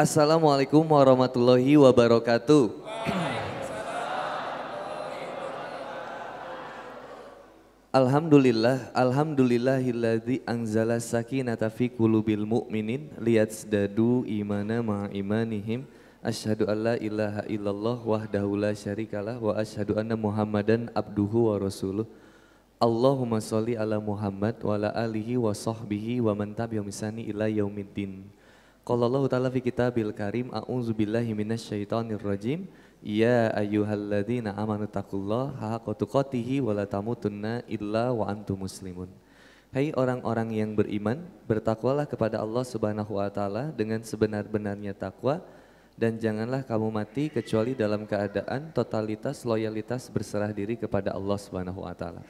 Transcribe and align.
Assalamualaikum 0.00 0.80
warahmatullahi 0.80 1.76
wabarakatuh. 1.76 2.72
Alhamdulillah, 7.92 8.96
alhamdulillahilladzi 8.96 10.40
anzala 10.48 10.96
sakinata 11.04 11.68
fi 11.68 11.92
qulubil 11.92 12.48
mu'minin 12.48 13.12
liyazdadu 13.20 14.24
imana 14.24 14.80
ma 14.80 15.12
imanihim. 15.12 15.84
Asyhadu 16.24 16.64
an 16.72 16.80
la 16.80 16.94
ilaha 16.96 17.44
illallah 17.44 18.00
wahdahu 18.00 18.56
la 18.56 18.72
syarikalah 18.72 19.36
wa 19.36 19.52
asyhadu 19.52 20.00
anna 20.00 20.16
Muhammadan 20.16 20.88
abduhu 20.96 21.52
wa 21.52 21.60
rasuluh. 21.60 22.08
Allahumma 22.80 23.36
sholli 23.44 23.76
ala 23.76 24.00
Muhammad 24.00 24.56
wa 24.64 24.80
ala 24.80 24.96
alihi 24.96 25.36
wa 25.36 25.52
sahbihi 25.52 26.24
wa 26.24 26.32
man 26.32 26.56
tabi'ahum 26.56 26.88
ila 27.20 27.52
yaumiddin. 27.52 28.39
Qala 28.90 29.06
Allah 29.06 29.22
ta'ala 29.30 29.48
fi 29.54 29.62
kitabil 29.62 30.10
karim 30.10 30.50
a'udzu 30.50 30.90
billahi 30.90 31.30
minasyaitonir 31.30 32.18
rajim. 32.18 32.66
Ya 32.98 33.46
ayyuhalladzina 33.54 34.50
amanu 34.58 34.90
taqullaha 34.90 35.78
haqqa 35.78 35.94
tuqatih 35.94 36.58
wa 36.58 36.74
la 36.74 36.90
tamutunna 36.90 37.62
illa 37.70 38.10
wa 38.10 38.26
antum 38.26 38.66
muslimun. 38.66 39.06
Hai 39.70 39.94
orang-orang 39.94 40.50
yang 40.58 40.74
beriman, 40.74 41.22
bertakwalah 41.46 42.02
kepada 42.02 42.42
Allah 42.42 42.66
Subhanahu 42.66 43.14
wa 43.14 43.30
taala 43.30 43.70
dengan 43.70 44.02
sebenar-benarnya 44.02 44.90
takwa 44.98 45.38
dan 45.94 46.18
janganlah 46.18 46.66
kamu 46.66 46.90
mati 46.90 47.30
kecuali 47.30 47.78
dalam 47.78 48.02
keadaan 48.10 48.74
totalitas 48.74 49.46
loyalitas 49.46 50.10
berserah 50.10 50.50
diri 50.50 50.74
kepada 50.74 51.14
Allah 51.14 51.38
Subhanahu 51.38 51.86
wa 51.86 51.94
taala. 51.94 52.26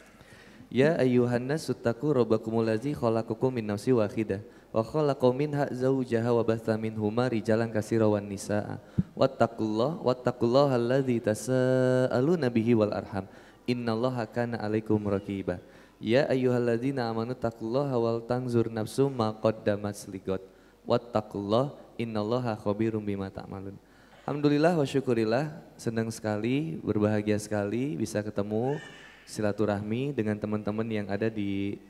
Ya 0.69 0.93
ayyuhan 1.01 1.41
nas 1.41 1.65
suttaku 1.65 2.13
rabbakumul 2.13 2.69
ladzi 2.69 2.93
khalaqakum 2.93 3.49
min 3.49 3.65
nafsin 3.65 3.97
wahidah 3.97 4.45
wa 4.71 4.83
khalaqa 4.87 5.29
minha 5.35 5.67
zawjaha 5.71 6.31
wa 6.31 6.43
batha 6.47 6.79
minhuma 6.79 7.27
rijalan 7.27 7.71
katsira 7.71 8.07
wan 8.07 8.27
nisaa. 8.27 8.79
Wattaqullah 9.19 10.01
wattaqullaha 10.01 10.79
alladzi 10.79 11.19
tasaaluna 11.21 12.49
bihi 12.49 12.79
wal 12.79 12.95
arham. 12.95 13.27
Innallaha 13.67 14.27
kana 14.31 14.59
alaikum 14.63 14.99
raqiba. 15.03 15.59
Ya 16.01 16.25
ayyuhalladzina 16.31 17.11
amanu 17.11 17.37
taqullaha 17.37 17.95
wal 18.01 18.21
tanzur 18.25 18.73
nafsum 18.73 19.13
ma 19.13 19.37
qaddamat 19.37 19.95
ligot 20.09 20.41
wattaqullah 20.89 21.77
innallaha 22.01 22.57
khabirum 22.57 23.05
bima 23.05 23.29
ta'malun. 23.29 23.77
Alhamdulillah 24.25 24.79
wa 24.79 24.87
syukurillah 24.87 25.45
senang 25.75 26.09
sekali 26.09 26.79
berbahagia 26.81 27.37
sekali 27.37 27.99
bisa 27.99 28.23
ketemu 28.23 28.79
silaturahmi 29.27 30.15
dengan 30.15 30.39
teman-teman 30.39 30.87
yang 30.87 31.07
ada 31.11 31.27
di 31.27 31.83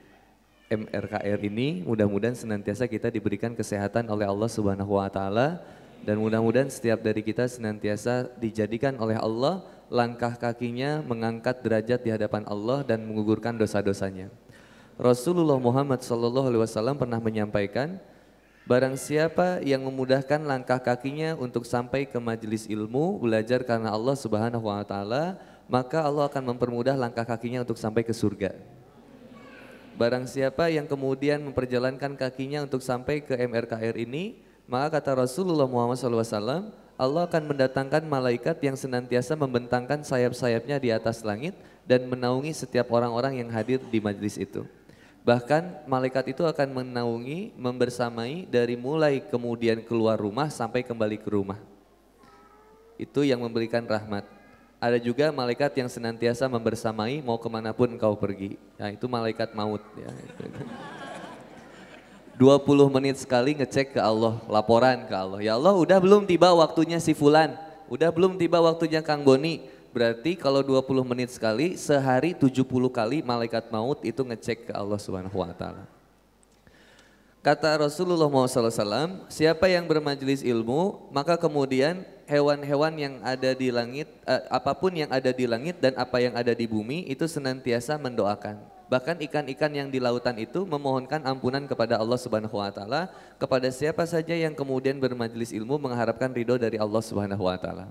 MRKR 0.70 1.42
ini. 1.42 1.82
Mudah-mudahan 1.82 2.38
senantiasa 2.38 2.86
kita 2.86 3.10
diberikan 3.10 3.58
kesehatan 3.58 4.06
oleh 4.06 4.24
Allah 4.24 4.46
Subhanahu 4.46 4.94
wa 4.94 5.10
taala 5.10 5.58
dan 6.06 6.16
mudah-mudahan 6.22 6.70
setiap 6.70 7.02
dari 7.02 7.26
kita 7.26 7.50
senantiasa 7.50 8.30
dijadikan 8.38 8.94
oleh 9.02 9.18
Allah 9.18 9.66
langkah 9.90 10.38
kakinya 10.38 11.02
mengangkat 11.02 11.58
derajat 11.66 12.00
di 12.06 12.14
hadapan 12.14 12.46
Allah 12.46 12.86
dan 12.86 13.02
mengugurkan 13.02 13.58
dosa-dosanya. 13.58 14.30
Rasulullah 14.94 15.58
Muhammad 15.58 15.98
wasallam 16.06 16.94
pernah 16.94 17.18
menyampaikan 17.18 17.98
Barang 18.70 18.94
siapa 18.94 19.58
yang 19.66 19.82
memudahkan 19.82 20.46
langkah 20.46 20.78
kakinya 20.78 21.34
untuk 21.34 21.66
sampai 21.66 22.06
ke 22.06 22.22
majelis 22.22 22.70
ilmu, 22.70 23.18
belajar 23.18 23.66
karena 23.66 23.90
Allah 23.90 24.14
Subhanahu 24.14 24.70
wa 24.70 24.86
taala, 24.86 25.42
maka 25.66 26.06
Allah 26.06 26.30
akan 26.30 26.54
mempermudah 26.54 26.94
langkah 26.94 27.26
kakinya 27.26 27.66
untuk 27.66 27.74
sampai 27.74 28.06
ke 28.06 28.14
surga. 28.14 28.54
Barang 30.00 30.24
siapa 30.24 30.72
yang 30.72 30.88
kemudian 30.88 31.44
memperjalankan 31.44 32.16
kakinya 32.16 32.64
untuk 32.64 32.80
sampai 32.80 33.20
ke 33.20 33.36
MRKR 33.36 34.00
ini, 34.00 34.40
maka 34.64 34.96
kata 34.96 35.28
Rasulullah 35.28 35.68
Muhammad 35.68 36.00
SAW, 36.00 36.72
Allah 36.96 37.22
akan 37.28 37.42
mendatangkan 37.52 38.08
malaikat 38.08 38.56
yang 38.64 38.80
senantiasa 38.80 39.36
membentangkan 39.36 40.00
sayap-sayapnya 40.00 40.80
di 40.80 40.88
atas 40.88 41.20
langit 41.20 41.52
dan 41.84 42.08
menaungi 42.08 42.48
setiap 42.48 42.88
orang-orang 42.96 43.44
yang 43.44 43.52
hadir 43.52 43.76
di 43.92 44.00
majlis 44.00 44.40
itu. 44.40 44.64
Bahkan 45.20 45.84
malaikat 45.84 46.32
itu 46.32 46.48
akan 46.48 46.80
menaungi, 46.80 47.52
membersamai 47.60 48.48
dari 48.48 48.80
mulai 48.80 49.20
kemudian 49.20 49.84
keluar 49.84 50.16
rumah 50.16 50.48
sampai 50.48 50.80
kembali 50.80 51.20
ke 51.20 51.28
rumah. 51.28 51.60
Itu 52.96 53.20
yang 53.20 53.44
memberikan 53.44 53.84
rahmat. 53.84 54.39
Ada 54.80 54.96
juga 54.96 55.28
malaikat 55.28 55.76
yang 55.76 55.92
senantiasa 55.92 56.48
membersamai 56.48 57.20
mau 57.20 57.36
ke 57.36 57.44
mana 57.52 57.76
pun 57.76 57.92
kau 58.00 58.16
pergi. 58.16 58.56
Ya 58.80 58.88
itu 58.88 59.04
malaikat 59.04 59.52
maut. 59.52 59.84
Ya. 59.92 60.08
20 62.40 62.88
menit 62.88 63.20
sekali 63.20 63.52
ngecek 63.52 63.92
ke 63.92 64.00
Allah, 64.00 64.40
laporan 64.48 65.04
ke 65.04 65.12
Allah. 65.12 65.44
Ya 65.44 65.60
Allah 65.60 65.76
udah 65.76 66.00
belum 66.00 66.24
tiba 66.24 66.48
waktunya 66.56 66.96
si 66.96 67.12
Fulan, 67.12 67.52
udah 67.92 68.08
belum 68.08 68.40
tiba 68.40 68.56
waktunya 68.56 69.04
Kang 69.04 69.20
Boni. 69.20 69.68
Berarti 69.92 70.40
kalau 70.40 70.64
20 70.64 71.04
menit 71.04 71.28
sekali, 71.28 71.76
sehari 71.76 72.32
70 72.32 72.64
kali 72.88 73.20
malaikat 73.20 73.68
maut 73.68 74.00
itu 74.00 74.24
ngecek 74.24 74.70
ke 74.70 74.72
Allah 74.72 74.96
Subhanahu 74.96 75.36
wa 75.36 75.52
taala. 75.52 75.99
Kata 77.40 77.72
Rasulullah 77.72 78.28
SAW, 78.28 79.24
siapa 79.32 79.64
yang 79.64 79.88
bermajelis 79.88 80.44
ilmu, 80.44 81.08
maka 81.08 81.40
kemudian 81.40 82.04
hewan-hewan 82.28 82.92
yang 83.00 83.14
ada 83.24 83.56
di 83.56 83.72
langit, 83.72 84.12
eh, 84.28 84.44
apa 84.52 84.76
pun 84.76 84.92
yang 84.92 85.08
ada 85.08 85.32
di 85.32 85.48
langit 85.48 85.80
dan 85.80 85.96
apa 85.96 86.20
yang 86.20 86.36
ada 86.36 86.52
di 86.52 86.68
bumi 86.68 87.08
itu 87.08 87.24
senantiasa 87.24 87.96
mendoakan. 87.96 88.60
Bahkan 88.92 89.24
ikan-ikan 89.24 89.72
yang 89.72 89.88
di 89.88 89.96
lautan 89.96 90.36
itu 90.36 90.68
memohonkan 90.68 91.24
ampunan 91.24 91.64
kepada 91.64 91.96
Allah 91.96 92.20
Subhanahu 92.20 92.60
wa 92.60 92.68
taala 92.68 93.08
kepada 93.40 93.72
siapa 93.72 94.04
saja 94.04 94.36
yang 94.36 94.52
kemudian 94.52 95.00
bermajelis 95.00 95.56
ilmu 95.56 95.80
mengharapkan 95.80 96.28
ridho 96.28 96.60
dari 96.60 96.76
Allah 96.76 97.00
Subhanahu 97.00 97.48
wa 97.48 97.56
taala. 97.56 97.88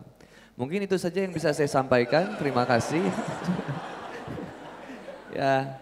Mungkin 0.60 0.86
itu 0.86 0.94
saja 1.02 1.26
yang 1.26 1.34
bisa 1.34 1.50
saya 1.58 1.72
sampaikan. 1.72 2.38
Terima 2.38 2.70
kasih. 2.70 3.00
ya, 5.40 5.80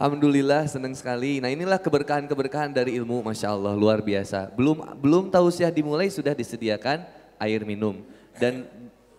Alhamdulillah 0.00 0.64
senang 0.64 0.96
sekali. 0.96 1.44
Nah 1.44 1.52
inilah 1.52 1.76
keberkahan-keberkahan 1.76 2.72
dari 2.72 2.96
ilmu, 2.96 3.20
Masya 3.20 3.52
Allah 3.52 3.76
luar 3.76 4.00
biasa. 4.00 4.48
Belum 4.56 4.80
belum 4.96 5.28
tausiah 5.28 5.68
dimulai 5.68 6.08
sudah 6.08 6.32
disediakan 6.32 7.04
air 7.36 7.60
minum. 7.68 8.00
Dan 8.40 8.64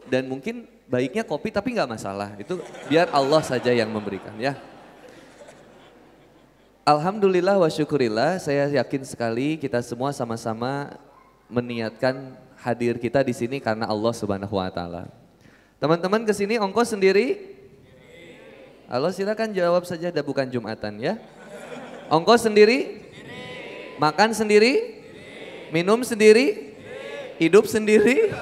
dan 0.09 0.25
mungkin 0.25 0.65
baiknya 0.89 1.21
kopi 1.21 1.53
tapi 1.53 1.77
nggak 1.77 1.85
masalah. 1.85 2.33
Itu 2.41 2.57
biar 2.89 3.13
Allah 3.13 3.45
saja 3.45 3.69
yang 3.69 3.93
memberikan 3.93 4.33
ya. 4.41 4.57
Alhamdulillah 6.81 7.61
wa 7.61 7.69
syukurillah 7.69 8.41
saya 8.41 8.65
yakin 8.81 9.05
sekali 9.05 9.61
kita 9.61 9.85
semua 9.85 10.09
sama-sama 10.09 10.97
meniatkan 11.45 12.33
hadir 12.57 12.97
kita 12.97 13.21
di 13.21 13.37
sini 13.37 13.61
karena 13.61 13.85
Allah 13.85 14.17
Subhanahu 14.17 14.57
wa 14.57 14.73
taala. 14.73 15.05
Teman-teman 15.77 16.25
ke 16.25 16.33
sini 16.33 16.57
ongkos 16.57 16.97
sendiri? 16.97 17.50
Halo 18.91 19.07
silakan 19.07 19.55
jawab 19.55 19.87
saja, 19.87 20.11
dah 20.11 20.19
bukan 20.19 20.51
Jumatan 20.51 20.99
ya. 20.99 21.15
Ongkos 22.11 22.43
sendiri? 22.43 22.99
Makan 23.95 24.35
sendiri? 24.35 24.99
Minum 25.71 26.03
sendiri? 26.03 26.75
Hidup 27.39 27.71
sendiri? 27.71 28.35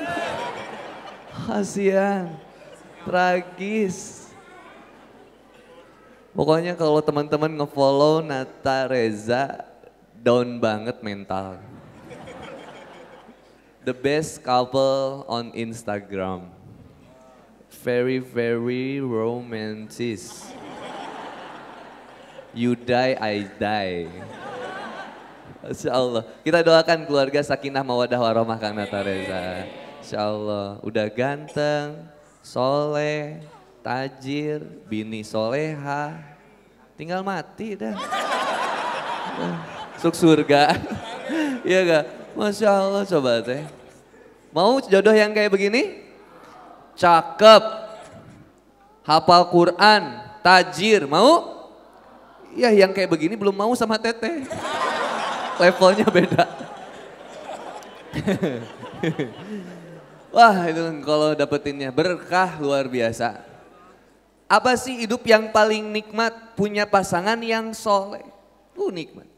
Kasihan, 1.45 2.33
tragis. 3.05 4.25
Pokoknya 6.33 6.73
kalau 6.73 6.97
teman-teman 6.97 7.53
ngefollow 7.53 8.25
Nata 8.25 8.89
Reza, 8.89 9.69
down 10.17 10.57
banget 10.57 10.97
mental. 11.05 11.61
The 13.85 13.93
best 13.93 14.41
couple 14.41 15.29
on 15.29 15.53
Instagram 15.53 16.58
very 17.83 18.19
very 18.19 18.99
romantic. 18.99 20.19
You 22.51 22.73
die, 22.73 23.13
I 23.15 23.45
die. 23.45 24.09
Insya 25.63 25.93
Allah. 25.93 26.23
Kita 26.41 26.65
doakan 26.65 27.05
keluarga 27.05 27.39
sakinah 27.45 27.85
mawadah 27.85 28.17
warahmah 28.17 28.57
Kang 28.57 28.73
Nata 28.73 28.99
Reza. 29.05 29.69
Insya 30.01 30.25
Allah. 30.25 30.81
Udah 30.81 31.05
ganteng, 31.13 32.09
soleh, 32.41 33.43
tajir, 33.85 34.65
bini 34.89 35.21
soleha. 35.21 36.17
Tinggal 36.97 37.21
mati 37.21 37.77
dah. 37.77 37.95
Suk 40.01 40.17
surga. 40.17 40.73
Iya 41.61 41.79
gak? 41.85 42.05
Masya 42.33 42.69
Allah 42.71 43.03
coba 43.05 43.43
teh. 43.45 43.61
Mau 44.49 44.81
jodoh 44.81 45.13
yang 45.13 45.35
kayak 45.35 45.53
begini? 45.53 46.08
Cakep, 46.99 47.63
hafal 49.07 49.47
Quran, 49.47 50.19
tajir, 50.43 51.07
mau? 51.07 51.57
Ya 52.53 52.75
yang 52.75 52.91
kayak 52.91 53.07
begini 53.07 53.39
belum 53.39 53.55
mau 53.55 53.71
sama 53.73 53.95
teteh. 53.95 54.43
Levelnya 55.59 56.07
beda. 56.11 56.43
Wah 60.35 60.57
itu 60.69 60.81
kalau 61.01 61.33
dapetinnya 61.33 61.89
berkah 61.89 62.59
luar 62.59 62.85
biasa. 62.85 63.47
Apa 64.49 64.73
sih 64.77 65.05
hidup 65.05 65.21
yang 65.29 65.53
paling 65.53 65.93
nikmat 65.93 66.57
punya 66.57 66.89
pasangan 66.89 67.37
yang 67.37 67.69
soleh? 67.73 68.25
Uh 68.73 68.89
nikmat. 68.89 69.29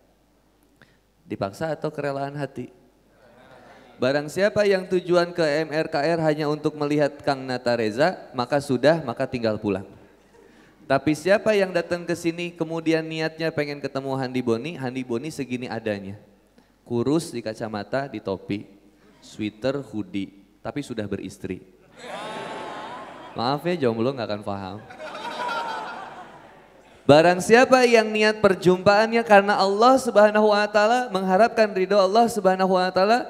Dipaksa 1.27 1.75
atau 1.75 1.91
kerelaan 1.91 2.39
hati? 2.39 2.71
Barang 3.99 4.31
siapa 4.31 4.63
yang 4.63 4.87
tujuan 4.87 5.35
ke 5.35 5.43
MRKR 5.67 6.23
hanya 6.23 6.47
untuk 6.47 6.79
melihat 6.79 7.19
Kang 7.19 7.43
Nata 7.43 7.75
Reza, 7.75 8.31
maka 8.31 8.63
sudah, 8.63 9.03
maka 9.03 9.27
tinggal 9.27 9.59
pulang. 9.59 9.98
Tapi 10.89 11.13
siapa 11.13 11.53
yang 11.53 11.69
datang 11.69 12.01
ke 12.01 12.17
sini 12.17 12.49
kemudian 12.49 13.05
niatnya 13.05 13.53
pengen 13.53 13.77
ketemu 13.77 14.09
Handi 14.17 14.41
Boni, 14.41 14.73
Handi 14.73 15.05
Boni 15.05 15.29
segini 15.29 15.69
adanya. 15.69 16.17
Kurus 16.81 17.29
di 17.29 17.45
kacamata, 17.45 18.09
di 18.09 18.17
topi, 18.17 18.65
sweater, 19.21 19.85
hoodie, 19.85 20.33
tapi 20.65 20.81
sudah 20.81 21.05
beristri. 21.05 21.61
Maaf 23.37 23.61
ya 23.69 23.85
jomblo 23.85 24.09
nggak 24.17 24.33
akan 24.33 24.41
paham. 24.41 24.77
Barang 27.09 27.41
siapa 27.41 27.89
yang 27.89 28.05
niat 28.05 28.37
perjumpaannya 28.37 29.25
karena 29.25 29.57
Allah 29.57 29.97
Subhanahu 29.97 30.53
wa 30.53 30.61
taala 30.69 31.09
mengharapkan 31.09 31.65
ridho 31.73 31.97
Allah 31.97 32.29
Subhanahu 32.29 32.77
wa 32.77 32.85
taala, 32.93 33.25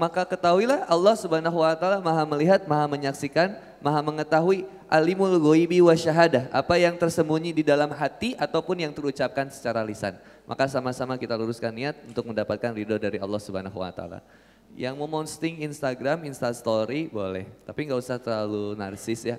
maka 0.00 0.24
ketahuilah 0.24 0.88
Allah 0.88 1.12
Subhanahu 1.20 1.60
wa 1.60 1.76
taala 1.76 2.00
Maha 2.00 2.24
melihat, 2.24 2.64
Maha 2.64 2.88
menyaksikan, 2.88 3.52
Maha 3.84 4.00
mengetahui 4.00 4.64
alimul 4.88 5.36
ghaibi 5.36 5.84
wa 5.84 5.92
syahadah, 5.92 6.48
apa 6.48 6.80
yang 6.80 6.96
tersembunyi 6.96 7.52
di 7.52 7.60
dalam 7.60 7.92
hati 7.92 8.32
ataupun 8.40 8.80
yang 8.80 8.96
terucapkan 8.96 9.52
secara 9.52 9.84
lisan. 9.84 10.16
Maka 10.48 10.64
sama-sama 10.72 11.20
kita 11.20 11.36
luruskan 11.36 11.68
niat 11.68 12.00
untuk 12.08 12.24
mendapatkan 12.32 12.72
ridho 12.72 12.96
dari 12.96 13.20
Allah 13.20 13.40
Subhanahu 13.44 13.76
wa 13.76 13.92
taala. 13.92 14.24
Yang 14.72 14.96
mau 14.96 15.20
posting 15.20 15.60
Instagram, 15.68 16.24
Insta 16.24 16.48
Story 16.56 17.12
boleh, 17.12 17.44
tapi 17.68 17.84
nggak 17.84 18.00
usah 18.08 18.16
terlalu 18.16 18.72
narsis 18.72 19.20
ya. 19.28 19.36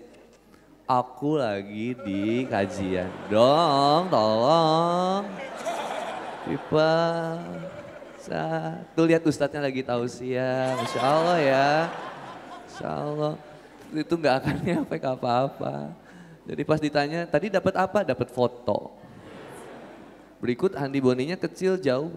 Aku 0.83 1.39
lagi 1.39 1.95
di 2.03 2.43
kajian, 2.43 3.07
dong, 3.31 4.11
tolong. 4.11 5.23
Pipa, 6.43 6.95
tuh 8.91 9.07
lihat 9.07 9.23
ustadznya 9.23 9.63
lagi 9.63 9.79
tausiah, 9.79 10.75
masya 10.75 10.99
Allah 10.99 11.37
ya, 11.39 11.71
masya 12.67 12.89
Allah. 12.99 13.33
Itu 13.95 14.19
nggak 14.19 14.35
akan 14.43 14.55
nyampe 14.67 14.97
apa-apa. 14.99 15.95
Jadi 16.43 16.61
pas 16.67 16.79
ditanya, 16.83 17.23
tadi 17.31 17.47
dapat 17.47 17.73
apa? 17.79 18.03
Dapat 18.03 18.27
foto. 18.27 18.91
Berikut 20.43 20.75
Handi 20.75 20.99
Boninya 20.99 21.39
kecil 21.39 21.79
jauh. 21.79 22.11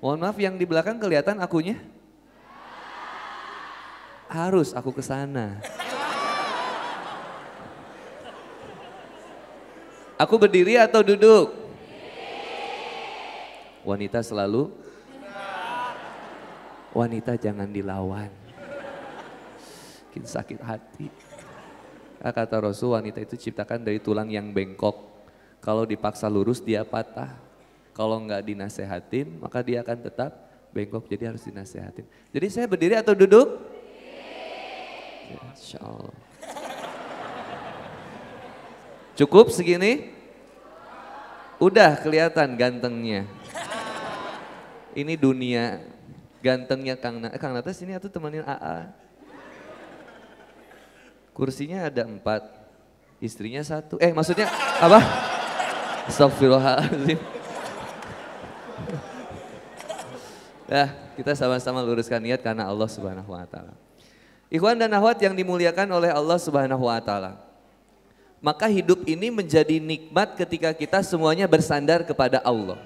Mohon 0.00 0.18
maaf 0.24 0.40
yang 0.40 0.56
di 0.56 0.64
belakang 0.64 0.96
kelihatan 0.96 1.36
akunya? 1.36 1.76
harus 4.30 4.74
aku 4.74 4.90
ke 4.90 5.02
sana. 5.02 5.62
Aku 10.16 10.40
berdiri 10.40 10.80
atau 10.80 11.04
duduk? 11.04 11.52
Wanita 13.84 14.24
selalu 14.24 14.72
Wanita 16.96 17.36
jangan 17.36 17.68
dilawan. 17.68 18.32
Mungkin 20.08 20.24
sakit 20.24 20.64
hati. 20.64 21.12
Kata 22.24 22.56
Rasul 22.56 22.96
wanita 22.96 23.20
itu 23.20 23.36
ciptakan 23.36 23.84
dari 23.84 24.00
tulang 24.00 24.32
yang 24.32 24.48
bengkok. 24.48 24.96
Kalau 25.60 25.84
dipaksa 25.84 26.24
lurus 26.32 26.64
dia 26.64 26.88
patah. 26.88 27.36
Kalau 27.92 28.16
nggak 28.24 28.48
dinasehatin 28.48 29.36
maka 29.36 29.60
dia 29.60 29.84
akan 29.84 30.08
tetap 30.08 30.32
bengkok 30.72 31.04
jadi 31.04 31.36
harus 31.36 31.44
dinasehatin. 31.44 32.08
Jadi 32.32 32.46
saya 32.48 32.64
berdiri 32.64 32.96
atau 32.96 33.12
duduk? 33.12 33.60
Insya 35.52 35.84
Allah. 35.84 36.25
Cukup 39.16 39.48
segini? 39.48 40.12
Udah 41.56 41.96
kelihatan 41.96 42.52
gantengnya. 42.60 43.24
Ini 44.92 45.16
dunia 45.16 45.80
gantengnya 46.44 47.00
Kang 47.00 47.24
Nata. 47.24 47.32
Eh, 47.32 47.40
Kang 47.40 47.56
Nata 47.56 47.72
sini 47.72 47.96
atau 47.96 48.12
temenin 48.12 48.44
AA. 48.44 48.92
Kursinya 51.32 51.88
ada 51.88 52.04
empat, 52.04 52.44
istrinya 53.20 53.60
satu. 53.64 53.96
Eh 54.00 54.12
maksudnya 54.12 54.48
apa? 54.80 55.00
Astagfirullahaladzim. 56.12 57.20
Ya, 60.66 60.90
kita 61.14 61.32
sama-sama 61.38 61.78
luruskan 61.80 62.18
niat 62.18 62.42
karena 62.42 62.66
Allah 62.66 62.90
Subhanahu 62.90 63.30
wa 63.32 63.46
taala. 63.46 63.72
Ikhwan 64.50 64.74
dan 64.74 64.90
akhwat 64.92 65.22
yang 65.22 65.34
dimuliakan 65.38 65.86
oleh 65.94 66.10
Allah 66.10 66.38
Subhanahu 66.42 66.84
wa 66.90 66.98
taala. 66.98 67.45
Maka 68.46 68.70
hidup 68.70 69.02
ini 69.10 69.26
menjadi 69.26 69.82
nikmat 69.82 70.38
ketika 70.38 70.70
kita 70.70 71.02
semuanya 71.02 71.50
bersandar 71.50 72.06
kepada 72.06 72.38
Allah. 72.46 72.78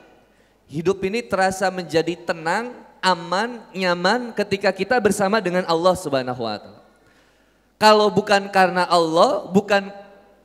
Hidup 0.65 1.05
ini 1.05 1.21
terasa 1.21 1.69
menjadi 1.69 2.17
tenang, 2.17 2.73
aman, 3.05 3.61
nyaman 3.77 4.33
ketika 4.33 4.73
kita 4.73 4.97
bersama 4.97 5.37
dengan 5.37 5.69
Allah 5.69 5.93
Subhanahu 6.01 6.49
wa 6.49 6.57
taala. 6.57 6.81
Kalau 7.77 8.09
bukan 8.09 8.49
karena 8.49 8.89
Allah, 8.89 9.53
bukan 9.53 9.93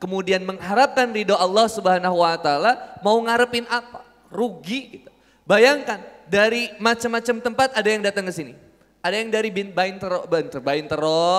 kemudian 0.04 0.44
mengharapkan 0.44 1.08
ridho 1.08 1.40
Allah 1.40 1.72
Subhanahu 1.72 2.20
wa 2.20 2.36
taala, 2.36 3.00
mau 3.00 3.16
ngarepin 3.24 3.64
apa? 3.72 4.04
Rugi 4.28 5.00
gitu. 5.00 5.10
Bayangkan 5.48 6.04
dari 6.28 6.76
macam-macam 6.76 7.40
tempat 7.40 7.72
ada 7.72 7.88
yang 7.88 8.04
datang 8.04 8.28
ke 8.28 8.36
sini. 8.36 8.52
Ada 9.00 9.16
yang 9.16 9.32
dari 9.32 9.48
Bintaro, 9.48 10.28
Bintaro, 10.28 10.60
Bintaro. 10.60 11.32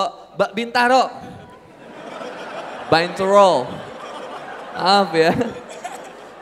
Bintaro. 0.57 1.05
Maaf 4.79 5.11
ya. 5.11 5.35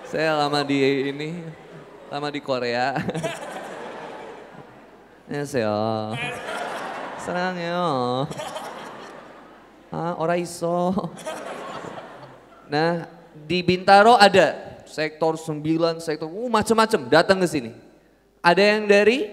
Saya 0.04 0.36
lama 0.36 0.60
di 0.60 0.76
ini, 1.08 1.40
lama 2.12 2.28
di 2.28 2.40
Korea. 2.44 3.00
Ya 5.24 5.40
saya. 5.48 6.12
Senang 7.16 7.56
ya. 7.56 7.80
Ah, 9.88 10.12
ora 10.20 10.36
iso. 10.36 10.92
Nah, 12.68 13.08
di 13.32 13.64
Bintaro 13.64 14.20
ada 14.20 14.84
sektor 14.84 15.40
9, 15.40 15.64
sektor 16.04 16.28
uh, 16.28 16.48
macam-macam 16.52 17.00
datang 17.08 17.40
ke 17.40 17.48
sini. 17.48 17.72
Ada 18.44 18.76
yang 18.76 18.84
dari 18.84 19.32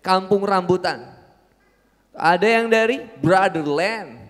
kampung 0.00 0.40
rambutan. 0.48 1.04
Ada 2.16 2.48
yang 2.48 2.72
dari 2.72 3.04
Brotherland. 3.20 4.24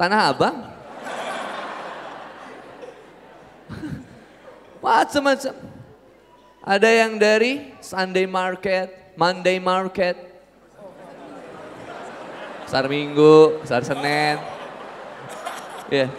Tanah 0.00 0.20
Abang. 0.32 0.77
Macam-macam. 4.78 5.54
Ada 6.62 6.88
yang 6.90 7.16
dari 7.16 7.72
Sunday 7.80 8.28
Market, 8.28 9.14
Monday 9.16 9.56
Market. 9.58 10.16
Sar 12.68 12.84
Minggu, 12.84 13.64
Sar 13.64 13.80
Senin. 13.80 14.36
Ya. 15.88 16.04
Yeah. 16.06 16.10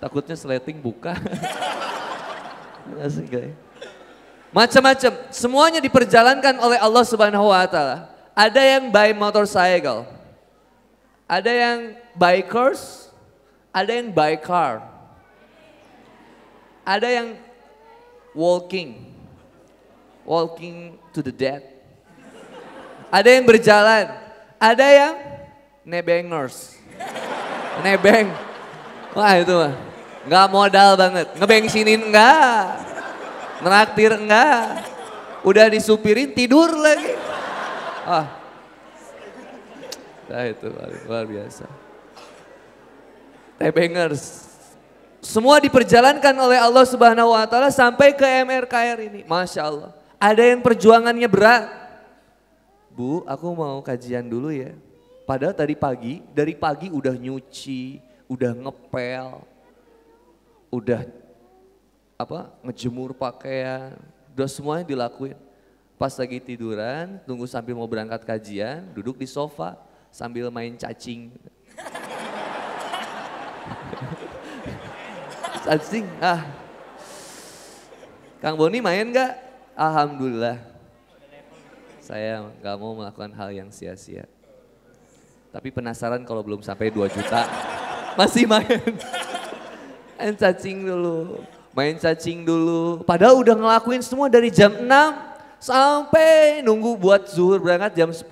Takutnya 0.00 0.36
sleting 0.36 0.80
buka. 0.80 1.12
Guys. 2.96 3.56
Macam-macam, 4.50 5.12
semuanya 5.30 5.80
diperjalankan 5.80 6.56
oleh 6.58 6.80
Allah 6.80 7.04
Subhanahu 7.04 7.52
wa 7.52 7.64
taala. 7.68 8.10
Ada 8.32 8.60
yang 8.76 8.88
by 8.88 9.12
motorcycle. 9.12 10.08
Ada 11.30 11.52
yang 11.54 11.78
bikers, 12.18 13.12
ada 13.70 13.94
yang 13.94 14.10
by 14.10 14.34
car. 14.40 14.82
Ada 16.84 17.08
yang 17.08 17.28
walking. 18.36 19.10
Walking 20.24 20.96
to 21.10 21.20
the 21.24 21.34
dead. 21.34 21.64
Ada 23.10 23.26
yang 23.40 23.44
berjalan, 23.48 24.06
ada 24.54 24.86
yang 24.86 25.14
nebengers. 25.82 26.78
Nebeng. 27.82 28.30
Wah 29.16 29.34
itu 29.40 29.50
mah. 29.50 29.74
Nggak 30.28 30.46
modal 30.52 30.90
banget. 30.94 31.26
Ngebengsinin 31.34 32.06
enggak. 32.06 32.78
Neraktir 33.64 34.14
enggak. 34.14 34.86
Udah 35.42 35.66
disupirin 35.72 36.30
tidur 36.36 36.70
lagi. 36.70 37.16
Ah. 38.06 38.26
Nah 40.30 40.44
itu 40.46 40.70
luar 41.08 41.24
biasa. 41.26 41.66
Tebengers. 43.58 44.49
Semua 45.20 45.60
diperjalankan 45.60 46.32
oleh 46.32 46.56
Allah 46.56 46.84
Subhanahu 46.88 47.36
wa 47.36 47.44
taala 47.44 47.68
sampai 47.68 48.16
ke 48.16 48.24
MRKR 48.24 48.98
ini. 49.04 49.20
Masya 49.28 49.62
Allah. 49.68 49.90
Ada 50.16 50.52
yang 50.52 50.64
perjuangannya 50.64 51.28
berat. 51.28 51.68
Bu, 52.92 53.24
aku 53.28 53.46
mau 53.52 53.80
kajian 53.84 54.24
dulu 54.24 54.48
ya. 54.52 54.72
Padahal 55.28 55.54
tadi 55.54 55.76
pagi, 55.76 56.24
dari 56.34 56.56
pagi 56.56 56.90
udah 56.90 57.14
nyuci, 57.14 58.02
udah 58.26 58.50
ngepel, 58.50 59.44
udah 60.74 61.02
apa 62.18 62.50
ngejemur 62.66 63.14
pakaian, 63.14 63.94
udah 64.34 64.48
semuanya 64.50 64.84
dilakuin. 64.88 65.38
Pas 66.00 66.16
lagi 66.16 66.40
tiduran, 66.40 67.20
tunggu 67.28 67.44
sambil 67.44 67.76
mau 67.76 67.84
berangkat 67.84 68.24
kajian, 68.24 68.88
duduk 68.96 69.20
di 69.20 69.28
sofa 69.28 69.76
sambil 70.08 70.48
main 70.48 70.74
cacing. 70.74 71.30
Cacing, 75.70 76.02
ah. 76.18 76.42
Kang 78.42 78.58
Boni 78.58 78.82
main 78.82 79.06
nggak? 79.06 79.38
Alhamdulillah. 79.78 80.58
Saya 82.02 82.42
nggak 82.58 82.74
mau 82.74 82.98
melakukan 82.98 83.30
hal 83.38 83.54
yang 83.54 83.70
sia-sia. 83.70 84.26
Tapi 85.54 85.70
penasaran 85.70 86.26
kalau 86.26 86.42
belum 86.42 86.58
sampai 86.66 86.90
2 86.90 87.06
juta, 87.14 87.46
masih 88.18 88.50
main. 88.50 88.82
main 90.18 90.34
cacing 90.34 90.90
dulu, 90.90 91.38
main 91.70 91.94
cacing 92.02 92.42
dulu. 92.42 93.06
Padahal 93.06 93.38
udah 93.38 93.54
ngelakuin 93.54 94.02
semua 94.02 94.26
dari 94.26 94.50
jam 94.50 94.74
6 94.74 94.90
sampai 95.62 96.66
nunggu 96.66 96.98
buat 96.98 97.30
zuhur 97.30 97.62
berangkat 97.62 97.94
jam 97.94 98.10
10. 98.10 98.26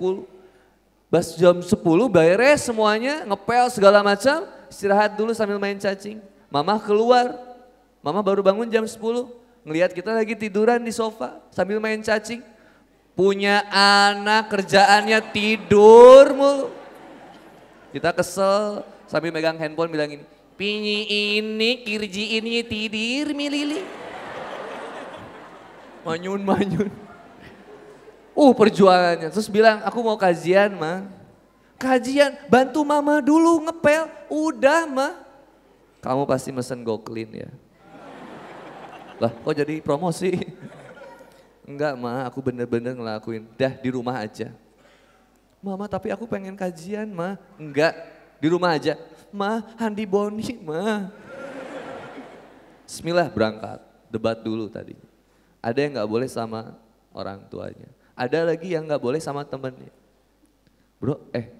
Bas 1.07 1.39
jam 1.39 1.63
10 1.63 1.71
beres 2.11 2.67
semuanya, 2.67 3.23
ngepel 3.23 3.71
segala 3.71 4.03
macam, 4.03 4.43
istirahat 4.67 5.15
dulu 5.15 5.31
sambil 5.31 5.55
main 5.55 5.79
cacing. 5.79 6.19
Mama 6.49 6.81
keluar, 6.81 7.37
mama 8.01 8.25
baru 8.25 8.41
bangun 8.41 8.65
jam 8.65 8.81
10, 8.81 8.97
ngelihat 9.61 9.93
kita 9.93 10.17
lagi 10.17 10.33
tiduran 10.33 10.81
di 10.81 10.89
sofa 10.89 11.37
sambil 11.53 11.77
main 11.77 12.01
cacing. 12.01 12.41
Punya 13.13 13.67
anak 13.69 14.49
kerjaannya 14.49 15.19
tidur 15.29 16.33
mulu. 16.33 16.73
Kita 17.93 18.13
kesel 18.13 18.81
sambil 19.05 19.29
megang 19.29 19.59
handphone 19.61 19.93
bilang 19.93 20.09
ini, 20.09 20.25
Pinyi 20.59 21.07
ini, 21.39 21.87
kirji 21.87 22.35
ini 22.35 22.59
tidir 22.67 23.31
milili. 23.31 23.79
Manyun, 26.03 26.41
manyun. 26.43 26.91
Uh 28.35 28.51
perjuangannya. 28.51 29.31
Terus 29.31 29.47
bilang, 29.47 29.79
aku 29.87 30.03
mau 30.03 30.19
kajian 30.19 30.75
mah. 30.75 31.07
Kajian, 31.79 32.35
bantu 32.51 32.83
mama 32.83 33.23
dulu 33.23 33.63
ngepel. 33.67 34.11
Udah 34.27 34.83
mah. 34.83 35.28
Kamu 35.99 36.23
pasti 36.23 36.55
mesen 36.55 36.79
go 36.83 36.95
clean 36.99 37.31
ya. 37.31 37.49
Lah 39.19 39.35
kok 39.35 39.51
jadi 39.51 39.83
promosi? 39.83 40.31
Enggak 41.67 41.93
mah, 41.99 42.25
aku 42.25 42.39
bener-bener 42.39 42.95
ngelakuin. 42.95 43.45
Dah 43.59 43.75
di 43.75 43.91
rumah 43.91 44.23
aja. 44.23 44.55
Mama 45.59 45.91
tapi 45.91 46.07
aku 46.09 46.23
pengen 46.23 46.55
kajian 46.55 47.11
mah. 47.11 47.35
Enggak, 47.59 47.93
di 48.39 48.47
rumah 48.47 48.79
aja. 48.79 48.95
Ma, 49.29 49.61
Handi 49.75 50.07
Boni 50.07 50.55
mah. 50.63 51.11
Bismillah 52.87 53.29
berangkat, 53.29 53.83
debat 54.09 54.39
dulu 54.39 54.71
tadi. 54.71 54.95
Ada 55.59 55.83
yang 55.83 55.99
nggak 55.99 56.09
boleh 56.09 56.29
sama 56.31 56.73
orang 57.11 57.43
tuanya. 57.51 57.91
Ada 58.15 58.47
lagi 58.47 58.71
yang 58.71 58.87
nggak 58.87 59.03
boleh 59.03 59.19
sama 59.19 59.43
temennya. 59.43 59.91
Bro, 60.97 61.21
eh, 61.35 61.51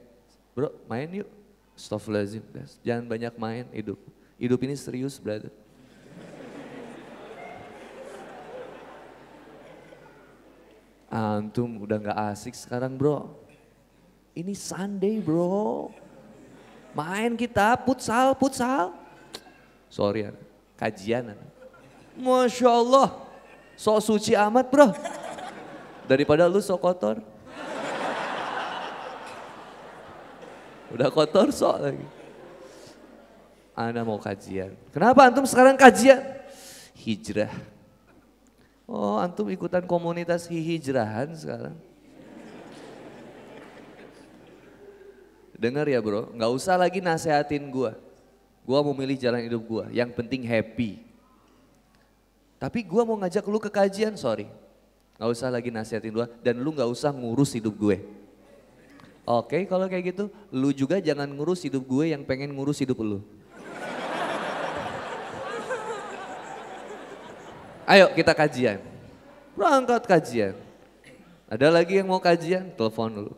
bro 0.55 0.71
main 0.87 1.07
yuk. 1.11 1.29
Astagfirullahaladzim, 1.75 2.43
jangan 2.83 3.05
banyak 3.07 3.33
main 3.39 3.65
hidup. 3.71 3.99
Hidup 4.39 4.63
ini 4.63 4.71
serius, 4.79 5.19
brother. 5.19 5.51
Antum 11.11 11.83
udah 11.83 11.99
nggak 11.99 12.19
asik 12.31 12.55
sekarang 12.55 12.95
bro. 12.95 13.35
Ini 14.31 14.55
Sunday 14.55 15.19
bro. 15.19 15.91
Main 16.95 17.35
kita 17.35 17.75
futsal, 17.83 18.31
futsal. 18.39 18.95
Sorry 19.91 20.29
ya, 20.29 20.31
kajian. 20.79 21.35
Masya 22.15 22.69
Allah, 22.71 23.11
sok 23.75 23.99
suci 23.99 24.37
amat 24.39 24.71
bro. 24.71 24.95
Daripada 26.07 26.47
lu 26.47 26.63
sok 26.63 26.79
kotor. 26.79 27.19
Udah 30.95 31.09
kotor 31.11 31.51
sok 31.51 31.75
lagi. 31.83 32.07
Anda 33.79 34.03
mau 34.03 34.19
kajian. 34.19 34.75
Kenapa 34.91 35.23
antum 35.23 35.47
sekarang 35.47 35.79
kajian? 35.79 36.19
Hijrah. 36.99 37.47
Oh 38.83 39.15
antum 39.15 39.47
ikutan 39.47 39.87
komunitas 39.87 40.51
hijrahan 40.51 41.31
sekarang. 41.31 41.79
Dengar 45.55 45.87
ya 45.87 46.03
bro, 46.03 46.27
nggak 46.35 46.51
usah 46.51 46.75
lagi 46.75 46.99
nasehatin 46.99 47.71
gue. 47.71 47.91
Gue 48.67 48.79
mau 48.83 48.91
milih 48.91 49.15
jalan 49.15 49.47
hidup 49.47 49.63
gue, 49.63 49.85
yang 49.95 50.11
penting 50.11 50.43
happy. 50.43 50.99
Tapi 52.59 52.83
gue 52.83 53.01
mau 53.07 53.15
ngajak 53.15 53.47
lu 53.47 53.63
ke 53.63 53.71
kajian, 53.71 54.19
sorry. 54.19 54.51
Nggak 55.15 55.29
usah 55.31 55.47
lagi 55.47 55.71
nasehatin 55.71 56.11
gue, 56.11 56.27
dan 56.43 56.59
lu 56.59 56.75
nggak 56.75 56.87
usah 56.87 57.15
ngurus 57.15 57.55
hidup 57.55 57.75
gue. 57.79 58.03
Oke 59.23 59.63
kalau 59.67 59.87
kayak 59.87 60.15
gitu, 60.15 60.27
lu 60.51 60.75
juga 60.75 60.99
jangan 60.99 61.27
ngurus 61.31 61.63
hidup 61.63 61.83
gue 61.87 62.11
yang 62.11 62.27
pengen 62.27 62.51
ngurus 62.51 62.83
hidup 62.83 62.99
lu. 62.99 63.23
Ayo 67.89 68.13
kita 68.13 68.37
kajian. 68.37 68.77
Berangkat 69.57 70.05
kajian. 70.05 70.53
Ada 71.49 71.73
lagi 71.73 71.97
yang 71.97 72.05
mau 72.05 72.21
kajian? 72.21 72.69
Telepon 72.77 73.09
dulu. 73.09 73.33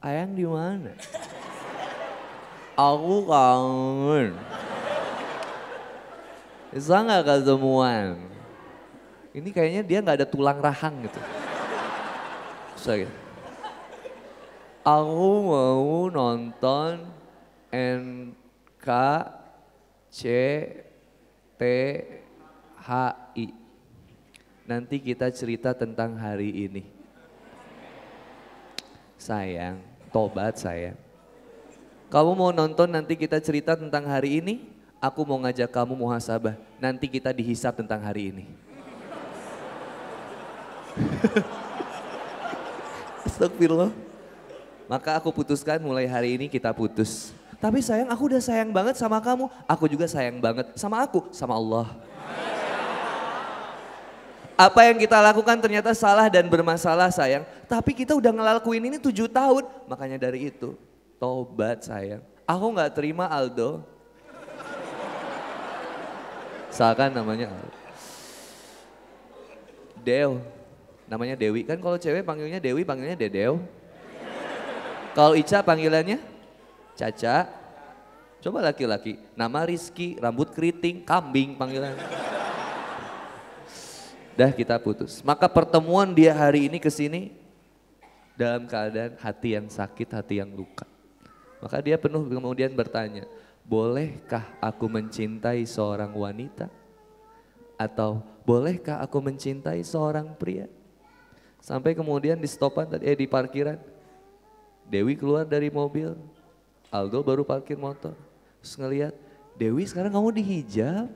Ayang 0.00 0.32
di 0.32 0.48
mana? 0.48 0.96
Aku 2.72 3.28
kangen. 3.28 4.32
Bisa 6.72 7.04
nggak 7.04 7.28
ketemuan? 7.28 8.16
Ini 9.36 9.48
kayaknya 9.52 9.82
dia 9.84 9.98
nggak 10.00 10.24
ada 10.24 10.28
tulang 10.30 10.56
rahang 10.56 11.04
gitu. 11.04 11.20
Bisa 12.72 13.04
gitu. 13.04 13.16
Aku 14.80 15.44
mau 15.44 16.08
nonton 16.08 17.04
NKCTHI. 22.80 23.46
Nanti 24.64 24.96
kita 25.02 25.28
cerita 25.34 25.74
tentang 25.74 26.16
hari 26.16 26.70
ini. 26.70 26.86
Sayang, 29.20 29.82
tobat 30.08 30.56
saya. 30.56 30.96
Kamu 32.08 32.34
mau 32.34 32.50
nonton 32.50 32.90
nanti 32.90 33.14
kita 33.14 33.38
cerita 33.38 33.76
tentang 33.76 34.06
hari 34.08 34.40
ini, 34.42 34.66
aku 34.98 35.22
mau 35.26 35.38
ngajak 35.42 35.70
kamu 35.70 35.94
muhasabah. 35.94 36.56
Nanti 36.80 37.06
kita 37.06 37.30
dihisap 37.34 37.76
tentang 37.76 38.00
hari 38.02 38.32
ini. 38.32 38.44
Astagfirullah. 43.28 43.92
Maka 44.90 45.14
aku 45.22 45.30
putuskan 45.30 45.78
mulai 45.78 46.06
hari 46.10 46.34
ini 46.34 46.50
kita 46.50 46.74
putus. 46.74 47.30
Tapi 47.60 47.78
sayang 47.84 48.08
aku 48.10 48.26
udah 48.32 48.42
sayang 48.42 48.72
banget 48.72 48.96
sama 48.98 49.20
kamu. 49.22 49.46
Aku 49.68 49.86
juga 49.86 50.08
sayang 50.08 50.40
banget 50.40 50.74
sama 50.74 51.04
aku, 51.04 51.28
sama 51.30 51.54
Allah. 51.54 51.86
Apa 54.60 54.92
yang 54.92 55.00
kita 55.00 55.16
lakukan 55.24 55.56
ternyata 55.56 55.96
salah 55.96 56.28
dan 56.28 56.44
bermasalah 56.44 57.08
sayang. 57.08 57.48
Tapi 57.64 57.96
kita 57.96 58.12
udah 58.12 58.28
ngelakuin 58.28 58.92
ini 58.92 59.00
tujuh 59.00 59.24
tahun. 59.24 59.64
Makanya 59.88 60.20
dari 60.20 60.52
itu, 60.52 60.76
tobat 61.16 61.80
sayang. 61.80 62.20
Aku 62.44 62.68
gak 62.76 62.92
terima 62.92 63.24
Aldo. 63.24 63.80
Seakan 66.68 67.16
namanya 67.16 67.48
Aldo. 67.48 67.78
Deo, 70.04 70.44
namanya 71.08 71.40
Dewi. 71.40 71.64
Kan 71.64 71.80
kalau 71.80 71.96
cewek 71.96 72.20
panggilnya 72.20 72.60
Dewi, 72.60 72.84
panggilnya 72.84 73.16
Dedeo. 73.16 73.64
Kalau 75.16 75.32
Ica 75.40 75.64
panggilannya 75.64 76.20
Caca. 77.00 77.48
Coba 78.40 78.60
laki-laki, 78.60 79.20
nama 79.36 79.64
Rizky, 79.68 80.16
rambut 80.20 80.52
keriting, 80.52 81.04
kambing 81.04 81.56
panggilan. 81.56 81.96
Dah 84.40 84.56
kita 84.56 84.80
putus. 84.80 85.20
Maka 85.20 85.44
pertemuan 85.52 86.16
dia 86.16 86.32
hari 86.32 86.64
ini 86.64 86.80
ke 86.80 86.88
sini 86.88 87.28
dalam 88.40 88.64
keadaan 88.64 89.20
hati 89.20 89.52
yang 89.52 89.68
sakit, 89.68 90.16
hati 90.16 90.40
yang 90.40 90.48
luka. 90.56 90.88
Maka 91.60 91.76
dia 91.84 92.00
penuh 92.00 92.24
kemudian 92.24 92.72
bertanya, 92.72 93.28
bolehkah 93.68 94.48
aku 94.64 94.88
mencintai 94.88 95.60
seorang 95.68 96.16
wanita? 96.16 96.72
Atau 97.76 98.24
bolehkah 98.48 99.04
aku 99.04 99.20
mencintai 99.20 99.84
seorang 99.84 100.32
pria? 100.40 100.72
Sampai 101.60 101.92
kemudian 101.92 102.40
di 102.40 102.48
stopan 102.48 102.88
tadi, 102.88 103.12
eh 103.12 103.16
di 103.20 103.28
parkiran, 103.28 103.76
Dewi 104.88 105.20
keluar 105.20 105.44
dari 105.44 105.68
mobil, 105.68 106.16
Aldo 106.88 107.20
baru 107.20 107.44
parkir 107.44 107.76
motor. 107.76 108.16
Terus 108.64 108.72
ngeliat, 108.80 109.12
Dewi 109.60 109.84
sekarang 109.84 110.16
kamu 110.16 110.32
dihijab. 110.40 111.12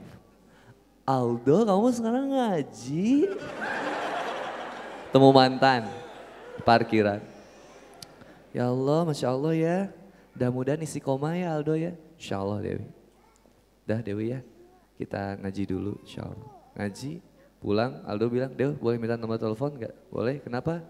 Aldo 1.05 1.69
kamu 1.69 1.89
sekarang 1.93 2.27
ngaji. 2.33 3.29
Temu 5.13 5.31
mantan 5.37 5.85
parkiran. 6.65 7.21
Ya 8.57 8.73
Allah, 8.73 9.05
Masya 9.05 9.29
Allah 9.29 9.53
ya. 9.53 9.79
Mudah-mudahan 10.33 10.81
isi 10.81 11.05
koma 11.05 11.37
ya 11.37 11.53
Aldo 11.53 11.77
ya. 11.77 11.93
Insya 12.17 12.41
Allah 12.41 12.65
Dewi. 12.65 12.89
Dah 13.85 14.01
Dewi 14.01 14.33
ya. 14.33 14.41
kita 14.95 15.37
ngaji 15.43 15.63
dulu 15.69 15.93
insya 16.07 16.23
Allah. 16.25 16.51
Ngaji, 16.79 17.19
pulang 17.59 17.93
Aldo 18.07 18.27
bilang, 18.31 18.55
Dew 18.55 18.79
boleh 18.79 18.97
minta 18.97 19.19
nomor 19.19 19.37
telepon 19.37 19.75
nggak? 19.75 19.95
Boleh, 20.09 20.39
kenapa? 20.39 20.81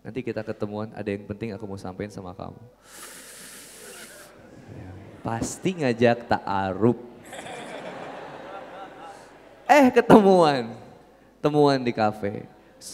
Nanti 0.00 0.24
kita 0.24 0.40
ketemuan, 0.40 0.88
ada 0.96 1.06
yang 1.12 1.28
penting 1.28 1.52
aku 1.52 1.68
mau 1.68 1.76
sampaikan 1.76 2.08
sama 2.08 2.32
kamu. 2.32 2.60
Pasti 5.20 5.76
ngajak 5.76 6.24
ta'aruf. 6.24 7.09
Eh 9.70 9.86
ketemuan, 9.94 10.74
temuan 11.38 11.78
di 11.78 11.94
kafe. 11.94 12.42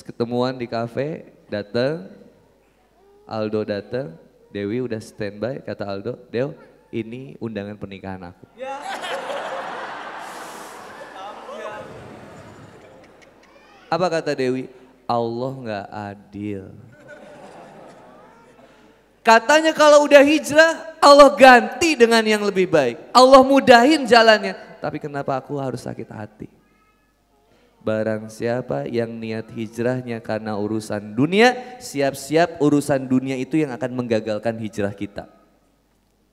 Ketemuan 0.05 0.53
di 0.53 0.69
kafe, 0.69 1.25
datang, 1.49 2.13
Aldo 3.25 3.65
datang, 3.65 4.13
Dewi 4.53 4.85
udah 4.85 5.01
standby, 5.01 5.65
kata 5.65 5.89
Aldo, 5.89 6.21
Dew 6.29 6.53
ini 6.93 7.33
undangan 7.41 7.81
pernikahan 7.81 8.21
aku. 8.29 8.45
Apa 13.89 14.07
kata 14.13 14.37
Dewi? 14.37 14.69
Allah 15.09 15.53
nggak 15.57 15.87
adil. 16.13 16.65
Katanya 19.25 19.73
kalau 19.73 20.05
udah 20.05 20.21
hijrah, 20.21 20.93
Allah 21.01 21.33
ganti 21.41 21.97
dengan 21.97 22.21
yang 22.21 22.45
lebih 22.45 22.69
baik. 22.69 23.01
Allah 23.17 23.41
mudahin 23.41 24.05
jalannya. 24.05 24.53
Tapi 24.77 25.01
kenapa 25.01 25.41
aku 25.41 25.57
harus 25.57 25.81
sakit 25.81 26.13
hati? 26.13 26.56
Barang 27.87 28.27
siapa 28.27 28.83
yang 28.91 29.15
niat 29.15 29.47
hijrahnya 29.55 30.19
karena 30.19 30.59
urusan 30.59 31.15
dunia, 31.15 31.79
siap-siap 31.79 32.59
urusan 32.59 33.07
dunia 33.07 33.39
itu 33.39 33.63
yang 33.63 33.71
akan 33.71 33.95
menggagalkan 33.95 34.59
hijrah 34.59 34.91
kita. 34.91 35.31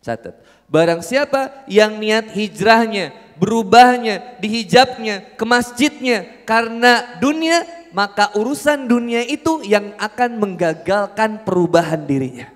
Catat. 0.02 0.42
Barang 0.66 1.06
siapa 1.06 1.54
yang 1.70 2.02
niat 2.02 2.34
hijrahnya, 2.34 3.14
berubahnya, 3.38 4.42
dihijabnya, 4.42 5.38
ke 5.38 5.46
masjidnya 5.46 6.42
karena 6.42 7.22
dunia, 7.22 7.62
maka 7.94 8.34
urusan 8.34 8.90
dunia 8.90 9.22
itu 9.22 9.62
yang 9.62 9.94
akan 10.02 10.42
menggagalkan 10.42 11.46
perubahan 11.46 12.02
dirinya. 12.02 12.50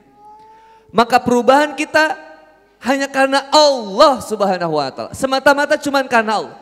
Maka 0.90 1.22
perubahan 1.22 1.78
kita 1.78 2.18
hanya 2.82 3.06
karena 3.06 3.46
Allah 3.54 4.26
subhanahu 4.26 4.74
wa 4.74 4.90
ta'ala. 4.90 5.14
Semata-mata 5.14 5.78
cuman 5.78 6.10
karena 6.10 6.42
Allah. 6.42 6.58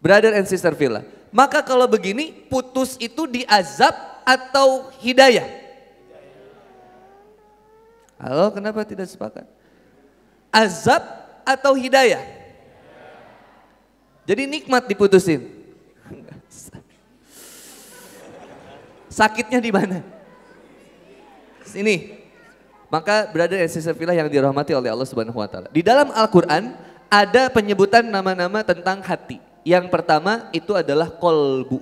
Brother 0.00 0.32
and 0.40 0.48
sister 0.48 0.72
Villa. 0.72 1.19
Maka 1.30 1.62
kalau 1.62 1.86
begini 1.86 2.34
putus 2.50 2.98
itu 2.98 3.26
diazab 3.30 3.94
atau 4.26 4.90
hidayah? 4.98 5.46
Halo 8.20 8.52
kenapa 8.52 8.84
tidak 8.84 9.08
sepakat? 9.08 9.46
azab 10.50 11.02
atau 11.46 11.72
hidayah? 11.78 12.20
Jadi 14.26 14.46
nikmat 14.46 14.86
diputusin. 14.86 15.48
Sakitnya 19.10 19.58
di 19.58 19.70
mana? 19.74 20.04
Sini. 21.66 22.20
Maka 22.90 23.30
berada 23.30 23.54
di 23.54 23.70
sisi 23.70 23.86
yang 23.86 24.26
dirahmati 24.26 24.74
oleh 24.74 24.90
Allah 24.90 25.06
Subhanahu 25.06 25.38
wa 25.38 25.46
taala. 25.46 25.70
Di 25.70 25.78
dalam 25.78 26.10
Al-Qur'an 26.10 26.74
ada 27.06 27.46
penyebutan 27.50 28.02
nama-nama 28.02 28.66
tentang 28.66 28.98
hati. 29.02 29.38
Yang 29.66 29.92
pertama 29.92 30.48
itu 30.50 30.72
adalah 30.72 31.12
kolbu. 31.12 31.80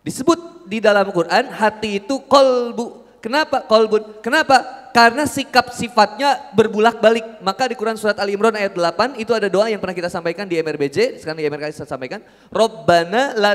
Disebut 0.00 0.64
di 0.64 0.80
dalam 0.80 1.08
Quran 1.12 1.52
hati 1.52 2.00
itu 2.00 2.24
kolbu. 2.24 3.04
Kenapa 3.20 3.64
kolbun? 3.68 4.20
Kenapa? 4.24 4.80
karena 4.90 5.24
sikap 5.26 5.70
sifatnya 5.74 6.50
berbulak-balik. 6.54 7.42
Maka 7.42 7.70
di 7.70 7.74
Quran 7.78 7.96
surat 7.96 8.18
Ali 8.18 8.34
Imran 8.34 8.54
ayat 8.54 8.74
8 8.74 9.18
itu 9.18 9.30
ada 9.30 9.46
doa 9.46 9.70
yang 9.70 9.78
pernah 9.78 9.96
kita 9.96 10.10
sampaikan 10.10 10.46
di 10.46 10.58
MRBJ, 10.58 11.22
sekarang 11.22 11.38
di 11.38 11.46
MRK 11.46 11.74
saya 11.74 11.88
sampaikan. 11.88 12.20
Robbana 12.50 13.34
la 13.38 13.54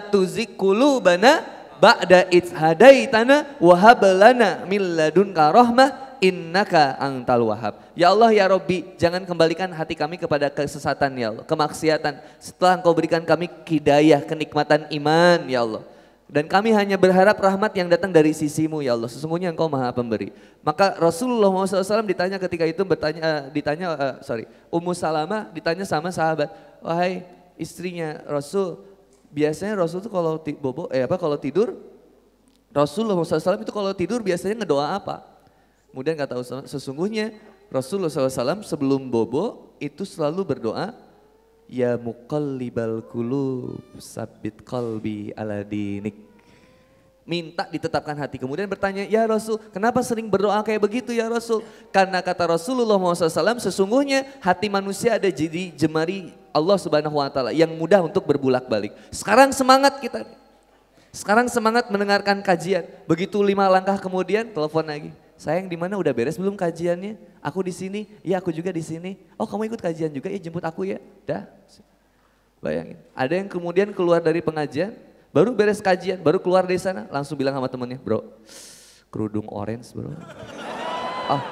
bana 1.04 1.32
ba'da 1.76 2.32
hadaitana 2.32 3.60
wa 3.60 3.76
hab 3.76 4.02
lana 4.04 4.64
min 4.64 4.80
ladunka 4.96 5.52
rahmah 5.52 5.90
innaka 6.24 6.96
antal 7.00 7.52
wahab. 7.52 7.80
Ya 7.98 8.12
Allah 8.12 8.32
ya 8.32 8.46
Robbi, 8.50 8.84
jangan 9.00 9.24
kembalikan 9.24 9.72
hati 9.72 9.96
kami 9.98 10.16
kepada 10.16 10.52
kesesatan 10.52 11.12
ya 11.16 11.32
Allah, 11.34 11.44
kemaksiatan. 11.44 12.20
Setelah 12.38 12.80
engkau 12.80 12.94
berikan 12.96 13.24
kami 13.24 13.52
hidayah, 13.68 14.24
kenikmatan 14.24 14.88
iman 14.92 15.48
ya 15.48 15.64
Allah. 15.64 15.84
Dan 16.26 16.50
kami 16.50 16.74
hanya 16.74 16.98
berharap 16.98 17.38
rahmat 17.38 17.70
yang 17.78 17.86
datang 17.86 18.10
dari 18.10 18.34
sisimu 18.34 18.82
ya 18.82 18.98
Allah. 18.98 19.06
Sesungguhnya 19.06 19.54
engkau 19.54 19.70
maha 19.70 19.94
pemberi. 19.94 20.34
Maka 20.66 20.98
Rasulullah 20.98 21.54
SAW 21.54 22.02
ditanya 22.02 22.42
ketika 22.42 22.66
itu 22.66 22.82
bertanya, 22.82 23.22
uh, 23.22 23.42
ditanya 23.54 23.88
uh, 23.94 24.16
sorry, 24.26 24.50
Ummu 24.74 24.98
Salamah 24.98 25.54
ditanya 25.54 25.86
sama 25.86 26.10
sahabat, 26.10 26.50
wahai 26.82 27.22
istrinya 27.62 28.26
Rasul, 28.26 28.82
biasanya 29.30 29.78
Rasul 29.78 30.02
itu 30.02 30.10
kalau 30.10 30.42
bobo, 30.60 30.90
eh 30.90 31.06
apa 31.06 31.16
kalau 31.22 31.38
tidur, 31.38 31.78
Rasulullah 32.76 33.16
SAW 33.22 33.64
itu 33.64 33.72
kalau 33.72 33.94
tidur 33.96 34.20
biasanya 34.20 34.66
ngedoa 34.66 34.98
apa? 34.98 35.35
Kemudian 35.96 36.20
kata 36.20 36.36
sesungguhnya 36.68 37.32
Rasulullah 37.72 38.12
SAW 38.12 38.68
sebelum 38.68 39.08
bobo 39.08 39.72
itu 39.80 40.04
selalu 40.04 40.44
berdoa, 40.44 40.92
Ya 41.72 41.96
muqallibal 41.96 43.00
qulub 43.08 43.80
sabit 43.96 44.60
qalbi 44.68 45.32
ala 45.40 45.64
dinik. 45.64 46.20
Minta 47.24 47.64
ditetapkan 47.72 48.12
hati. 48.20 48.36
Kemudian 48.36 48.68
bertanya, 48.68 49.08
ya 49.08 49.24
Rasul 49.24 49.56
kenapa 49.72 50.04
sering 50.04 50.28
berdoa 50.28 50.60
kayak 50.68 50.84
begitu 50.84 51.16
ya 51.16 51.32
Rasul? 51.32 51.64
Karena 51.96 52.20
kata 52.20 52.44
Rasulullah 52.44 53.00
SAW 53.00 53.64
sesungguhnya 53.64 54.28
hati 54.44 54.68
manusia 54.68 55.16
ada 55.16 55.32
jadi 55.32 55.72
jemari 55.80 56.36
Allah 56.52 56.76
subhanahu 56.76 57.24
wa 57.24 57.32
ta'ala 57.32 57.56
yang 57.56 57.72
mudah 57.72 58.04
untuk 58.04 58.28
berbulak 58.28 58.68
balik. 58.68 58.92
Sekarang 59.16 59.56
semangat 59.56 60.04
kita. 60.04 60.28
Sekarang 61.16 61.48
semangat 61.48 61.88
mendengarkan 61.88 62.44
kajian. 62.44 62.84
Begitu 63.08 63.40
lima 63.40 63.72
langkah 63.72 63.96
kemudian 63.96 64.52
telepon 64.52 64.84
lagi. 64.84 65.25
Sayang 65.36 65.68
di 65.68 65.76
mana 65.76 66.00
udah 66.00 66.16
beres 66.16 66.40
belum 66.40 66.56
kajiannya? 66.56 67.20
Aku 67.44 67.60
di 67.60 67.76
sini, 67.76 68.08
iya 68.24 68.40
aku 68.40 68.56
juga 68.56 68.72
di 68.72 68.80
sini. 68.80 69.20
Oh 69.36 69.44
kamu 69.44 69.68
ikut 69.68 69.82
kajian 69.84 70.12
juga, 70.16 70.32
ya 70.32 70.40
jemput 70.40 70.64
aku 70.64 70.88
ya. 70.88 71.04
Dah. 71.28 71.44
Bayangin. 72.64 72.98
Ada 73.12 73.44
yang 73.44 73.48
kemudian 73.52 73.92
keluar 73.92 74.24
dari 74.24 74.40
pengajian, 74.40 74.96
baru 75.36 75.52
beres 75.52 75.84
kajian, 75.84 76.24
baru 76.24 76.40
keluar 76.40 76.64
dari 76.64 76.80
sana, 76.80 77.06
langsung 77.12 77.36
bilang 77.36 77.54
sama 77.54 77.68
temennya, 77.68 78.00
bro, 78.00 78.24
kerudung 79.12 79.46
orange 79.52 79.92
bro. 79.92 80.16
Oh, 81.30 81.44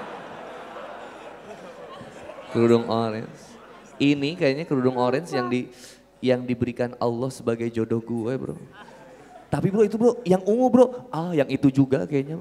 kerudung 2.56 2.88
orange. 2.88 3.36
Ini 4.00 4.40
kayaknya 4.40 4.66
kerudung 4.66 4.98
orange 4.98 5.36
yang 5.36 5.52
di 5.52 5.70
yang 6.24 6.42
diberikan 6.48 6.96
Allah 6.98 7.30
sebagai 7.30 7.68
jodoh 7.68 8.00
gue 8.00 8.34
bro. 8.40 8.56
Tapi 9.52 9.68
bro 9.70 9.84
itu 9.86 10.00
bro, 10.00 10.18
yang 10.26 10.42
ungu 10.48 10.68
bro, 10.72 10.86
ah 11.14 11.36
yang 11.36 11.52
itu 11.52 11.68
juga 11.70 12.08
kayaknya. 12.08 12.40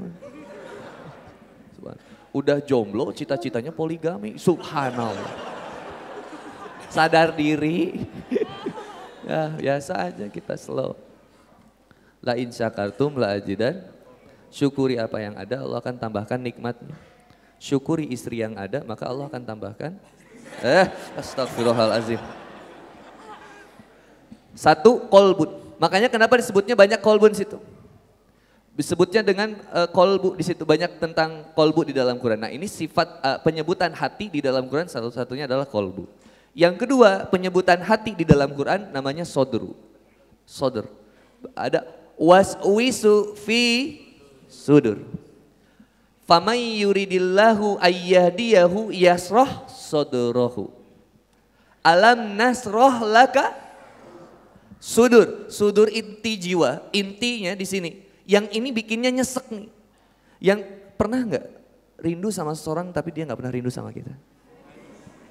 Udah 2.33 2.65
jomblo, 2.65 3.13
cita-citanya 3.13 3.69
poligami. 3.69 4.41
Subhanallah. 4.41 5.53
Sadar 6.89 7.37
diri. 7.37 8.01
ya 9.29 9.53
biasa 9.53 9.93
aja 10.09 10.27
kita 10.33 10.57
slow. 10.57 10.97
La 12.25 12.41
in 12.41 12.49
syakartum 12.49 13.21
la 13.21 13.37
ajidan. 13.37 13.85
Syukuri 14.53 15.01
apa 15.01 15.21
yang 15.21 15.37
ada, 15.37 15.61
Allah 15.61 15.81
akan 15.81 15.97
tambahkan 15.97 16.41
nikmatnya. 16.41 16.97
Syukuri 17.57 18.09
istri 18.09 18.41
yang 18.41 18.57
ada, 18.57 18.85
maka 18.85 19.09
Allah 19.09 19.29
akan 19.29 19.43
tambahkan. 19.45 19.97
Eh, 20.61 20.87
astagfirullahalazim. 21.17 22.21
Satu, 24.53 25.09
kolbun. 25.09 25.49
Makanya 25.81 26.13
kenapa 26.13 26.37
disebutnya 26.37 26.77
banyak 26.77 27.01
kolbun 27.01 27.33
situ 27.33 27.57
disebutnya 28.73 29.21
dengan 29.21 29.53
uh, 29.69 29.89
kolbu 29.89 30.33
di 30.41 30.45
situ 30.45 30.65
banyak 30.65 30.97
tentang 30.97 31.53
kolbu 31.53 31.85
di 31.85 31.93
dalam 31.93 32.17
Quran. 32.17 32.41
Nah 32.41 32.51
ini 32.53 32.65
sifat 32.65 33.09
uh, 33.21 33.39
penyebutan 33.45 33.93
hati 33.93 34.33
di 34.33 34.41
dalam 34.41 34.65
Quran 34.69 34.89
satu-satunya 34.89 35.45
adalah 35.45 35.69
kolbu. 35.69 36.09
Yang 36.53 36.85
kedua 36.85 37.29
penyebutan 37.29 37.81
hati 37.85 38.17
di 38.17 38.25
dalam 38.25 38.53
Quran 38.53 38.93
namanya 38.93 39.25
sodru. 39.25 39.77
Sodr. 40.49 40.89
Ada 41.57 41.85
waswisu 42.17 43.37
fi 43.37 43.97
sudur. 44.49 45.01
Famay 46.29 46.85
yuridillahu 46.85 47.81
ayyahdiyahu 47.81 48.93
yasroh 48.93 49.49
sodrohu. 49.69 50.73
Alam 51.83 52.37
nasroh 52.37 53.05
laka 53.05 53.53
sudur. 54.77 55.49
Sudur 55.49 55.89
inti 55.89 56.37
jiwa. 56.37 56.85
Intinya 56.95 57.57
di 57.57 57.67
sini 57.67 57.91
yang 58.27 58.47
ini 58.51 58.71
bikinnya 58.71 59.11
nyesek 59.11 59.51
nih. 59.51 59.69
Yang 60.43 60.61
pernah 60.99 61.23
nggak 61.23 61.45
rindu 62.03 62.29
sama 62.35 62.55
seseorang 62.55 62.91
tapi 62.91 63.15
dia 63.15 63.23
nggak 63.27 63.39
pernah 63.39 63.55
rindu 63.55 63.71
sama 63.71 63.95
kita? 63.95 64.11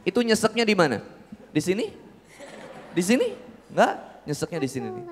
Itu 0.01 0.23
nyeseknya 0.23 0.65
di 0.65 0.75
mana? 0.75 0.97
Di 1.51 1.61
sini? 1.61 1.91
Di 2.91 3.03
sini? 3.03 3.27
Enggak, 3.71 4.23
nyeseknya 4.25 4.59
di 4.59 4.69
sini 4.71 4.87
nih. 4.89 5.05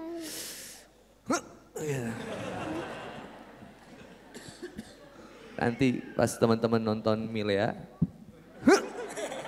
Nanti 5.59 5.87
pas 6.15 6.31
teman-teman 6.39 6.79
nonton 6.79 7.27
Milea, 7.27 7.75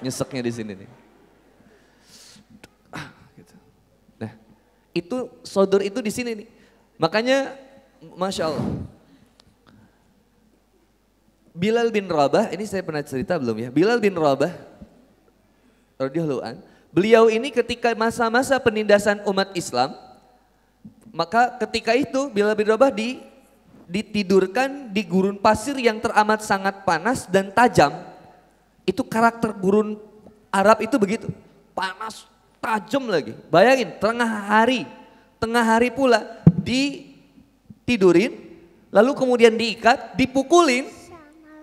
nyeseknya 0.03 0.43
di 0.43 0.51
sini 0.51 0.71
nih. 0.83 0.89
Gitu. 3.39 3.55
Nah, 4.19 4.31
Itu 4.91 5.39
sodor 5.47 5.79
itu 5.79 6.03
di 6.03 6.11
sini 6.11 6.43
nih. 6.43 6.47
Makanya 6.99 7.55
Masya 8.01 8.49
Allah. 8.49 8.65
Bilal 11.53 11.93
bin 11.93 12.09
Rabah, 12.09 12.49
ini 12.49 12.65
saya 12.65 12.81
pernah 12.81 13.05
cerita 13.05 13.37
belum 13.37 13.67
ya? 13.67 13.69
Bilal 13.69 14.01
bin 14.01 14.15
Rabah, 14.17 14.49
beliau 16.89 17.29
ini 17.29 17.53
ketika 17.53 17.93
masa-masa 17.93 18.57
penindasan 18.57 19.21
umat 19.27 19.53
Islam, 19.53 19.93
maka 21.11 21.59
ketika 21.61 21.93
itu 21.93 22.31
Bilal 22.31 22.55
bin 22.55 22.71
Rabah 22.71 22.89
di, 22.89 23.19
ditidurkan 23.85 24.89
di 24.89 25.03
gurun 25.03 25.37
pasir 25.37 25.75
yang 25.75 25.99
teramat 25.99 26.41
sangat 26.41 26.87
panas 26.87 27.27
dan 27.27 27.51
tajam. 27.51 27.93
Itu 28.87 29.05
karakter 29.05 29.51
gurun 29.53 29.99
Arab 30.49 30.81
itu 30.81 30.95
begitu, 30.95 31.27
panas, 31.75 32.25
tajam 32.63 33.11
lagi. 33.11 33.35
Bayangin, 33.51 33.91
tengah 33.99 34.31
hari, 34.47 34.87
tengah 35.35 35.63
hari 35.67 35.91
pula 35.91 36.41
ditidurin, 37.83 38.31
lalu 38.93 39.11
kemudian 39.17 39.53
diikat, 39.57 40.15
dipukulin, 40.15 40.87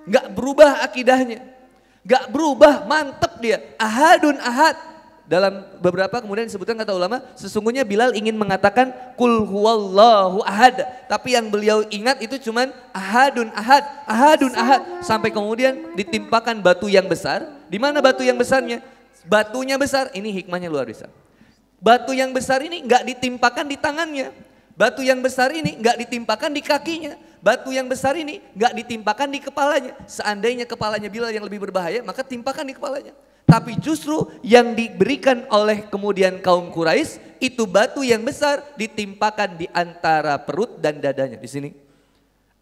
nggak 0.04 0.26
berubah 0.32 0.84
akidahnya, 0.84 1.40
nggak 2.04 2.24
berubah, 2.28 2.84
mantep 2.84 3.32
dia, 3.40 3.58
ahadun 3.80 4.36
ahad. 4.40 4.76
Dalam 5.28 5.60
beberapa 5.84 6.24
kemudian 6.24 6.48
disebutkan 6.48 6.72
kata 6.72 6.96
ulama, 6.96 7.20
sesungguhnya 7.36 7.84
Bilal 7.84 8.16
ingin 8.16 8.32
mengatakan 8.32 8.96
kul 9.12 9.44
huwallahu 9.44 10.40
ahad. 10.40 10.80
Tapi 11.04 11.36
yang 11.36 11.52
beliau 11.52 11.84
ingat 11.92 12.24
itu 12.24 12.48
cuman 12.48 12.72
ahadun 12.96 13.52
ahad, 13.52 13.84
ahadun 14.08 14.56
ahad. 14.56 15.04
Sampai 15.04 15.28
kemudian 15.28 15.92
ditimpakan 16.00 16.64
batu 16.64 16.88
yang 16.88 17.04
besar. 17.04 17.44
Di 17.68 17.76
mana 17.76 18.00
batu 18.00 18.24
yang 18.24 18.40
besarnya? 18.40 18.80
Batunya 19.28 19.76
besar, 19.76 20.08
ini 20.16 20.32
hikmahnya 20.32 20.72
luar 20.72 20.88
biasa. 20.88 21.12
Batu 21.76 22.16
yang 22.16 22.32
besar 22.32 22.64
ini 22.64 22.80
nggak 22.80 23.04
ditimpakan 23.12 23.68
di 23.68 23.76
tangannya. 23.76 24.32
Batu 24.78 25.02
yang 25.02 25.18
besar 25.18 25.50
ini 25.50 25.74
nggak 25.74 26.06
ditimpakan 26.06 26.54
di 26.54 26.62
kakinya. 26.62 27.18
Batu 27.42 27.74
yang 27.74 27.90
besar 27.90 28.14
ini 28.14 28.38
nggak 28.54 28.78
ditimpakan 28.78 29.26
di 29.26 29.42
kepalanya. 29.42 29.98
Seandainya 30.06 30.70
kepalanya 30.70 31.10
Bilal 31.10 31.34
yang 31.34 31.42
lebih 31.42 31.66
berbahaya, 31.66 31.98
maka 32.06 32.22
timpakan 32.22 32.62
di 32.62 32.78
kepalanya. 32.78 33.10
Tapi 33.42 33.74
justru 33.82 34.30
yang 34.38 34.78
diberikan 34.78 35.50
oleh 35.50 35.82
kemudian 35.90 36.38
kaum 36.38 36.70
Quraisy 36.70 37.42
itu 37.42 37.66
batu 37.66 38.06
yang 38.06 38.22
besar 38.22 38.62
ditimpakan 38.78 39.58
di 39.58 39.66
antara 39.74 40.38
perut 40.38 40.78
dan 40.78 41.02
dadanya 41.02 41.34
di 41.34 41.50
sini. 41.50 41.70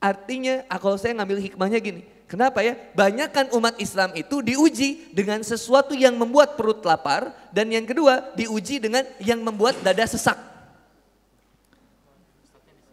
Artinya 0.01 0.65
ah, 0.73 0.81
kalau 0.81 0.97
saya 0.97 1.13
ngambil 1.21 1.53
hikmahnya 1.53 1.79
gini, 1.85 2.01
kenapa 2.25 2.65
ya? 2.65 2.81
Banyakkan 2.97 3.53
umat 3.53 3.77
Islam 3.77 4.17
itu 4.17 4.41
diuji 4.41 5.13
dengan 5.13 5.45
sesuatu 5.45 5.93
yang 5.93 6.17
membuat 6.17 6.57
perut 6.57 6.81
lapar 6.81 7.29
dan 7.53 7.69
yang 7.69 7.85
kedua 7.85 8.33
diuji 8.33 8.81
dengan 8.81 9.05
yang 9.21 9.45
membuat 9.45 9.77
dada 9.85 10.07
sesak. 10.09 10.56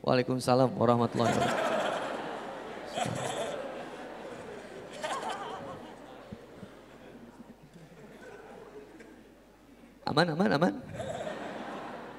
Waalaikumsalam 0.04 0.76
warahmatullahi 0.76 1.32
wabarakatuh. 1.32 1.72
Aman, 10.04 10.28
aman, 10.36 10.50
aman. 10.60 10.74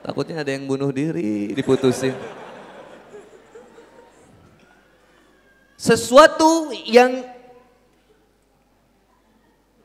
Takutnya 0.00 0.40
ada 0.40 0.48
yang 0.48 0.64
bunuh 0.64 0.88
diri, 0.88 1.52
diputusin. 1.52 2.16
Sesuatu 5.76 6.72
yang 6.88 7.20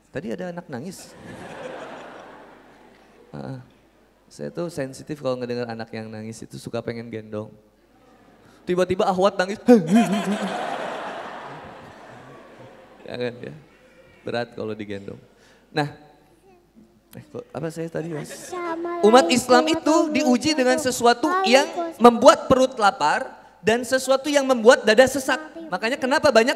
Tadi 0.10 0.34
ada 0.34 0.50
anak 0.50 0.66
nangis. 0.66 1.14
Uh, 3.30 3.62
saya 4.26 4.50
tuh 4.50 4.66
sensitif 4.74 5.22
kalau 5.22 5.38
ngedengar 5.38 5.70
anak 5.70 5.94
yang 5.94 6.10
nangis 6.10 6.42
itu 6.42 6.58
suka 6.58 6.82
pengen 6.82 7.14
gendong. 7.14 7.54
Tiba-tiba 8.69 9.10
ahwat 9.10 9.34
nangis. 9.34 9.58
Jangan 13.01 13.34
ya. 13.49 13.53
Berat 14.21 14.53
kalau 14.53 14.77
digendong. 14.77 15.17
Nah, 15.73 15.89
Eh, 17.10 17.25
kok, 17.25 17.41
apa 17.49 17.73
saya 17.73 17.89
tadi 17.89 18.13
mas? 18.13 18.53
Umat 19.01 19.34
Islam 19.34 19.65
itu 19.65 20.13
diuji 20.13 20.53
dengan 20.53 20.77
sesuatu 20.77 21.25
yang 21.41 21.65
membuat 21.97 22.45
perut 22.45 22.77
lapar 22.77 23.34
dan 23.65 23.82
sesuatu 23.82 24.29
yang 24.29 24.45
membuat 24.45 24.86
dada 24.86 25.10
sesak. 25.10 25.41
Makanya 25.73 25.97
kenapa 25.97 26.29
banyak 26.29 26.53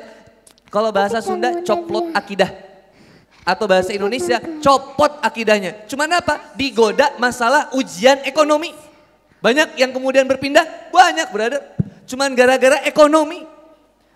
kalau 0.69 0.93
bahasa 0.93 1.25
Sunda 1.25 1.57
coplot 1.65 2.13
akidah 2.13 2.53
atau 3.41 3.65
bahasa 3.65 3.97
Indonesia 3.97 4.37
copot 4.61 5.17
akidahnya. 5.25 5.89
Cuman 5.89 6.21
apa? 6.21 6.53
Digoda 6.53 7.17
masalah 7.17 7.73
ujian 7.73 8.21
ekonomi. 8.21 8.77
Banyak 9.41 9.73
yang 9.75 9.89
kemudian 9.89 10.29
berpindah, 10.29 10.93
banyak 10.93 11.33
brother. 11.33 11.72
Cuman 12.07 12.35
gara-gara 12.35 12.83
ekonomi. 12.83 13.45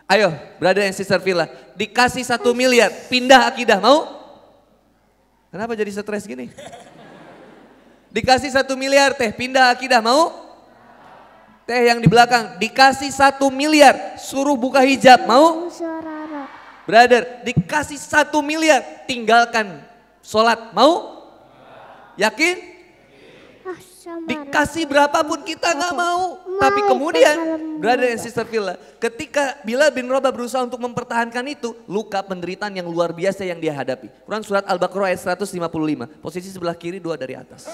Ayo, 0.08 0.32
brother 0.56 0.88
and 0.88 0.96
sister 0.96 1.20
Villa, 1.20 1.52
dikasih 1.76 2.24
satu 2.24 2.56
miliar, 2.56 2.88
pindah 3.12 3.44
akidah, 3.44 3.76
mau? 3.84 4.08
Kenapa 5.52 5.76
jadi 5.76 5.92
stres 5.92 6.24
gini? 6.24 6.48
Dikasih 8.08 8.56
satu 8.56 8.80
miliar 8.80 9.12
teh, 9.20 9.36
pindah 9.36 9.68
akidah 9.68 10.00
mau? 10.00 10.32
Teh 11.68 11.92
yang 11.92 12.00
di 12.00 12.08
belakang, 12.08 12.56
dikasih 12.56 13.12
satu 13.12 13.52
miliar, 13.52 14.16
suruh 14.16 14.56
buka 14.56 14.80
hijab, 14.80 15.28
mau? 15.28 15.68
Brother, 16.88 17.44
dikasih 17.44 18.00
satu 18.00 18.40
miliar, 18.40 19.04
tinggalkan 19.04 19.84
sholat, 20.24 20.72
mau? 20.72 21.20
Yakin? 22.16 22.80
Dikasih 24.24 24.88
berapapun 24.88 25.44
kita 25.44 25.76
nggak 25.76 25.94
mau. 26.00 26.47
Tapi 26.58 26.80
kemudian, 26.90 27.38
brother 27.78 28.18
and 28.18 28.22
sister 28.22 28.42
Villa, 28.42 28.76
ketika 28.98 29.62
Bila 29.62 29.94
bin 29.94 30.10
Rabah 30.10 30.34
berusaha 30.34 30.66
untuk 30.66 30.82
mempertahankan 30.82 31.46
itu, 31.46 31.78
luka 31.86 32.22
penderitaan 32.26 32.74
yang 32.74 32.90
luar 32.90 33.14
biasa 33.14 33.46
yang 33.46 33.62
dia 33.62 33.74
hadapi. 33.78 34.10
Quran 34.26 34.42
surat 34.42 34.66
Al-Baqarah 34.66 35.14
ayat 35.14 35.22
155, 35.22 35.54
posisi 36.18 36.50
sebelah 36.50 36.74
kiri 36.74 36.98
dua 36.98 37.14
dari 37.14 37.38
atas. 37.38 37.70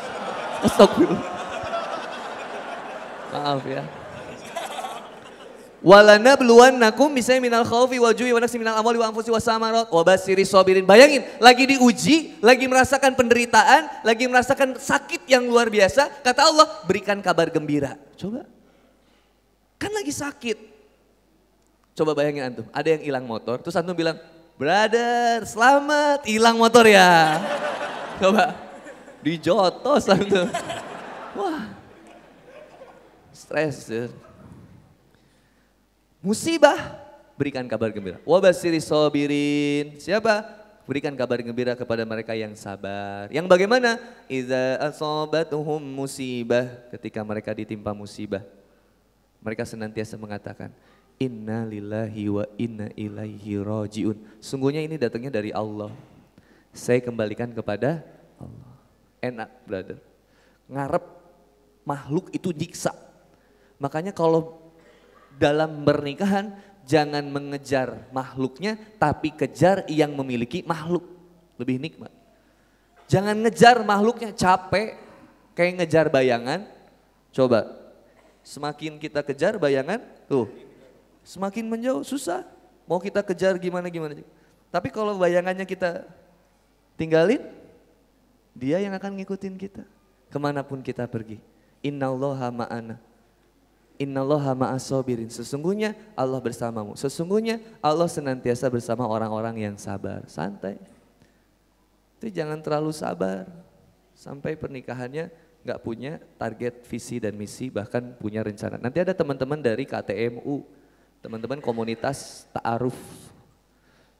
Astagfirullah. 0.66 1.22
Maaf 3.30 3.62
ya. 3.68 4.05
Walana 5.86 6.34
nakum 6.74 7.14
bisa 7.14 7.38
minal 7.38 7.62
khawfi 7.62 8.02
wal 8.02 8.10
ju'i 8.10 8.34
wa 8.34 8.42
minal 8.42 8.74
amwali 8.82 8.98
wa 8.98 9.06
anfusi 9.06 9.30
wa 9.30 9.38
samarat 9.38 9.86
wa 9.86 10.02
basiri 10.02 10.42
sabirin. 10.42 10.82
Bayangin, 10.82 11.22
lagi 11.38 11.62
diuji, 11.62 12.42
lagi 12.42 12.66
merasakan 12.66 13.14
penderitaan, 13.14 14.02
lagi 14.02 14.26
merasakan 14.26 14.74
sakit 14.82 15.30
yang 15.30 15.46
luar 15.46 15.70
biasa. 15.70 16.10
Kata 16.26 16.42
Allah, 16.42 16.66
berikan 16.90 17.22
kabar 17.22 17.54
gembira. 17.54 17.94
Coba. 18.18 18.42
Kan 19.78 19.94
lagi 19.94 20.10
sakit. 20.10 20.58
Coba 21.94 22.18
bayangin 22.18 22.50
antum, 22.50 22.66
ada 22.74 22.88
yang 22.90 23.06
hilang 23.06 23.24
motor, 23.24 23.62
terus 23.62 23.78
antum 23.78 23.94
bilang, 23.94 24.18
brother 24.58 25.46
selamat 25.46 26.26
hilang 26.26 26.58
motor 26.58 26.82
ya. 26.82 27.38
Coba, 28.26 28.58
dijotos 29.22 30.10
antum. 30.10 30.50
Wah, 31.38 31.70
stres. 33.30 33.86
Ya. 33.86 34.25
Musibah, 36.26 36.98
berikan 37.38 37.62
kabar 37.70 37.94
gembira. 37.94 38.18
Wabasiri 38.26 38.82
sobirin. 38.82 39.94
Siapa? 39.94 40.42
Berikan 40.82 41.14
kabar 41.14 41.38
gembira 41.38 41.78
kepada 41.78 42.02
mereka 42.02 42.34
yang 42.34 42.50
sabar. 42.58 43.30
Yang 43.30 43.46
bagaimana? 43.46 44.02
Iza 44.26 44.74
asobatuhum 44.90 45.78
musibah. 45.78 46.66
Ketika 46.90 47.22
mereka 47.22 47.54
ditimpa 47.54 47.94
musibah. 47.94 48.42
Mereka 49.38 49.62
senantiasa 49.70 50.18
mengatakan, 50.18 50.74
Inna 51.14 51.62
lillahi 51.62 52.26
wa 52.26 52.42
inna 52.58 52.90
ilaihi 52.98 53.62
rojiun. 53.62 54.18
Sungguhnya 54.42 54.82
ini 54.82 54.98
datangnya 54.98 55.30
dari 55.30 55.54
Allah. 55.54 55.94
Saya 56.74 56.98
kembalikan 57.06 57.54
kepada 57.54 58.02
Allah. 58.42 58.74
Enak 59.22 59.50
brother. 59.62 60.02
Ngarep 60.66 61.06
makhluk 61.86 62.34
itu 62.34 62.50
jiksa. 62.50 62.90
Makanya 63.78 64.10
kalau 64.10 64.65
dalam 65.36 65.84
pernikahan 65.84 66.56
jangan 66.86 67.26
mengejar 67.26 68.08
makhluknya 68.14 68.78
tapi 68.96 69.34
kejar 69.34 69.84
yang 69.90 70.14
memiliki 70.14 70.62
makhluk. 70.64 71.04
Lebih 71.56 71.80
nikmat. 71.80 72.12
Jangan 73.08 73.38
ngejar 73.38 73.80
makhluknya 73.86 74.34
capek 74.34 74.98
kayak 75.56 75.82
ngejar 75.82 76.06
bayangan. 76.12 76.68
Coba 77.32 77.68
semakin 78.46 79.00
kita 79.00 79.20
kejar 79.24 79.58
bayangan 79.58 80.04
tuh 80.30 80.48
semakin 81.26 81.66
menjauh 81.66 82.06
susah. 82.06 82.46
Mau 82.86 83.02
kita 83.02 83.24
kejar 83.26 83.58
gimana 83.58 83.90
gimana. 83.90 84.22
Tapi 84.70 84.88
kalau 84.94 85.18
bayangannya 85.18 85.66
kita 85.66 86.06
tinggalin 86.94 87.42
dia 88.54 88.78
yang 88.78 88.94
akan 88.94 89.18
ngikutin 89.20 89.58
kita 89.58 89.82
ke 90.30 90.38
mana 90.38 90.62
pun 90.62 90.80
kita 90.80 91.04
pergi. 91.10 91.42
Innallaha 91.82 92.50
ma'ana. 92.50 92.96
Innallaha 93.96 94.52
ma'asobirin. 94.52 95.32
Sesungguhnya 95.32 95.96
Allah 96.12 96.40
bersamamu. 96.40 96.96
Sesungguhnya 96.96 97.60
Allah 97.80 98.08
senantiasa 98.08 98.68
bersama 98.68 99.08
orang-orang 99.08 99.56
yang 99.68 99.76
sabar. 99.80 100.24
Santai. 100.28 100.76
Itu 102.20 102.28
jangan 102.28 102.60
terlalu 102.60 102.92
sabar. 102.92 103.48
Sampai 104.16 104.56
pernikahannya 104.56 105.28
nggak 105.64 105.80
punya 105.82 106.22
target 106.38 106.84
visi 106.86 107.18
dan 107.18 107.34
misi 107.34 107.72
bahkan 107.72 108.14
punya 108.16 108.44
rencana. 108.44 108.80
Nanti 108.80 109.02
ada 109.02 109.12
teman-teman 109.12 109.58
dari 109.60 109.84
KTMU, 109.84 110.62
teman-teman 111.20 111.58
komunitas 111.58 112.46
ta'aruf 112.52 112.96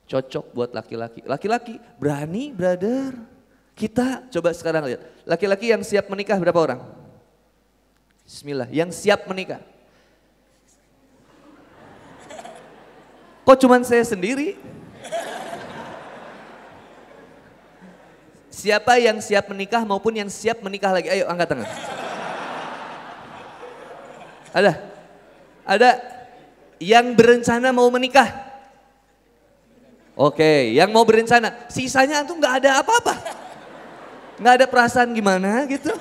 cocok 0.07 0.45
buat 0.55 0.71
laki-laki. 0.71 1.21
Laki-laki 1.27 1.77
berani 1.99 2.55
brother. 2.55 3.13
Kita 3.77 4.25
coba 4.33 4.49
sekarang 4.55 4.89
lihat. 4.89 5.05
Laki-laki 5.27 5.69
yang 5.69 5.85
siap 5.85 6.09
menikah 6.09 6.39
berapa 6.41 6.57
orang? 6.57 6.81
Bismillah. 8.27 8.67
Yang 8.67 8.99
siap 8.99 9.23
menikah. 9.23 9.63
Kok 13.47 13.55
cuman 13.63 13.87
saya 13.87 14.03
sendiri? 14.03 14.59
Siapa 18.51 18.99
yang 18.99 19.23
siap 19.23 19.47
menikah 19.47 19.87
maupun 19.87 20.11
yang 20.11 20.27
siap 20.27 20.59
menikah 20.59 20.91
lagi? 20.91 21.07
Ayo 21.07 21.31
angkat 21.31 21.55
tangan. 21.55 21.69
Ada? 24.51 24.73
Ada? 25.63 25.89
Yang 26.83 27.05
berencana 27.15 27.71
mau 27.71 27.87
menikah? 27.87 28.27
Oke, 30.17 30.75
yang 30.75 30.91
mau 30.91 31.07
berencana. 31.07 31.69
Sisanya 31.71 32.27
tuh 32.27 32.35
nggak 32.35 32.53
ada 32.59 32.83
apa-apa. 32.83 33.15
Nggak 34.41 34.53
ada 34.59 34.65
perasaan 34.67 35.15
gimana 35.15 35.63
gitu. 35.71 35.95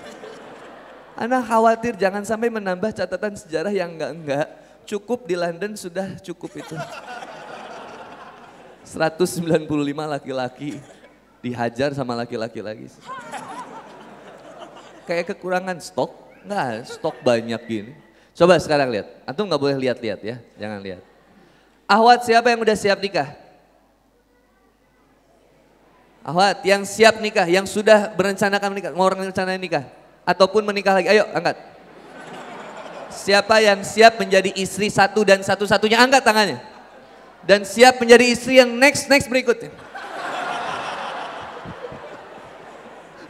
Anak 1.17 1.49
khawatir 1.49 1.97
jangan 1.97 2.21
sampai 2.29 2.53
menambah 2.53 2.93
catatan 2.93 3.33
sejarah 3.33 3.73
yang 3.73 3.97
enggak-enggak. 3.97 4.53
Cukup 4.85 5.25
di 5.25 5.33
London 5.33 5.73
sudah 5.73 6.21
cukup 6.21 6.61
itu. 6.61 6.77
195 8.85 9.65
laki-laki 10.05 10.77
dihajar 11.41 11.97
sama 11.97 12.13
laki-laki 12.13 12.61
lagi. 12.61 12.93
Kayak 15.09 15.33
kekurangan 15.33 15.81
stok, 15.81 16.13
enggak 16.45 16.85
stok 16.85 17.17
banyak 17.25 17.63
gini. 17.65 17.93
Coba 18.37 18.61
sekarang 18.61 18.93
lihat, 18.93 19.09
antum 19.25 19.49
nggak 19.49 19.63
boleh 19.63 19.77
lihat-lihat 19.89 20.21
ya, 20.21 20.37
jangan 20.61 20.85
lihat. 20.85 21.01
Ahwat 21.89 22.29
siapa 22.29 22.53
yang 22.53 22.61
udah 22.61 22.77
siap 22.77 23.01
nikah? 23.01 23.33
Ahwat 26.21 26.61
yang 26.61 26.85
siap 26.85 27.25
nikah, 27.25 27.49
yang 27.49 27.65
sudah 27.65 28.13
berencanakan 28.13 28.69
menikah, 28.69 28.93
mau 28.93 29.09
rencana 29.09 29.57
nikah 29.57 30.06
ataupun 30.27 30.67
menikah 30.67 30.99
lagi, 30.99 31.07
ayo 31.07 31.31
angkat. 31.31 31.55
Siapa 33.15 33.63
yang 33.63 33.81
siap 33.87 34.19
menjadi 34.21 34.53
istri 34.59 34.91
satu 34.91 35.23
dan 35.23 35.41
satu-satunya 35.41 35.97
angkat 35.97 36.21
tangannya. 36.27 36.59
Dan 37.47 37.63
siap 37.63 38.03
menjadi 38.03 38.27
istri 38.27 38.59
yang 38.59 38.75
next 38.75 39.07
next 39.07 39.31
berikutnya. 39.31 39.71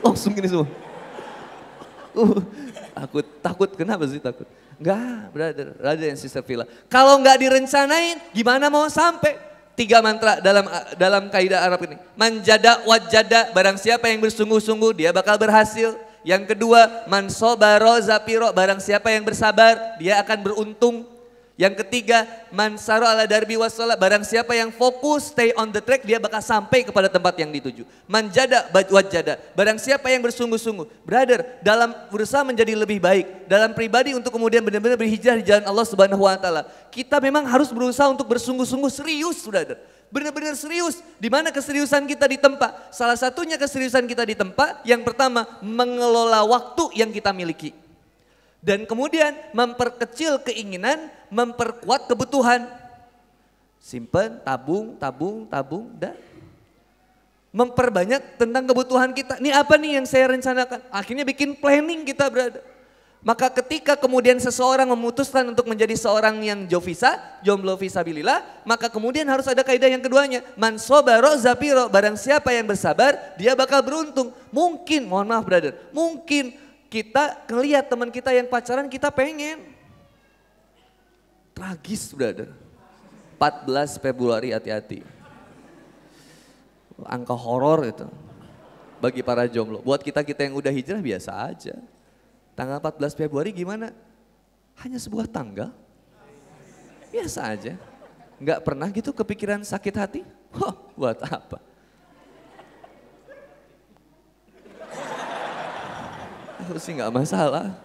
Langsung 0.01 0.33
gini 0.33 0.49
semua. 0.49 0.67
Uh, 2.17 2.41
takut, 2.97 3.27
takut, 3.45 3.71
kenapa 3.77 4.09
sih 4.09 4.17
takut? 4.17 4.49
Enggak, 4.81 5.33
brother, 5.37 5.67
brother 5.77 6.07
and 6.09 6.21
sister 6.21 6.41
Villa. 6.41 6.65
Kalau 6.89 7.21
enggak 7.21 7.37
direncanain, 7.45 8.17
gimana 8.33 8.73
mau 8.73 8.89
sampai? 8.89 9.37
Tiga 9.77 10.01
mantra 10.01 10.41
dalam 10.41 10.65
dalam 10.97 11.29
kaidah 11.29 11.61
Arab 11.61 11.85
ini. 11.85 12.01
Manjada 12.17 12.81
wajada, 12.89 13.53
barang 13.53 13.77
siapa 13.77 14.09
yang 14.09 14.25
bersungguh-sungguh 14.25 14.97
dia 14.97 15.13
bakal 15.13 15.37
berhasil. 15.37 15.93
Yang 16.27 16.59
kedua, 16.59 17.07
mansobaro 17.07 17.95
zapiro, 18.03 18.51
barang 18.51 18.83
siapa 18.83 19.15
yang 19.15 19.23
bersabar 19.23 19.95
dia 20.03 20.19
akan 20.19 20.39
beruntung. 20.43 21.07
Yang 21.57 21.87
ketiga, 21.87 22.29
mansaro 22.53 23.09
ala 23.09 23.25
darbi 23.25 23.57
wassalah. 23.57 23.97
Barang 23.97 24.21
siapa 24.21 24.53
yang 24.53 24.69
fokus, 24.69 25.33
stay 25.33 25.57
on 25.57 25.73
the 25.73 25.81
track, 25.81 26.05
dia 26.05 26.21
bakal 26.21 26.45
sampai 26.45 26.85
kepada 26.85 27.09
tempat 27.09 27.33
yang 27.41 27.49
dituju. 27.49 27.89
Manjada 28.05 28.69
wajada. 28.93 29.41
Barang 29.57 29.81
siapa 29.81 30.13
yang 30.13 30.21
bersungguh-sungguh. 30.21 30.85
Brother, 31.09 31.49
dalam 31.65 31.97
berusaha 32.13 32.45
menjadi 32.45 32.77
lebih 32.77 33.01
baik. 33.01 33.49
Dalam 33.49 33.73
pribadi 33.73 34.13
untuk 34.13 34.37
kemudian 34.37 34.61
benar-benar 34.61 35.01
berhijrah 35.01 35.41
di 35.41 35.49
jalan 35.49 35.65
Allah 35.65 35.87
subhanahu 35.89 36.29
wa 36.29 36.37
ta'ala. 36.37 36.69
Kita 36.93 37.17
memang 37.25 37.49
harus 37.49 37.73
berusaha 37.73 38.05
untuk 38.13 38.29
bersungguh-sungguh 38.29 38.93
serius, 38.93 39.41
brother. 39.49 39.81
Benar-benar 40.11 40.55
serius. 40.55 41.03
Di 41.19 41.27
mana 41.27 41.51
keseriusan 41.51 42.07
kita 42.07 42.31
ditempa? 42.31 42.93
Salah 42.95 43.19
satunya 43.19 43.59
keseriusan 43.59 44.07
kita 44.07 44.23
ditempa, 44.23 44.83
yang 44.87 45.03
pertama, 45.03 45.59
mengelola 45.63 46.47
waktu 46.47 46.95
yang 46.95 47.11
kita 47.11 47.35
miliki. 47.35 47.75
Dan 48.63 48.87
kemudian 48.87 49.35
memperkecil 49.55 50.43
keinginan, 50.43 51.11
memperkuat 51.31 52.11
kebutuhan. 52.11 52.67
Simpen, 53.79 54.43
tabung, 54.43 54.99
tabung, 54.99 55.47
tabung, 55.47 55.87
dan 55.95 56.19
memperbanyak 57.55 58.37
tentang 58.37 58.69
kebutuhan 58.69 59.15
kita. 59.17 59.39
Ini 59.41 59.55
apa 59.55 59.81
nih 59.81 60.03
yang 60.03 60.07
saya 60.07 60.29
rencanakan? 60.35 60.83
Akhirnya 60.93 61.25
bikin 61.25 61.57
planning 61.57 62.05
kita 62.05 62.29
berada. 62.29 62.61
Maka 63.27 63.51
ketika 63.51 63.99
kemudian 63.99 64.39
seseorang 64.39 64.87
memutuskan 64.87 65.43
untuk 65.51 65.67
menjadi 65.67 65.99
seorang 65.99 66.39
yang 66.47 66.63
jovisa, 66.71 67.19
jomblo 67.43 67.75
visabilillah, 67.75 68.63
maka 68.63 68.87
kemudian 68.87 69.27
harus 69.27 69.51
ada 69.51 69.67
kaidah 69.67 69.91
yang 69.91 69.99
keduanya. 69.99 70.47
Man 70.55 70.79
sobaro 70.79 71.35
zapiro, 71.35 71.91
barang 71.91 72.15
siapa 72.15 72.55
yang 72.55 72.71
bersabar, 72.71 73.19
dia 73.35 73.59
bakal 73.59 73.83
beruntung. 73.83 74.31
Mungkin, 74.55 75.11
mohon 75.11 75.27
maaf 75.27 75.43
brother, 75.43 75.75
mungkin 75.91 76.55
kita 76.87 77.51
ngelihat 77.51 77.91
teman 77.91 78.15
kita 78.15 78.31
yang 78.31 78.47
pacaran 78.47 78.87
kita 78.87 79.11
pengen. 79.11 79.75
Tragis 81.51 82.15
brother. 82.15 82.55
14 83.43 83.99
Februari 84.07 84.55
hati-hati. 84.55 85.03
Angka 87.03 87.35
horor 87.35 87.91
itu. 87.91 88.07
Bagi 89.03 89.27
para 89.27 89.51
jomblo. 89.51 89.83
Buat 89.83 90.07
kita-kita 90.07 90.47
yang 90.47 90.55
udah 90.55 90.71
hijrah 90.71 91.03
biasa 91.03 91.35
aja. 91.35 91.75
Tanggal 92.57 92.81
14 92.81 93.13
Februari 93.13 93.53
gimana? 93.53 93.93
Hanya 94.81 94.97
sebuah 94.97 95.29
tanggal. 95.29 95.77
Biasa 97.13 97.53
aja. 97.53 97.77
Enggak 98.41 98.65
pernah 98.65 98.89
gitu 98.89 99.13
kepikiran 99.13 99.61
sakit 99.61 99.95
hati? 99.95 100.21
Huh, 100.57 100.73
buat 100.97 101.21
apa? 101.21 101.61
Aku 106.65 106.81
sih 106.81 106.97
nggak 106.97 107.13
masalah. 107.13 107.77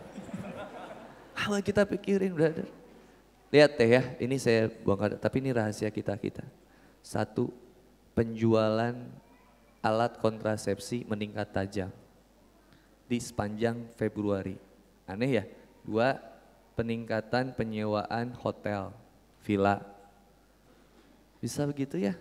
Apa 1.36 1.60
kita 1.60 1.84
pikirin 1.84 2.31
brother? 2.31 2.67
Lihat 3.51 3.75
teh 3.75 3.99
ya, 3.99 4.03
ini 4.23 4.39
saya 4.39 4.71
bongkar, 4.71 5.19
tapi 5.19 5.43
ini 5.43 5.51
rahasia 5.51 5.91
kita-kita. 5.91 6.47
Satu, 7.03 7.51
penjualan 8.15 8.95
alat 9.84 10.15
kontrasepsi 10.23 11.03
meningkat 11.03 11.51
tajam 11.51 11.91
di 13.12 13.19
sepanjang 13.19 13.91
Februari. 14.00 14.56
Aneh 15.04 15.32
ya? 15.36 15.43
Dua, 15.84 16.15
peningkatan 16.80 17.52
penyewaan 17.52 18.32
hotel, 18.39 18.95
villa. 19.43 19.84
Bisa 21.43 21.67
begitu 21.67 22.00
ya? 22.00 22.15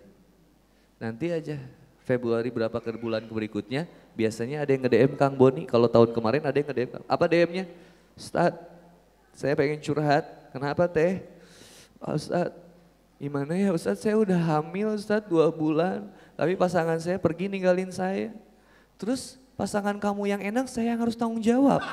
Nanti 0.99 1.31
aja 1.31 1.55
Februari 2.03 2.51
berapa 2.51 2.75
ke 2.83 2.91
bulan 2.99 3.23
berikutnya, 3.23 3.87
biasanya 4.19 4.67
ada 4.67 4.75
yang 4.75 4.83
nge-DM 4.83 5.13
Kang 5.15 5.31
Boni, 5.31 5.63
kalau 5.63 5.87
tahun 5.87 6.11
kemarin 6.11 6.43
ada 6.43 6.57
yang 6.59 6.67
nge-DM, 6.67 6.91
apa 7.07 7.25
DM-nya? 7.31 7.65
Ustaz, 8.19 8.51
saya 9.31 9.55
pengen 9.55 9.79
curhat, 9.79 10.27
kenapa 10.51 10.91
teh? 10.91 11.23
Oh, 12.03 12.19
Ustaz, 12.19 12.51
gimana 13.15 13.55
ya 13.55 13.71
Ustaz, 13.71 14.03
saya 14.03 14.19
udah 14.19 14.35
hamil 14.35 14.91
Ustaz 14.93 15.23
dua 15.25 15.47
bulan, 15.53 16.09
tapi 16.35 16.59
pasangan 16.59 16.99
saya 16.99 17.15
pergi 17.21 17.47
ninggalin 17.47 17.93
saya. 17.93 18.35
Terus 18.99 19.40
pasangan 19.61 19.93
kamu 20.01 20.25
yang 20.25 20.41
enak, 20.41 20.65
saya 20.65 20.97
yang 20.97 21.05
harus 21.05 21.13
tanggung 21.13 21.37
jawab. 21.37 21.85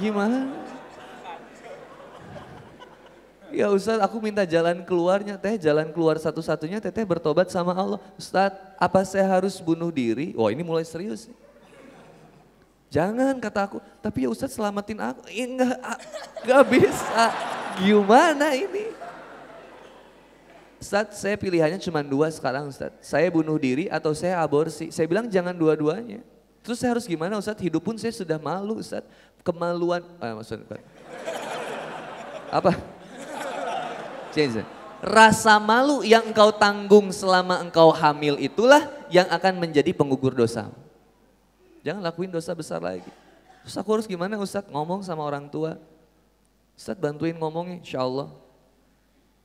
Gimana? 0.00 0.48
Ya 3.52 3.68
Ustaz 3.68 4.00
aku 4.00 4.16
minta 4.24 4.48
jalan 4.48 4.80
keluarnya, 4.88 5.36
teh 5.36 5.60
jalan 5.60 5.92
keluar 5.92 6.16
satu-satunya 6.16 6.80
teteh 6.80 7.04
bertobat 7.04 7.52
sama 7.52 7.76
Allah. 7.76 8.00
Ustaz 8.16 8.56
apa 8.80 9.04
saya 9.04 9.28
harus 9.28 9.60
bunuh 9.60 9.92
diri? 9.92 10.32
Wah 10.32 10.48
ini 10.48 10.64
mulai 10.64 10.88
serius. 10.88 11.28
Jangan 12.88 13.36
kata 13.36 13.68
aku, 13.68 13.78
tapi 14.00 14.24
ya 14.24 14.32
Ustaz 14.32 14.56
selamatin 14.56 14.96
aku. 14.96 15.28
Eh, 15.28 15.44
enggak, 15.44 15.76
enggak 16.40 16.64
bisa. 16.72 17.24
Gimana 17.76 18.56
ini? 18.56 19.09
Ustaz 20.80 21.20
saya 21.20 21.36
pilihannya 21.36 21.76
cuma 21.76 22.00
dua 22.00 22.32
sekarang 22.32 22.72
Ustaz. 22.72 22.96
Saya 23.04 23.28
bunuh 23.28 23.60
diri 23.60 23.92
atau 23.92 24.16
saya 24.16 24.40
aborsi. 24.40 24.88
Saya 24.88 25.04
bilang 25.04 25.28
jangan 25.28 25.52
dua-duanya. 25.52 26.24
Terus 26.64 26.80
saya 26.80 26.96
harus 26.96 27.04
gimana 27.04 27.36
Ustaz? 27.36 27.60
Hidup 27.60 27.84
pun 27.84 28.00
saya 28.00 28.16
sudah 28.16 28.40
malu 28.40 28.80
Ustaz. 28.80 29.04
Kemaluan, 29.44 30.00
eh, 30.00 30.32
maksudnya 30.32 30.80
apa? 32.50 32.74
Rasa 35.00 35.56
malu 35.56 36.04
yang 36.04 36.28
engkau 36.28 36.52
tanggung 36.52 37.08
selama 37.08 37.60
engkau 37.64 37.88
hamil 37.88 38.36
itulah 38.36 38.84
yang 39.08 39.24
akan 39.32 39.56
menjadi 39.56 39.96
penggugur 39.96 40.36
dosa. 40.36 40.68
Jangan 41.80 42.04
lakuin 42.04 42.28
dosa 42.28 42.52
besar 42.52 42.84
lagi. 42.84 43.08
Terus 43.64 43.76
aku 43.80 43.88
harus 43.96 44.04
gimana 44.04 44.36
Ustaz? 44.36 44.68
Ngomong 44.68 45.00
sama 45.00 45.24
orang 45.24 45.48
tua. 45.48 45.80
Ustaz 46.76 46.96
bantuin 47.00 47.32
ngomongnya 47.36 47.80
insya 47.80 48.04
Allah. 48.04 48.28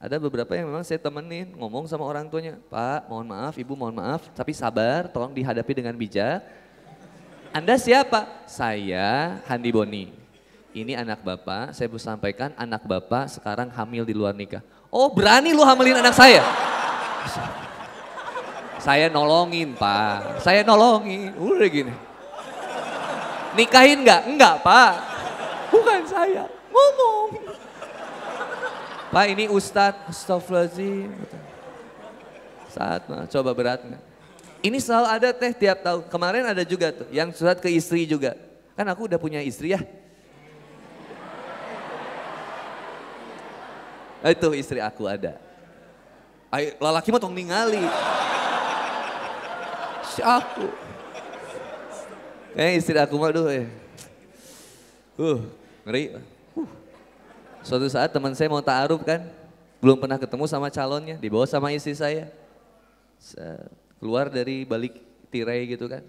Ada 0.06 0.22
beberapa 0.22 0.54
yang 0.54 0.70
memang 0.70 0.86
saya 0.86 1.02
temenin 1.02 1.50
ngomong 1.58 1.90
sama 1.90 2.06
orang 2.06 2.30
tuanya. 2.30 2.62
Pak 2.70 3.10
mohon 3.10 3.26
maaf, 3.26 3.58
ibu 3.58 3.74
mohon 3.74 3.98
maaf. 3.98 4.30
Tapi 4.38 4.54
sabar, 4.54 5.10
tolong 5.10 5.34
dihadapi 5.34 5.82
dengan 5.82 5.98
bijak. 5.98 6.46
Anda 7.50 7.74
siapa? 7.74 8.46
Saya 8.46 9.42
Handi 9.50 9.74
Boni. 9.74 10.14
Ini 10.78 10.94
anak 10.94 11.26
bapak, 11.26 11.74
saya 11.74 11.90
mau 11.90 11.98
sampaikan 11.98 12.54
anak 12.54 12.86
bapak 12.86 13.34
sekarang 13.34 13.74
hamil 13.74 14.06
di 14.06 14.14
luar 14.14 14.38
nikah. 14.38 14.62
Oh 14.94 15.10
berani 15.10 15.58
lu 15.58 15.66
hamilin 15.66 15.98
anak 15.98 16.14
saya? 16.14 16.46
Saya 18.78 19.10
nolongin 19.10 19.74
pak, 19.74 20.46
saya 20.46 20.62
nolongin, 20.62 21.34
udah 21.34 21.66
gini. 21.66 21.94
Nikahin 23.58 24.06
nggak? 24.06 24.22
Enggak 24.30 24.62
pak, 24.62 24.94
bukan 25.74 26.06
saya, 26.06 26.46
ngomong. 26.70 27.42
Pak 29.16 29.32
ini 29.32 29.48
Ustadz, 29.48 30.12
Astagfirullahaladzim. 30.12 31.08
Saat 32.68 33.08
mah, 33.08 33.24
coba 33.32 33.56
berat 33.56 33.80
nggak? 33.80 34.04
Ini 34.60 34.76
selalu 34.84 35.08
ada 35.08 35.30
teh 35.32 35.56
tiap 35.56 35.80
tahun. 35.80 36.12
Kemarin 36.12 36.44
ada 36.44 36.68
juga 36.68 36.92
tuh, 36.92 37.08
yang 37.16 37.32
surat 37.32 37.56
ke 37.64 37.72
istri 37.72 38.04
juga. 38.04 38.36
Kan 38.76 38.84
aku 38.92 39.08
udah 39.08 39.16
punya 39.16 39.40
istri 39.40 39.72
ya. 39.72 39.80
Itu 44.20 44.52
istri 44.52 44.84
aku 44.84 45.08
ada. 45.08 45.40
Ayo, 46.52 46.76
lalaki 46.84 47.08
mah 47.08 47.22
tong 47.24 47.32
ningali. 47.32 47.88
Si 50.12 50.20
aku. 50.20 50.68
Eh 52.52 52.84
istri 52.84 53.00
aku 53.00 53.16
mah 53.16 53.32
duh 53.32 53.48
eh. 53.48 53.64
Uh, 55.16 55.40
ngeri. 55.88 56.35
Suatu 57.66 57.90
saat 57.90 58.14
teman 58.14 58.38
saya 58.38 58.46
mau 58.46 58.62
ta'aruf 58.62 59.02
kan, 59.02 59.26
belum 59.82 59.98
pernah 59.98 60.22
ketemu 60.22 60.46
sama 60.46 60.70
calonnya, 60.70 61.18
dibawa 61.18 61.50
sama 61.50 61.74
istri 61.74 61.98
saya. 61.98 62.30
Keluar 63.98 64.30
dari 64.30 64.62
balik 64.70 65.02
tirai 65.34 65.66
gitu 65.66 65.90
kan. 65.90 66.06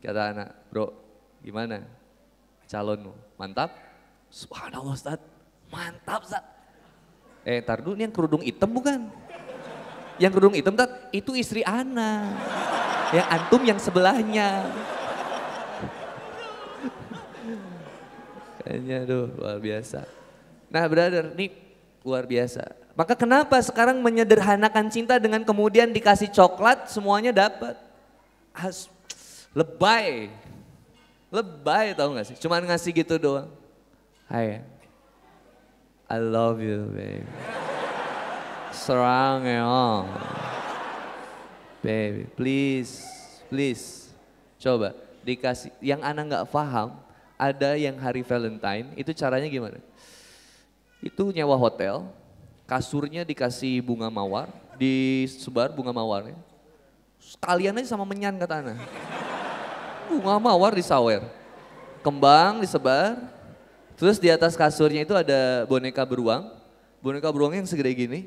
Kata 0.00 0.32
anak, 0.32 0.48
bro 0.72 0.96
gimana 1.44 1.84
calonmu? 2.64 3.12
Mantap? 3.36 3.68
Subhanallah 4.32 4.96
Ustaz, 4.96 5.20
mantap 5.68 6.24
Ustaz. 6.24 6.44
Eh 7.44 7.60
tar 7.60 7.84
dulu 7.84 8.00
ini 8.00 8.08
yang 8.08 8.14
kerudung 8.16 8.40
hitam 8.40 8.72
bukan? 8.72 9.12
Yang 10.16 10.32
kerudung 10.40 10.56
hitam 10.56 10.72
Ustaz, 10.72 11.12
itu 11.12 11.36
istri 11.36 11.60
anak. 11.68 12.32
Yang 13.12 13.26
antum 13.28 13.62
yang 13.62 13.76
sebelahnya. 13.76 14.72
Kayaknya 18.66 18.96
aduh 19.06 19.30
luar 19.38 19.62
biasa. 19.62 20.00
Nah 20.66 20.84
brother, 20.90 21.30
ini 21.38 21.54
luar 22.02 22.26
biasa. 22.26 22.66
Maka 22.98 23.14
kenapa 23.14 23.54
sekarang 23.62 24.02
menyederhanakan 24.02 24.90
cinta 24.90 25.22
dengan 25.22 25.46
kemudian 25.46 25.94
dikasih 25.94 26.34
coklat 26.34 26.90
semuanya 26.90 27.30
dapat. 27.30 27.78
Has, 28.50 28.90
lebay. 29.54 30.34
Lebay 31.30 31.94
tau 31.94 32.10
gak 32.10 32.26
sih? 32.26 32.36
Cuman 32.42 32.66
ngasih 32.66 32.90
gitu 32.90 33.14
doang. 33.22 33.46
Hai, 34.26 34.66
I 36.10 36.18
love 36.18 36.58
you 36.58 36.90
baby. 36.90 37.22
Serang 38.74 39.46
ya. 39.46 39.62
Baby, 41.86 42.26
please, 42.34 43.06
please. 43.46 44.10
Coba 44.58 44.98
dikasih, 45.22 45.70
yang 45.78 46.02
anak 46.02 46.26
nggak 46.26 46.48
paham, 46.50 46.98
ada 47.36 47.76
yang 47.76 47.96
hari 48.00 48.24
Valentine, 48.24 48.96
itu 48.96 49.12
caranya 49.12 49.48
gimana? 49.48 49.78
Itu 51.04 51.28
nyewa 51.30 51.54
hotel, 51.56 52.08
kasurnya 52.64 53.22
dikasih 53.22 53.84
bunga 53.84 54.08
mawar, 54.08 54.48
disebar 54.80 55.72
bunga 55.72 55.92
mawarnya. 55.92 56.36
Sekalian 57.20 57.76
aja 57.76 57.92
sama 57.92 58.08
menyan 58.08 58.36
kata 58.40 58.64
Ana. 58.64 58.74
Bunga 60.08 60.40
mawar 60.40 60.72
disawer. 60.72 61.24
Kembang 62.00 62.62
disebar, 62.62 63.18
terus 63.98 64.16
di 64.16 64.30
atas 64.30 64.54
kasurnya 64.54 65.02
itu 65.04 65.12
ada 65.12 65.66
boneka 65.66 66.06
beruang. 66.06 66.48
Boneka 67.02 67.28
beruangnya 67.28 67.66
yang 67.66 67.70
segede 67.70 67.92
gini. 67.92 68.20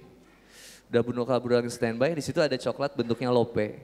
Udah 0.91 1.01
boneka 1.01 1.35
beruang 1.39 1.65
standby, 1.71 2.13
di 2.13 2.21
situ 2.21 2.37
ada 2.43 2.57
coklat 2.59 2.93
bentuknya 2.93 3.31
lope. 3.33 3.79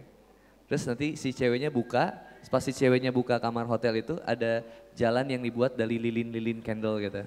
Terus 0.66 0.84
nanti 0.90 1.14
si 1.16 1.30
ceweknya 1.30 1.70
buka, 1.70 2.12
pas 2.48 2.62
si 2.62 2.72
ceweknya 2.72 3.10
buka 3.10 3.42
kamar 3.42 3.66
hotel 3.66 4.00
itu 4.00 4.16
ada 4.24 4.62
jalan 4.94 5.26
yang 5.28 5.42
dibuat 5.42 5.74
dari 5.74 5.98
lilin-lilin 5.98 6.62
candle 6.62 7.02
gitu. 7.02 7.26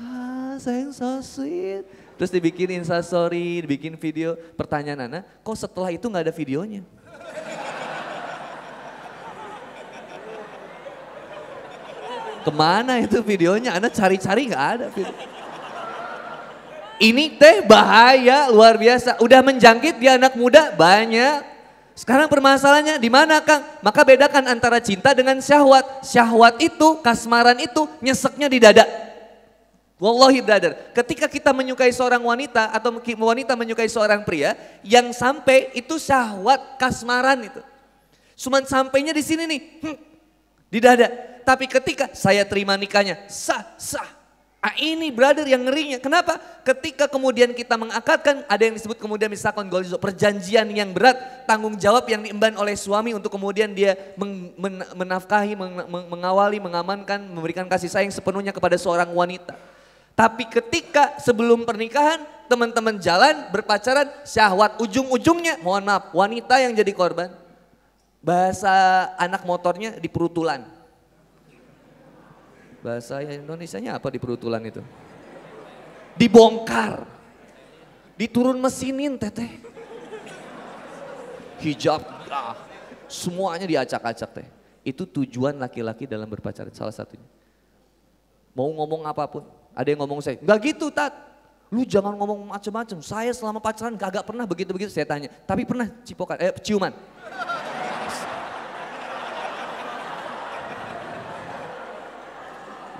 Ah, 0.00 0.56
sayang 0.56 0.94
so 0.94 1.20
sweet. 1.20 1.84
Terus 2.16 2.30
dibikin 2.32 2.68
instastory, 2.80 3.64
dibikin 3.64 3.96
video. 3.96 4.36
Pertanyaan 4.56 5.08
Nana, 5.08 5.20
kok 5.40 5.56
setelah 5.56 5.88
itu 5.92 6.04
nggak 6.04 6.28
ada 6.28 6.34
videonya? 6.36 6.84
Ke 12.40 12.52
mana 12.52 13.00
itu 13.04 13.20
videonya? 13.20 13.76
Anda 13.76 13.92
cari-cari 13.92 14.48
nggak 14.48 14.66
ada 14.76 14.86
video. 14.88 15.16
Ini 17.00 17.40
teh 17.40 17.64
bahaya 17.64 18.52
luar 18.52 18.76
biasa. 18.76 19.16
Udah 19.24 19.40
menjangkit 19.40 19.96
di 19.96 20.08
anak 20.08 20.36
muda 20.36 20.72
banyak. 20.76 21.49
Sekarang 22.00 22.32
permasalahannya 22.32 22.96
di 22.96 23.12
mana 23.12 23.44
Kang? 23.44 23.60
Maka 23.84 24.00
bedakan 24.08 24.48
antara 24.48 24.80
cinta 24.80 25.12
dengan 25.12 25.36
syahwat. 25.36 26.00
Syahwat 26.00 26.56
itu, 26.56 26.96
kasmaran 27.04 27.60
itu 27.60 27.84
nyeseknya 28.00 28.48
di 28.48 28.56
dada. 28.56 28.88
Wallahi 30.00 30.40
brother, 30.40 30.72
ketika 30.96 31.28
kita 31.28 31.52
menyukai 31.52 31.92
seorang 31.92 32.24
wanita 32.24 32.72
atau 32.72 32.88
wanita 33.04 33.52
menyukai 33.52 33.84
seorang 33.84 34.24
pria, 34.24 34.56
yang 34.80 35.12
sampai 35.12 35.76
itu 35.76 36.00
syahwat 36.00 36.80
kasmaran 36.80 37.52
itu. 37.52 37.60
Cuman 38.32 38.64
sampainya 38.64 39.12
di 39.12 39.20
sini 39.20 39.44
nih, 39.44 39.60
hmm, 39.84 39.96
di 40.72 40.78
dada. 40.80 41.12
Tapi 41.44 41.68
ketika 41.68 42.16
saya 42.16 42.48
terima 42.48 42.80
nikahnya, 42.80 43.28
sah, 43.28 43.76
sah. 43.76 44.19
Ah 44.60 44.76
ini 44.76 45.08
brother 45.08 45.48
yang 45.48 45.64
ngerinya. 45.64 45.96
Kenapa? 45.96 46.36
Ketika 46.60 47.08
kemudian 47.08 47.56
kita 47.56 47.80
mengakadkan, 47.80 48.44
ada 48.44 48.60
yang 48.60 48.76
disebut 48.76 49.00
kemudian 49.00 49.32
misalkan 49.32 49.64
golizo, 49.72 49.96
perjanjian 49.96 50.68
yang 50.68 50.92
berat, 50.92 51.48
tanggung 51.48 51.80
jawab 51.80 52.04
yang 52.04 52.20
diemban 52.20 52.52
oleh 52.60 52.76
suami 52.76 53.16
untuk 53.16 53.32
kemudian 53.32 53.72
dia 53.72 53.96
meng, 54.20 54.52
men, 54.60 54.84
menafkahi, 54.92 55.56
meng, 55.56 55.88
mengawali, 55.88 56.60
mengamankan, 56.60 57.24
memberikan 57.32 57.64
kasih 57.72 57.88
sayang 57.88 58.12
sepenuhnya 58.12 58.52
kepada 58.52 58.76
seorang 58.76 59.08
wanita. 59.08 59.56
Tapi 60.12 60.44
ketika 60.52 61.16
sebelum 61.16 61.64
pernikahan, 61.64 62.20
teman-teman 62.44 63.00
jalan, 63.00 63.48
berpacaran, 63.48 64.12
syahwat 64.28 64.76
ujung-ujungnya, 64.76 65.56
mohon 65.64 65.88
maaf, 65.88 66.12
wanita 66.12 66.60
yang 66.60 66.76
jadi 66.76 66.92
korban. 66.92 67.32
Bahasa 68.20 69.08
anak 69.16 69.40
motornya 69.48 69.96
di 69.96 70.12
perutulan 70.12 70.79
Bahasa 72.80 73.20
Indonesia-nya 73.20 74.00
apa 74.00 74.08
di 74.08 74.16
perutulan 74.16 74.64
itu? 74.64 74.80
Dibongkar. 76.16 77.04
Diturun 78.16 78.60
mesinin 78.60 79.16
teteh. 79.16 79.48
Hijab, 81.60 82.00
ah, 82.32 82.56
semuanya 83.04 83.68
diacak-acak 83.68 84.30
teh. 84.32 84.48
Itu 84.80 85.04
tujuan 85.04 85.60
laki-laki 85.60 86.08
dalam 86.08 86.24
berpacaran 86.24 86.72
salah 86.72 86.92
satunya. 86.92 87.24
Mau 88.56 88.72
ngomong 88.72 89.04
apa 89.04 89.28
pun, 89.28 89.44
ada 89.76 89.88
yang 89.88 90.00
ngomong 90.00 90.24
saya, 90.24 90.40
enggak 90.40 90.72
gitu 90.72 90.88
tat. 90.88 91.12
Lu 91.70 91.86
jangan 91.86 92.16
ngomong 92.18 92.50
macam-macam. 92.50 92.98
Saya 92.98 93.30
selama 93.30 93.62
pacaran 93.62 93.94
gak 93.94 94.26
pernah 94.26 94.42
begitu-begitu. 94.42 94.90
Saya 94.90 95.06
tanya, 95.06 95.30
tapi 95.46 95.62
pernah 95.62 95.86
cipokan, 96.02 96.34
eh 96.42 96.50
ciuman. 96.58 96.90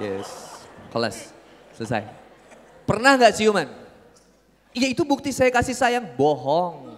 Yes, 0.00 0.28
kelas, 0.88 1.28
selesai. 1.76 2.08
Pernah 2.88 3.20
nggak 3.20 3.36
ciuman? 3.36 3.68
Iya 4.72 4.88
itu 4.88 5.04
bukti 5.04 5.28
saya 5.28 5.52
kasih 5.52 5.76
sayang, 5.76 6.08
bohong. 6.16 6.96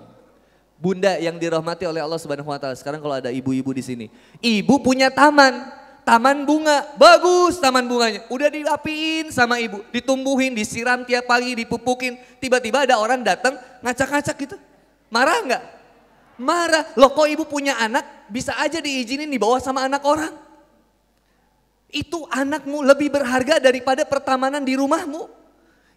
Bunda 0.78 1.18
yang 1.18 1.34
dirahmati 1.38 1.82
oleh 1.86 2.02
Allah 2.02 2.18
Subhanahu 2.18 2.50
wa 2.50 2.58
taala. 2.58 2.78
Sekarang 2.78 3.02
kalau 3.02 3.18
ada 3.18 3.30
ibu-ibu 3.30 3.70
di 3.74 3.82
sini. 3.82 4.06
Ibu 4.42 4.82
punya 4.82 5.10
taman, 5.10 5.70
taman 6.02 6.42
bunga. 6.42 6.94
Bagus 6.98 7.62
taman 7.62 7.86
bunganya. 7.86 8.26
Udah 8.26 8.50
dirapiin 8.50 9.30
sama 9.30 9.62
ibu, 9.62 9.82
ditumbuhin, 9.94 10.54
disiram 10.54 11.06
tiap 11.06 11.30
pagi, 11.30 11.54
dipupukin. 11.54 12.18
Tiba-tiba 12.42 12.82
ada 12.82 12.98
orang 12.98 13.22
datang 13.22 13.58
ngacak-ngacak 13.82 14.36
gitu. 14.42 14.56
Marah 15.06 15.38
nggak? 15.46 15.62
Marah. 16.42 16.82
Loh 16.98 17.14
kok 17.14 17.30
ibu 17.30 17.46
punya 17.46 17.78
anak, 17.78 18.26
bisa 18.26 18.50
aja 18.58 18.82
diizinin 18.82 19.30
dibawa 19.30 19.62
sama 19.62 19.86
anak 19.86 20.02
orang. 20.02 20.34
Itu 21.92 22.24
anakmu 22.32 22.80
lebih 22.80 23.12
berharga 23.12 23.60
daripada 23.60 24.08
pertamanan 24.08 24.64
di 24.64 24.74
rumahmu. 24.80 25.28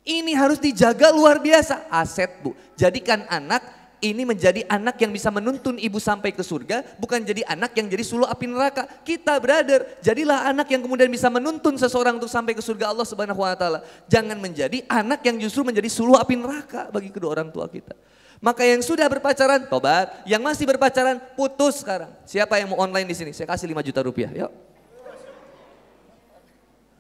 Ini 0.06 0.38
harus 0.38 0.60
dijaga 0.62 1.10
luar 1.10 1.39
biasa. 1.41 1.88
Aset 1.89 2.43
bu. 2.43 2.54
Jadikan 2.78 3.24
anak 3.32 3.64
ini 4.04 4.28
menjadi 4.28 4.68
anak 4.70 5.00
yang 5.02 5.10
bisa 5.10 5.34
menuntun 5.34 5.80
ibu 5.82 5.98
sampai 5.98 6.30
ke 6.36 6.43
surga. 6.46 7.00
Bukan 7.02 7.26
jadi 7.26 7.41
anak 7.48 7.74
yang 7.74 7.89
jadi 7.89 8.04
suluh 8.06 8.28
api 8.30 8.46
neraka. 8.46 8.86
Kita 9.02 9.39
brother, 9.41 9.98
jadilah 10.06 10.46
anak 10.46 10.70
yang 10.70 10.86
kemudian 10.86 11.10
bisa 11.10 11.32
menuntun 11.32 11.80
seseorang 11.80 12.22
untuk 12.22 12.30
sampai 12.30 12.54
ke 12.54 12.62
surga 12.62 12.93
Allah 12.93 13.08
subhanahu 13.08 13.41
wa 13.41 13.56
ta'ala. 13.58 13.82
Jangan 14.06 14.38
menjadi 14.38 14.86
anak 14.86 15.26
yang 15.26 15.41
justru 15.41 15.66
menjadi 15.66 15.89
suluh 15.89 16.20
api 16.20 16.38
neraka 16.38 16.91
bagi 16.93 17.10
kedua 17.10 17.39
orang 17.39 17.50
tua 17.50 17.66
kita. 17.66 17.98
Maka 18.43 18.68
yang 18.68 18.84
sudah 18.84 19.08
berpacaran, 19.10 19.66
tobat. 19.72 20.22
Yang 20.28 20.41
masih 20.43 20.66
berpacaran, 20.70 21.18
putus 21.34 21.82
sekarang. 21.82 22.12
Siapa 22.28 22.62
yang 22.62 22.76
mau 22.76 22.84
online 22.84 23.08
di 23.10 23.16
sini? 23.16 23.32
Saya 23.32 23.50
kasih 23.50 23.66
5 23.72 23.80
juta 23.80 24.06
rupiah, 24.06 24.30
yuk. 24.30 24.74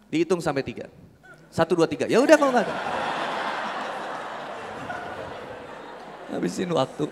Dihitung 0.09 0.39
sampai 0.39 0.61
tiga. 0.61 0.87
Satu, 1.49 1.73
dua, 1.73 1.87
tiga. 1.87 2.05
Ya 2.05 2.19
udah 2.19 2.35
kalau 2.35 2.51
nggak. 2.51 2.67
Habisin 6.35 6.69
waktu. 6.73 7.07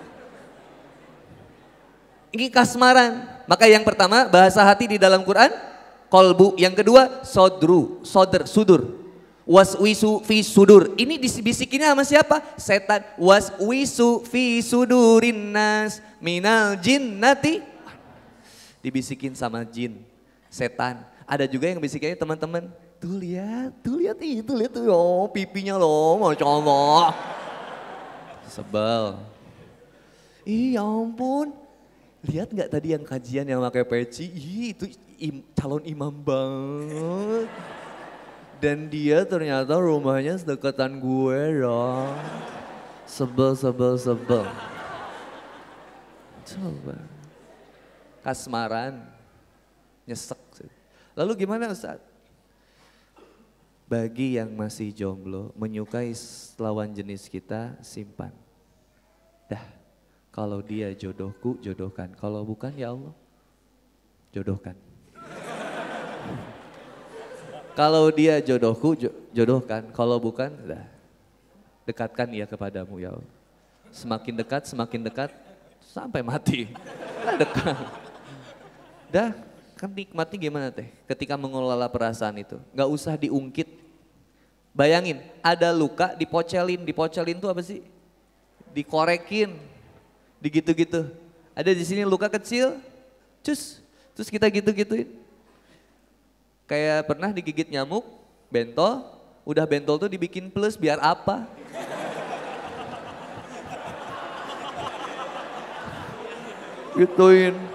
Ini 2.33 2.49
kasmaran. 2.49 3.29
Maka 3.45 3.69
yang 3.69 3.85
pertama 3.85 4.25
bahasa 4.25 4.63
hati 4.65 4.89
di 4.89 4.97
dalam 4.97 5.21
Quran 5.21 5.53
kolbu. 6.09 6.57
Yang 6.57 6.83
kedua 6.83 7.21
sodru, 7.25 8.01
soder, 8.01 8.49
sudur. 8.49 9.01
Was 9.43 9.75
wisu 9.75 10.23
fi 10.23 10.39
sudur. 10.39 10.95
Ini 10.95 11.19
dibisikinnya 11.19 11.91
sama 11.91 12.03
siapa? 12.07 12.37
Setan. 12.55 13.03
Was 13.19 13.51
wisu 13.59 14.23
fi 14.23 14.63
sudurin 14.63 15.51
nas 15.51 15.99
minal 16.23 16.79
jinnati. 16.79 17.59
Dibisikin 18.79 19.35
sama 19.35 19.67
jin, 19.67 19.99
setan. 20.47 21.03
Ada 21.27 21.47
juga 21.47 21.67
yang 21.67 21.79
bisikinnya 21.83 22.15
teman-teman. 22.15 22.71
Tuh 23.03 23.19
lihat, 23.19 23.83
tuh 23.83 23.99
lihat 23.99 24.15
itu, 24.23 24.55
lihat 24.55 24.71
tuh. 24.71 24.87
Oh 24.87 25.27
pipinya 25.27 25.75
loh, 25.75 26.23
Masya 26.23 26.47
Allah. 26.47 27.11
Sebel. 28.47 29.19
Ih 30.47 30.79
ya 30.79 30.87
ampun. 30.87 31.51
Lihat 32.23 32.55
nggak 32.55 32.71
tadi 32.71 32.95
yang 32.95 33.03
kajian 33.03 33.43
yang 33.43 33.59
pakai 33.59 33.83
peci? 33.83 34.31
Ih 34.31 34.71
itu 34.71 34.87
im, 35.19 35.43
calon 35.51 35.83
imam 35.83 36.15
banget. 36.15 37.51
Dan 38.63 38.87
dia 38.87 39.27
ternyata 39.27 39.75
rumahnya 39.75 40.39
sedekatan 40.39 41.03
gue 41.03 41.59
dong. 41.59 42.15
Sebel, 43.03 43.51
sebel, 43.59 43.99
sebel. 43.99 44.47
Coba. 46.47 46.95
Kasmaran. 48.23 49.03
Nyesek. 50.07 50.39
Lalu 51.19 51.43
gimana 51.43 51.67
Ustaz? 51.67 52.12
Bagi 53.83 54.39
yang 54.39 54.55
masih 54.55 54.95
jomblo, 54.95 55.51
menyukai 55.59 56.15
lawan 56.55 56.95
jenis 56.95 57.27
kita, 57.27 57.75
simpan. 57.83 58.31
Dah, 59.51 59.63
kalau 60.31 60.63
dia 60.63 60.95
jodohku, 60.95 61.59
jodohkan. 61.59 62.15
Kalau 62.15 62.47
bukan 62.47 62.71
ya 62.73 62.95
Allah, 62.95 63.13
jodohkan. 64.31 64.73
Kalau 67.77 68.13
dia 68.13 68.37
jodohku, 68.37 68.93
jodohkan. 69.33 69.89
Kalau 69.93 70.17
bukan, 70.21 70.53
dah. 70.61 70.85
Dekatkan 71.89 72.29
ia 72.31 72.45
kepadamu 72.45 73.01
ya 73.01 73.11
Allah. 73.11 73.33
Semakin 73.89 74.33
dekat, 74.37 74.69
semakin 74.69 75.01
dekat, 75.05 75.29
sampai 75.81 76.21
mati. 76.21 76.69
Dekat. 77.41 77.77
Dah, 79.13 79.29
kan 79.83 79.91
nikmatnya 79.91 80.39
gimana 80.39 80.71
teh? 80.71 80.87
Ketika 81.03 81.35
mengelola 81.35 81.91
perasaan 81.91 82.39
itu. 82.39 82.55
Gak 82.71 82.87
usah 82.87 83.19
diungkit. 83.19 83.67
Bayangin, 84.71 85.19
ada 85.43 85.75
luka 85.75 86.15
dipocelin. 86.15 86.87
Dipocelin 86.87 87.35
tuh 87.35 87.51
apa 87.51 87.59
sih? 87.59 87.83
Dikorekin. 88.71 89.59
Digitu-gitu. 90.39 91.11
Ada 91.51 91.75
di 91.75 91.83
sini 91.83 92.07
luka 92.07 92.31
kecil, 92.31 92.79
cus. 93.43 93.83
Terus 94.15 94.29
kita 94.29 94.45
gitu-gituin 94.45 95.09
Kayak 96.63 97.09
pernah 97.09 97.33
digigit 97.33 97.67
nyamuk, 97.67 98.07
bentol, 98.47 99.03
udah 99.43 99.67
bentol 99.67 99.99
tuh 99.99 100.07
dibikin 100.07 100.47
plus 100.47 100.79
biar 100.79 100.95
apa? 101.03 101.43
Gituin. 106.97 107.72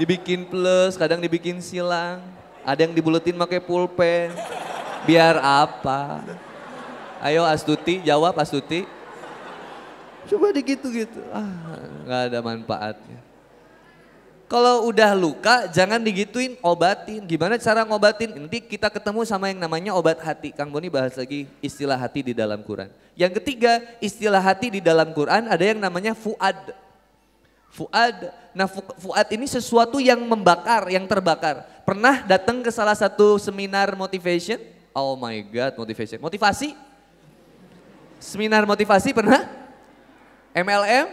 Dibikin 0.00 0.48
plus, 0.48 0.96
kadang 0.96 1.20
dibikin 1.20 1.60
silang. 1.60 2.24
Ada 2.64 2.88
yang 2.88 2.94
dibulutin 2.96 3.36
pakai 3.36 3.60
pulpen. 3.60 4.32
Biar 5.04 5.36
apa? 5.42 6.22
Ayo 7.22 7.42
Astuti, 7.42 8.02
jawab 8.02 8.38
Astuti. 8.38 8.86
Coba 10.30 10.54
digitu-gitu. 10.54 11.18
Ah, 11.34 11.50
nggak 12.06 12.22
ada 12.30 12.38
manfaatnya. 12.40 13.18
Kalau 14.52 14.84
udah 14.84 15.16
luka 15.16 15.64
jangan 15.72 15.96
digituin, 15.96 16.60
obatin. 16.60 17.24
Gimana 17.24 17.56
cara 17.56 17.88
ngobatin? 17.88 18.36
Nanti 18.36 18.60
kita 18.60 18.92
ketemu 18.92 19.24
sama 19.24 19.48
yang 19.48 19.56
namanya 19.56 19.96
obat 19.96 20.20
hati. 20.20 20.52
Kang 20.52 20.68
Boni 20.68 20.92
bahas 20.92 21.16
lagi 21.16 21.48
istilah 21.64 21.96
hati 21.96 22.20
di 22.20 22.36
dalam 22.36 22.60
Quran. 22.60 22.92
Yang 23.16 23.40
ketiga 23.40 23.80
istilah 23.96 24.44
hati 24.44 24.76
di 24.76 24.80
dalam 24.84 25.08
Quran 25.16 25.48
ada 25.48 25.64
yang 25.64 25.80
namanya 25.80 26.12
fuad. 26.12 26.76
Fuad. 27.72 28.28
Nah 28.52 28.68
fuad 28.68 29.28
ini 29.32 29.48
sesuatu 29.48 29.96
yang 29.96 30.20
membakar, 30.28 30.92
yang 30.92 31.08
terbakar. 31.08 31.64
Pernah 31.88 32.20
datang 32.28 32.60
ke 32.60 32.68
salah 32.68 32.92
satu 32.92 33.40
seminar 33.40 33.96
motivation? 33.96 34.60
Oh 34.92 35.16
my 35.16 35.40
God, 35.48 35.80
motivation. 35.80 36.20
Motivasi? 36.20 36.76
Seminar 38.20 38.68
motivasi 38.68 39.16
pernah? 39.16 39.48
MLM? 40.52 41.08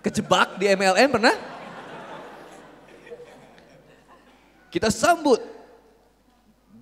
Kejebak 0.00 0.56
di 0.56 0.72
MLM 0.72 1.12
pernah? 1.12 1.36
Kita 4.72 4.88
sambut 4.88 5.44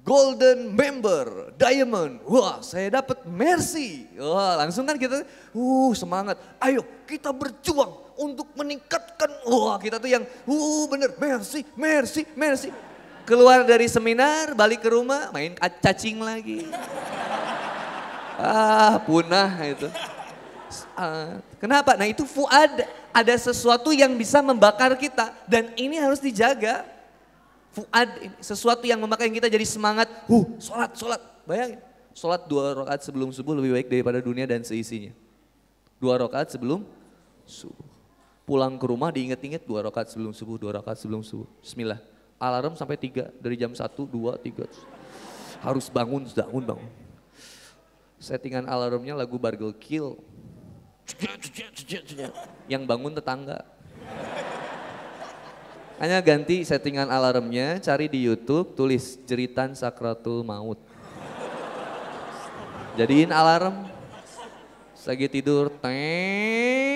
golden 0.06 0.70
member, 0.70 1.50
diamond. 1.58 2.22
Wah, 2.30 2.62
saya 2.62 3.02
dapat 3.02 3.26
mercy. 3.26 4.06
Wah, 4.22 4.54
langsung 4.62 4.86
kan 4.86 4.94
kita, 4.94 5.26
uh 5.50 5.92
semangat. 5.98 6.38
Ayo 6.62 6.86
kita 7.10 7.34
berjuang 7.34 8.05
untuk 8.16 8.48
meningkatkan. 8.56 9.30
Wah, 9.46 9.76
kita 9.80 10.00
tuh 10.00 10.10
yang, 10.10 10.24
uh 10.24 10.84
bener, 10.88 11.12
mercy, 11.16 11.62
mercy, 11.76 12.24
mercy. 12.36 12.70
Keluar 13.26 13.66
dari 13.66 13.90
seminar, 13.90 14.54
balik 14.54 14.86
ke 14.86 14.88
rumah, 14.92 15.34
main 15.34 15.58
cacing 15.82 16.22
lagi. 16.22 16.70
Ah, 18.38 19.02
punah 19.02 19.50
itu. 19.66 19.88
Uh, 20.92 21.40
kenapa? 21.58 21.96
Nah 21.96 22.06
itu 22.06 22.22
fuad, 22.28 22.84
ada 23.10 23.34
sesuatu 23.40 23.90
yang 23.96 24.12
bisa 24.14 24.44
membakar 24.44 24.92
kita 24.94 25.32
dan 25.48 25.72
ini 25.74 25.96
harus 25.96 26.20
dijaga. 26.20 26.84
Fuad, 27.72 28.08
sesuatu 28.44 28.84
yang 28.84 29.00
memakai 29.00 29.32
kita 29.32 29.48
jadi 29.48 29.64
semangat. 29.64 30.08
Huh, 30.28 30.46
sholat, 30.60 30.92
sholat. 30.94 31.20
Bayangin, 31.48 31.80
sholat 32.12 32.44
dua 32.44 32.76
rakaat 32.84 33.00
sebelum 33.04 33.32
subuh 33.32 33.56
lebih 33.56 33.74
baik 33.74 33.88
daripada 33.88 34.20
dunia 34.20 34.44
dan 34.44 34.62
seisinya. 34.62 35.16
Dua 35.96 36.20
rakaat 36.20 36.52
sebelum 36.52 36.84
subuh. 37.48 37.95
Pulang 38.46 38.78
ke 38.78 38.86
rumah 38.86 39.10
diinget-inget 39.10 39.66
dua 39.66 39.82
rakaat 39.90 40.06
sebelum 40.06 40.30
subuh, 40.30 40.54
dua 40.54 40.78
rakaat 40.78 41.02
sebelum 41.02 41.26
subuh. 41.26 41.50
Bismillah. 41.58 41.98
Alarm 42.38 42.78
sampai 42.78 42.94
tiga, 42.94 43.34
dari 43.42 43.58
jam 43.58 43.74
satu, 43.74 44.06
dua, 44.06 44.38
tiga. 44.38 44.70
Harus 45.58 45.90
bangun, 45.90 46.22
bangun, 46.30 46.62
bangun. 46.62 46.90
Settingan 48.22 48.70
alarmnya 48.70 49.18
lagu 49.18 49.34
Bargel 49.34 49.74
Kill. 49.74 50.14
Yang 52.70 52.82
bangun 52.86 53.18
tetangga. 53.18 53.66
Hanya 55.98 56.22
ganti 56.22 56.62
settingan 56.62 57.10
alarmnya, 57.10 57.82
cari 57.82 58.06
di 58.06 58.30
YouTube, 58.30 58.78
tulis 58.78 59.18
jeritan 59.26 59.74
sakratul 59.74 60.46
maut. 60.46 60.78
Jadiin 62.94 63.34
alarm. 63.34 63.90
Lagi 65.06 65.30
tidur, 65.30 65.70
tet, 65.70 66.95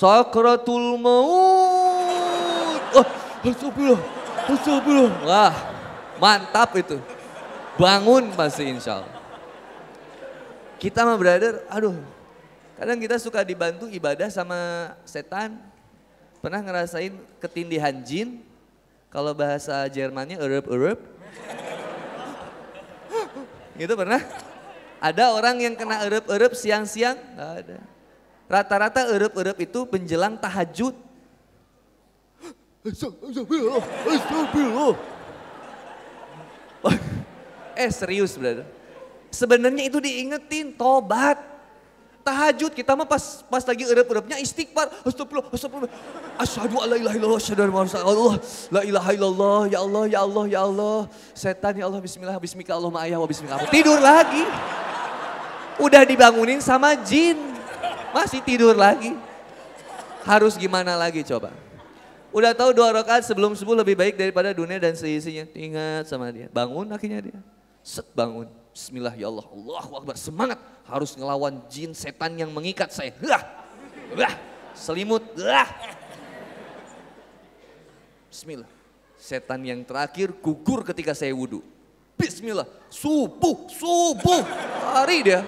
sakratul 0.00 0.96
maut. 0.96 2.80
Oh, 2.96 3.06
astagfirullah, 3.44 4.00
astagfirullah. 4.48 5.12
Wah, 5.28 5.54
mantap 6.16 6.72
itu. 6.80 6.96
Bangun 7.76 8.32
pasti 8.32 8.64
insya 8.64 9.04
Allah. 9.04 9.20
Kita 10.80 11.04
mah 11.04 11.20
brother, 11.20 11.60
aduh, 11.68 12.00
kadang 12.80 12.96
kita 12.96 13.20
suka 13.20 13.44
dibantu 13.44 13.84
ibadah 13.92 14.32
sama 14.32 14.96
setan, 15.04 15.60
Pernah 16.40 16.64
ngerasain 16.64 17.12
ketindihan 17.36 17.92
jin? 18.00 18.40
Kalau 19.12 19.36
bahasa 19.36 19.84
Jermannya 19.92 20.40
erup-erup. 20.40 20.96
Itu 23.76 23.92
pernah? 23.92 24.24
Ada 25.04 25.36
orang 25.36 25.60
yang 25.60 25.74
kena 25.76 26.00
erup-erup 26.08 26.56
siang-siang? 26.56 27.16
Gak 27.36 27.52
ada. 27.64 27.78
Rata-rata 28.50 29.06
erup-erup 29.06 29.62
itu 29.62 29.86
penjelang 29.86 30.34
tahajud. 30.34 30.90
eh 37.78 37.90
serius 37.94 38.34
brother. 38.34 38.66
Sebenarnya 39.30 39.86
itu 39.86 40.02
diingetin, 40.02 40.74
tobat. 40.74 41.38
Tahajud 42.20 42.74
kita 42.74 42.92
mah 42.98 43.06
pas 43.08 43.46
pas 43.46 43.62
lagi 43.62 43.86
erup-erupnya 43.86 44.42
istighfar. 44.42 44.90
Astagfirullah, 45.06 45.54
astagfirullah. 45.54 45.92
Asyhadu 46.36 46.76
alla 46.82 46.98
ilaha 46.98 47.14
illallah, 47.16 47.38
asyhadu 47.38 47.62
anna 47.64 48.02
Allah. 48.02 48.34
La 48.68 48.82
ilaha 48.82 49.10
illallah, 49.14 49.60
ya 49.70 49.78
Allah, 49.78 50.04
ya 50.10 50.20
Allah, 50.26 50.44
ya 50.50 50.60
Allah. 50.66 50.98
Setan 51.38 51.78
ya 51.78 51.86
Allah, 51.86 52.02
bismillah, 52.02 52.36
bismika 52.42 52.74
Allahumma 52.74 53.06
ayah 53.06 53.22
wa 53.22 53.30
bismika. 53.30 53.62
Tidur 53.70 54.02
lagi. 54.02 54.42
Udah 55.78 56.02
dibangunin 56.02 56.58
sama 56.58 56.98
jin. 56.98 57.49
Masih 58.10 58.42
tidur 58.42 58.74
lagi. 58.74 59.14
Harus 60.26 60.58
gimana 60.58 60.98
lagi 60.98 61.24
coba? 61.24 61.54
Udah 62.30 62.54
tahu 62.54 62.70
dua 62.70 62.94
rakaat 62.94 63.26
sebelum 63.26 63.58
subuh 63.58 63.74
lebih 63.74 63.98
baik 63.98 64.14
daripada 64.14 64.54
dunia 64.54 64.78
dan 64.78 64.94
seisinya. 64.94 65.50
Ingat 65.50 66.06
sama 66.06 66.30
dia. 66.30 66.46
Bangun 66.50 66.86
akhirnya 66.94 67.20
dia. 67.26 67.38
Set 67.82 68.06
bangun. 68.14 68.46
Bismillah 68.70 69.14
ya 69.18 69.26
Allah. 69.26 69.46
Allahu 69.50 69.92
Akbar. 69.98 70.14
Semangat. 70.14 70.58
Harus 70.86 71.18
ngelawan 71.18 71.58
jin 71.66 71.90
setan 71.90 72.38
yang 72.38 72.54
mengikat 72.54 72.94
saya. 72.94 73.10
Hah. 73.26 73.42
Hah. 74.14 74.34
Selimut. 74.78 75.26
Hah. 75.42 75.70
Bismillah. 78.30 78.70
Setan 79.18 79.66
yang 79.66 79.82
terakhir 79.82 80.30
gugur 80.38 80.86
ketika 80.86 81.18
saya 81.18 81.34
wudhu. 81.34 81.66
Bismillah. 82.14 82.68
Subuh. 82.86 83.66
Subuh. 83.74 84.42
Lari 84.94 85.26
dia. 85.26 85.42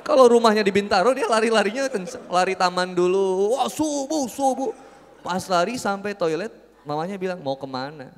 Kalau 0.00 0.24
rumahnya 0.24 0.64
di 0.64 0.72
Bintaro 0.72 1.12
dia 1.12 1.28
lari-larinya 1.28 1.84
lari 2.32 2.56
taman 2.56 2.96
dulu. 2.96 3.52
Wah 3.52 3.68
subuh, 3.68 4.24
subuh. 4.24 4.72
Pas 5.20 5.44
lari 5.44 5.76
sampai 5.76 6.16
toilet, 6.16 6.48
mamanya 6.88 7.20
bilang 7.20 7.36
mau 7.44 7.52
ke 7.52 7.68
mana? 7.68 8.08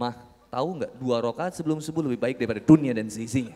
Mah, 0.00 0.16
tahu 0.48 0.80
nggak 0.80 0.92
dua 0.96 1.20
rakaat 1.20 1.52
sebelum 1.52 1.84
subuh 1.84 2.00
lebih 2.00 2.16
baik 2.16 2.40
daripada 2.40 2.64
dunia 2.64 2.96
dan 2.96 3.12
seisinya. 3.12 3.52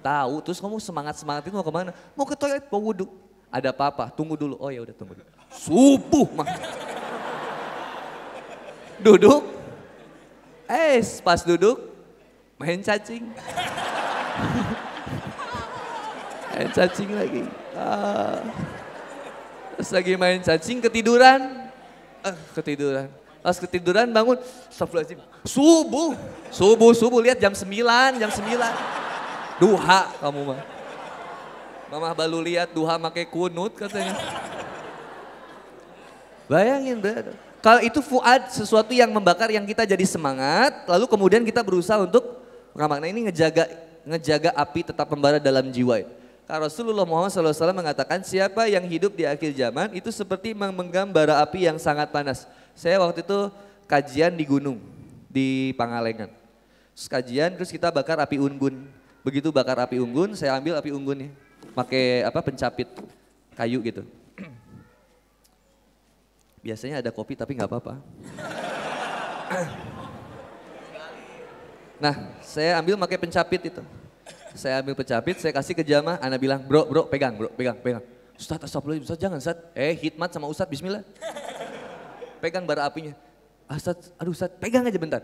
Tahu, 0.00 0.40
terus 0.42 0.58
kamu 0.58 0.80
semangat-semangat 0.80 1.46
itu 1.46 1.54
mau 1.54 1.62
ke 1.62 1.70
mana? 1.70 1.92
Mau 2.16 2.24
ke 2.24 2.34
toilet, 2.34 2.64
mau 2.72 2.80
wudhu. 2.80 3.06
Ada 3.52 3.68
apa-apa, 3.70 4.08
tunggu 4.08 4.34
dulu. 4.34 4.56
Oh 4.56 4.72
ya 4.72 4.80
udah 4.80 4.96
tunggu 4.96 5.12
dulu. 5.20 5.28
Subuh 5.52 6.26
mah. 6.32 6.48
Duduk. 8.96 9.44
Eh, 10.72 11.04
pas 11.20 11.44
duduk, 11.44 11.76
main 12.56 12.80
cacing. 12.80 13.28
main 16.62 16.70
cacing 16.70 17.10
lagi. 17.10 17.42
Ah. 17.74 18.38
Terus 19.74 19.90
lagi 19.90 20.12
main 20.14 20.38
cacing 20.38 20.78
ketiduran. 20.78 21.66
Ah, 22.22 22.38
ketiduran. 22.54 23.10
Pas 23.42 23.58
ketiduran 23.58 24.06
bangun, 24.06 24.38
astagfirullahaladzim. 24.70 25.18
Subuh, 25.42 26.14
subuh, 26.54 26.94
subuh. 26.94 27.18
Lihat 27.18 27.42
jam 27.42 27.50
9, 27.50 28.22
jam 28.22 28.30
9. 28.30 29.58
Duha 29.58 30.02
kamu 30.22 30.54
mah. 30.54 30.62
Mama 31.90 32.14
baru 32.14 32.38
lihat 32.38 32.70
duha 32.70 32.94
pakai 32.96 33.26
kunut 33.26 33.74
katanya. 33.74 34.14
Bayangin 36.46 37.02
brother. 37.02 37.34
Kalau 37.58 37.82
itu 37.82 37.98
fuad 38.02 38.50
sesuatu 38.54 38.94
yang 38.94 39.10
membakar 39.10 39.50
yang 39.50 39.66
kita 39.66 39.82
jadi 39.86 40.02
semangat, 40.06 40.86
lalu 40.86 41.10
kemudian 41.10 41.42
kita 41.42 41.62
berusaha 41.62 41.98
untuk 42.06 42.42
mengamalkan 42.74 43.10
ini 43.10 43.30
ngejaga 43.30 43.70
ngejaga 44.02 44.50
api 44.54 44.80
tetap 44.86 45.06
membara 45.10 45.42
dalam 45.42 45.70
jiwa. 45.70 46.21
Karena 46.52 46.68
Rasulullah 46.68 47.08
Muhammad 47.08 47.32
SAW 47.32 47.72
mengatakan 47.72 48.20
siapa 48.20 48.68
yang 48.68 48.84
hidup 48.84 49.16
di 49.16 49.24
akhir 49.24 49.56
zaman 49.56 49.88
itu 49.96 50.12
seperti 50.12 50.52
memegang 50.52 51.08
bara 51.08 51.40
api 51.40 51.64
yang 51.64 51.80
sangat 51.80 52.12
panas. 52.12 52.44
Saya 52.76 53.00
waktu 53.00 53.24
itu 53.24 53.48
kajian 53.88 54.36
di 54.36 54.44
gunung 54.44 54.76
di 55.32 55.72
Pangalengan. 55.80 56.28
Terus 56.92 57.08
kajian 57.08 57.56
terus 57.56 57.72
kita 57.72 57.88
bakar 57.88 58.20
api 58.20 58.36
unggun. 58.36 58.84
Begitu 59.24 59.48
bakar 59.48 59.80
api 59.80 59.96
unggun, 59.96 60.36
saya 60.36 60.52
ambil 60.52 60.76
api 60.76 60.92
unggunnya. 60.92 61.32
Pakai 61.72 62.20
apa 62.20 62.44
pencapit 62.44 63.00
kayu 63.56 63.80
gitu. 63.80 64.04
Biasanya 66.60 67.00
ada 67.00 67.08
kopi 67.08 67.32
tapi 67.32 67.56
nggak 67.56 67.70
apa-apa. 67.72 67.96
Nah, 71.96 72.14
saya 72.44 72.76
ambil 72.76 73.00
pakai 73.00 73.16
pencapit 73.16 73.72
itu. 73.72 74.01
Saya 74.52 74.84
ambil 74.84 74.92
pencapit, 74.92 75.40
saya 75.40 75.52
kasih 75.52 75.72
ke 75.72 75.84
jamaah, 75.84 76.20
anak 76.20 76.38
bilang, 76.38 76.60
bro, 76.60 76.84
bro, 76.84 77.08
pegang, 77.08 77.32
bro, 77.36 77.48
pegang, 77.52 77.76
pegang. 77.80 78.04
Ustaz, 78.36 78.60
astagfirullah, 78.60 79.00
Ustaz, 79.00 79.18
jangan, 79.20 79.38
Ustaz. 79.40 79.56
Eh, 79.72 79.96
hikmat 79.96 80.28
sama 80.32 80.48
Ustaz, 80.48 80.68
bismillah. 80.68 81.04
Pegang 82.42 82.66
bara 82.66 82.90
apinya. 82.90 83.14
Ah, 83.70 83.78
Ustaz, 83.78 84.10
aduh 84.18 84.34
Ustaz, 84.34 84.50
pegang 84.58 84.82
aja 84.82 84.98
bentar. 84.98 85.22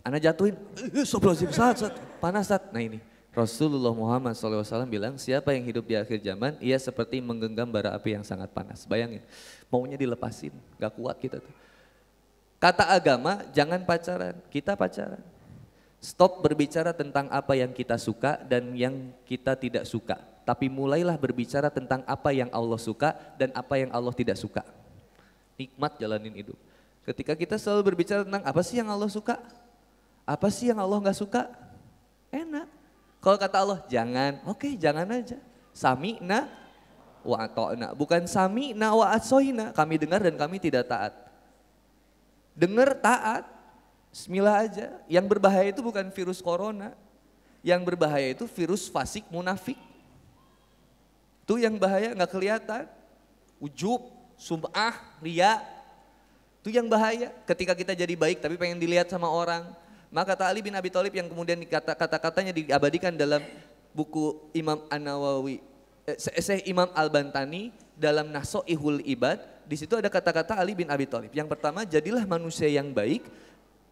Anak 0.00 0.24
jatuhin, 0.24 0.56
eh, 0.56 1.04
astagfirullahaladzim, 1.04 1.50
Ustaz, 1.52 1.84
Ustaz, 1.84 1.92
panas, 2.18 2.48
Ustaz. 2.48 2.62
Nah 2.72 2.82
ini, 2.82 2.98
Rasulullah 3.38 3.94
Muhammad 3.94 4.34
SAW 4.34 4.64
bilang, 4.88 5.14
siapa 5.14 5.54
yang 5.54 5.62
hidup 5.62 5.86
di 5.86 5.94
akhir 5.94 6.18
zaman, 6.24 6.58
ia 6.58 6.74
seperti 6.80 7.22
menggenggam 7.22 7.70
bara 7.70 7.94
api 7.94 8.18
yang 8.18 8.24
sangat 8.26 8.50
panas. 8.50 8.82
Bayangin, 8.88 9.22
maunya 9.70 9.94
dilepasin, 9.94 10.50
gak 10.80 10.98
kuat 10.98 11.14
kita 11.22 11.38
tuh. 11.38 11.54
Kata 12.58 12.90
agama, 12.90 13.46
jangan 13.54 13.78
pacaran, 13.86 14.34
kita 14.50 14.74
pacaran. 14.74 15.22
Stop 15.98 16.46
berbicara 16.46 16.94
tentang 16.94 17.26
apa 17.26 17.58
yang 17.58 17.74
kita 17.74 17.98
suka 17.98 18.38
dan 18.46 18.70
yang 18.78 19.10
kita 19.26 19.58
tidak 19.58 19.82
suka. 19.82 20.14
Tapi 20.46 20.70
mulailah 20.70 21.18
berbicara 21.18 21.68
tentang 21.68 22.06
apa 22.06 22.30
yang 22.30 22.48
Allah 22.54 22.78
suka 22.78 23.12
dan 23.34 23.50
apa 23.52 23.82
yang 23.82 23.90
Allah 23.90 24.14
tidak 24.14 24.38
suka. 24.38 24.62
Nikmat 25.58 25.98
jalanin 25.98 26.32
hidup. 26.38 26.56
Ketika 27.02 27.34
kita 27.34 27.58
selalu 27.58 27.92
berbicara 27.92 28.22
tentang 28.22 28.46
apa 28.46 28.60
sih 28.62 28.78
yang 28.78 28.88
Allah 28.88 29.10
suka, 29.10 29.42
apa 30.22 30.48
sih 30.54 30.70
yang 30.70 30.78
Allah 30.78 31.02
nggak 31.02 31.18
suka, 31.18 31.50
enak. 32.30 32.70
Kalau 33.18 33.34
kata 33.34 33.56
Allah, 33.58 33.82
jangan, 33.90 34.38
oke 34.46 34.62
okay, 34.62 34.72
jangan 34.78 35.10
aja. 35.10 35.36
Sami 35.74 36.22
na. 36.22 36.46
Bukan 37.98 38.30
sami 38.30 38.70
na. 38.70 38.94
Kami 39.74 39.94
dengar 39.98 40.22
dan 40.22 40.38
kami 40.38 40.62
tidak 40.62 40.86
taat. 40.86 41.12
Dengar 42.54 42.94
taat, 42.94 43.44
Bismillah 44.12 44.64
aja. 44.64 44.86
Yang 45.06 45.26
berbahaya 45.28 45.68
itu 45.70 45.80
bukan 45.84 46.08
virus 46.12 46.40
corona. 46.40 46.96
Yang 47.60 47.80
berbahaya 47.84 48.28
itu 48.32 48.44
virus 48.48 48.88
fasik 48.88 49.26
munafik. 49.28 49.76
Itu 51.44 51.60
yang 51.60 51.76
bahaya 51.76 52.12
nggak 52.12 52.32
kelihatan. 52.32 52.84
Ujub, 53.58 54.04
sum'ah, 54.38 54.94
ria. 55.20 55.60
Itu 56.60 56.72
yang 56.72 56.86
bahaya. 56.86 57.32
Ketika 57.44 57.74
kita 57.76 57.92
jadi 57.92 58.14
baik 58.14 58.40
tapi 58.40 58.56
pengen 58.56 58.80
dilihat 58.80 59.10
sama 59.10 59.28
orang. 59.28 59.64
Maka 60.08 60.32
kata 60.32 60.48
Ali 60.48 60.64
bin 60.64 60.72
Abi 60.72 60.88
Thalib 60.88 61.12
yang 61.12 61.28
kemudian 61.28 61.60
kata-katanya 61.68 62.52
diabadikan 62.56 63.12
dalam 63.12 63.44
buku 63.92 64.40
Imam 64.56 64.80
An-Nawawi, 64.88 65.60
eh, 66.08 66.64
Imam 66.64 66.88
Al-Bantani 66.96 67.76
dalam 67.92 68.32
Ihul 68.64 69.04
Ibad, 69.04 69.68
di 69.68 69.76
situ 69.76 70.00
ada 70.00 70.08
kata-kata 70.08 70.56
Ali 70.56 70.72
bin 70.72 70.88
Abi 70.88 71.04
Thalib. 71.04 71.28
Yang 71.36 71.52
pertama, 71.52 71.84
jadilah 71.84 72.24
manusia 72.24 72.72
yang 72.72 72.88
baik 72.88 73.20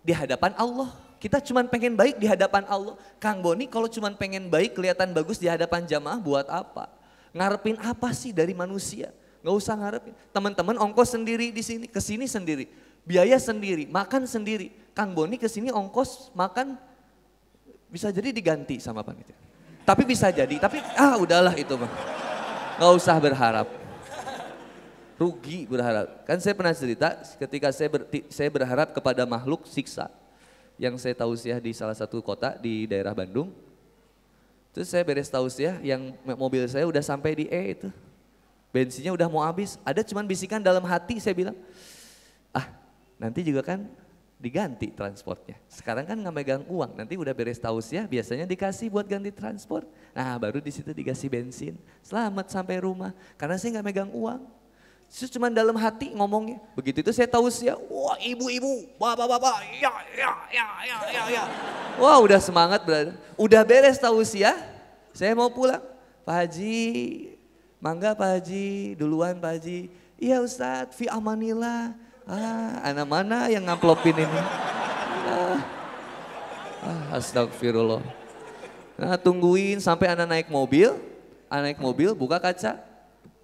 di 0.06 0.14
hadapan 0.14 0.54
Allah. 0.54 0.94
Kita 1.18 1.42
cuma 1.42 1.66
pengen 1.66 1.98
baik 1.98 2.22
di 2.22 2.30
hadapan 2.30 2.62
Allah. 2.70 2.94
Kang 3.18 3.42
Boni 3.42 3.66
kalau 3.66 3.90
cuma 3.90 4.06
pengen 4.14 4.46
baik 4.46 4.78
kelihatan 4.78 5.10
bagus 5.10 5.42
di 5.42 5.50
hadapan 5.50 5.82
jamaah 5.82 6.22
buat 6.22 6.46
apa? 6.46 6.86
Ngarepin 7.34 7.82
apa 7.82 8.14
sih 8.14 8.30
dari 8.30 8.54
manusia? 8.54 9.10
Gak 9.42 9.54
usah 9.58 9.74
ngarepin. 9.74 10.14
Teman-teman 10.30 10.78
ongkos 10.78 11.10
sendiri 11.18 11.50
di 11.50 11.66
sini, 11.66 11.90
ke 11.90 11.98
sini 11.98 12.30
sendiri. 12.30 12.70
Biaya 13.02 13.38
sendiri, 13.42 13.90
makan 13.90 14.26
sendiri 14.26 14.70
Kang 14.94 15.12
Boni 15.12 15.36
ke 15.36 15.50
sini 15.50 15.68
ongkos 15.74 16.30
makan 16.32 16.78
bisa 17.90 18.08
jadi 18.14 18.30
diganti 18.30 18.78
sama 18.78 19.02
panitia. 19.02 19.34
Tapi 19.86 20.02
bisa 20.02 20.30
jadi, 20.30 20.58
tapi 20.58 20.82
ah 20.98 21.18
udahlah 21.18 21.54
itu 21.58 21.74
mah. 21.74 21.90
Gak 22.78 22.92
usah 22.94 23.16
berharap. 23.18 23.85
Rugi 25.16 25.64
berharap. 25.64 26.28
Kan 26.28 26.36
saya 26.44 26.52
pernah 26.52 26.76
cerita 26.76 27.16
ketika 27.40 27.72
saya 27.72 27.88
ber, 27.88 28.04
saya 28.28 28.52
berharap 28.52 28.92
kepada 28.92 29.24
makhluk 29.24 29.64
siksa. 29.64 30.12
Yang 30.76 31.00
saya 31.00 31.16
tahu 31.16 31.32
sih 31.40 31.56
di 31.56 31.72
salah 31.72 31.96
satu 31.96 32.20
kota 32.20 32.52
di 32.60 32.84
daerah 32.84 33.16
Bandung. 33.16 33.48
Terus 34.76 34.92
saya 34.92 35.00
beres 35.08 35.32
tahu 35.32 35.48
sih 35.48 35.72
yang 35.80 36.12
mobil 36.36 36.68
saya 36.68 36.84
udah 36.84 37.00
sampai 37.00 37.32
di 37.32 37.44
E 37.48 37.72
itu. 37.72 37.88
Bensinnya 38.68 39.08
udah 39.16 39.24
mau 39.24 39.40
habis. 39.40 39.80
Ada 39.80 40.04
cuman 40.04 40.28
bisikan 40.28 40.60
dalam 40.60 40.84
hati 40.84 41.16
saya 41.16 41.32
bilang, 41.32 41.56
ah 42.52 42.68
nanti 43.16 43.40
juga 43.40 43.64
kan 43.64 43.88
diganti 44.36 44.92
transportnya. 44.92 45.56
Sekarang 45.64 46.04
kan 46.04 46.20
nggak 46.20 46.34
megang 46.36 46.62
uang, 46.68 46.92
nanti 46.92 47.16
udah 47.16 47.32
beres 47.32 47.56
ya 47.88 48.04
biasanya 48.04 48.44
dikasih 48.44 48.92
buat 48.92 49.08
ganti 49.08 49.32
transport. 49.32 49.88
Nah 50.12 50.36
baru 50.36 50.60
di 50.60 50.68
situ 50.68 50.92
dikasih 50.92 51.32
bensin. 51.32 51.80
Selamat 52.04 52.52
sampai 52.52 52.84
rumah, 52.84 53.16
karena 53.40 53.56
saya 53.56 53.80
nggak 53.80 53.86
megang 53.88 54.12
uang. 54.12 54.44
Itu 55.06 55.38
cuma 55.38 55.48
dalam 55.48 55.74
hati 55.78 56.12
ngomongnya. 56.12 56.60
Begitu 56.76 57.00
itu 57.00 57.12
saya 57.14 57.30
tahu 57.30 57.48
sih, 57.48 57.70
wah 57.70 58.18
ibu-ibu, 58.20 58.90
bapak-bapak, 59.00 59.64
ya, 59.80 59.92
ya, 60.12 60.32
ya, 60.52 60.66
ya, 60.82 60.98
ya, 61.08 61.22
ya. 61.30 61.44
Wah 61.96 62.20
udah 62.20 62.36
semangat 62.42 62.84
berada. 62.84 63.16
Udah 63.38 63.62
beres 63.64 63.96
tahu 63.96 64.20
ya, 64.36 64.52
saya 65.16 65.32
mau 65.32 65.48
pulang. 65.48 65.80
Pak 66.26 66.34
Haji, 66.42 66.76
mangga 67.78 68.12
Pak 68.12 68.28
Haji, 68.40 68.98
duluan 68.98 69.38
Pak 69.38 69.56
Haji. 69.56 69.88
Iya 70.18 70.42
Ustadz, 70.42 70.96
fi 70.96 71.06
amanillah 71.06 71.94
Ah, 72.26 72.82
anak 72.82 73.06
mana 73.06 73.46
yang 73.46 73.62
ngamplopin 73.62 74.18
ini? 74.18 74.40
Ah, 75.30 75.58
ah, 76.82 77.02
astagfirullah. 77.14 78.02
Nah, 78.98 79.14
tungguin 79.14 79.78
sampai 79.78 80.10
anak 80.10 80.26
naik 80.26 80.48
mobil, 80.50 80.98
anak 81.46 81.78
naik 81.78 81.78
mobil 81.78 82.18
buka 82.18 82.42
kaca. 82.42 82.82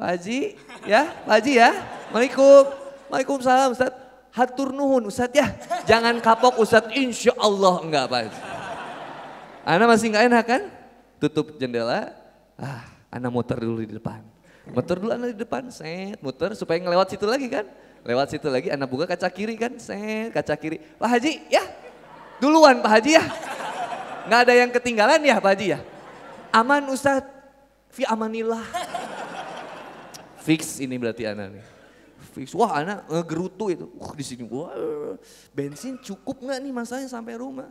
Pak 0.03 0.19
Haji, 0.19 0.59
ya, 0.83 1.15
Pak 1.23 1.35
Haji 1.39 1.53
ya. 1.63 1.71
Waalaikum, 2.11 2.67
Waalaikumsalam 3.07 3.71
Ustaz. 3.71 3.95
Hatur 4.35 4.75
nuhun 4.75 5.07
Ustaz 5.07 5.31
ya. 5.31 5.47
Jangan 5.87 6.19
kapok 6.19 6.59
Ustaz, 6.59 6.91
insya 6.91 7.31
Allah 7.39 7.79
enggak 7.87 8.11
Pak 8.11 8.19
Haji. 8.27 8.39
Anak 9.63 9.87
masih 9.95 10.11
enggak 10.11 10.25
enak 10.27 10.43
kan? 10.43 10.63
Tutup 11.23 11.55
jendela, 11.55 12.11
ah 12.59 12.83
Anak 13.15 13.31
muter 13.31 13.63
dulu 13.63 13.87
di 13.87 13.95
depan. 13.95 14.27
Muter 14.75 14.99
dulu 14.99 15.15
anak 15.15 15.39
di 15.39 15.39
depan, 15.39 15.71
set, 15.71 16.19
muter 16.19 16.59
supaya 16.59 16.83
ngelewat 16.83 17.15
situ 17.15 17.23
lagi 17.23 17.47
kan. 17.47 17.63
Lewat 18.03 18.35
situ 18.35 18.51
lagi, 18.51 18.75
anak 18.75 18.91
buka 18.91 19.07
kaca 19.07 19.31
kiri 19.31 19.55
kan, 19.55 19.79
set, 19.79 20.35
kaca 20.35 20.59
kiri. 20.59 20.83
Pak 20.99 21.07
Haji, 21.15 21.47
ya 21.47 21.63
duluan 22.43 22.83
Pak 22.83 22.91
Haji 22.91 23.23
ya. 23.23 23.25
Nggak 24.27 24.41
ada 24.51 24.55
yang 24.67 24.71
ketinggalan 24.75 25.23
ya 25.23 25.39
Pak 25.39 25.51
Haji 25.55 25.67
ya. 25.77 25.79
Aman 26.51 26.91
Ustadz, 26.91 27.31
fi 27.95 28.03
amanillah. 28.03 28.67
Fix 30.43 30.83
ini 30.83 30.99
berarti 30.99 31.23
anak 31.23 31.59
nih. 31.59 31.65
Fix, 32.35 32.51
wah 32.55 32.83
anak 32.83 33.07
ngegerutu 33.07 33.71
itu. 33.71 33.87
Wah 33.95 34.13
di 34.15 34.25
sini, 34.27 34.43
wah 34.47 34.75
bensin 35.55 35.99
cukup 36.03 36.43
nggak 36.43 36.59
nih 36.59 36.73
masanya 36.75 37.07
sampai 37.07 37.39
rumah. 37.39 37.71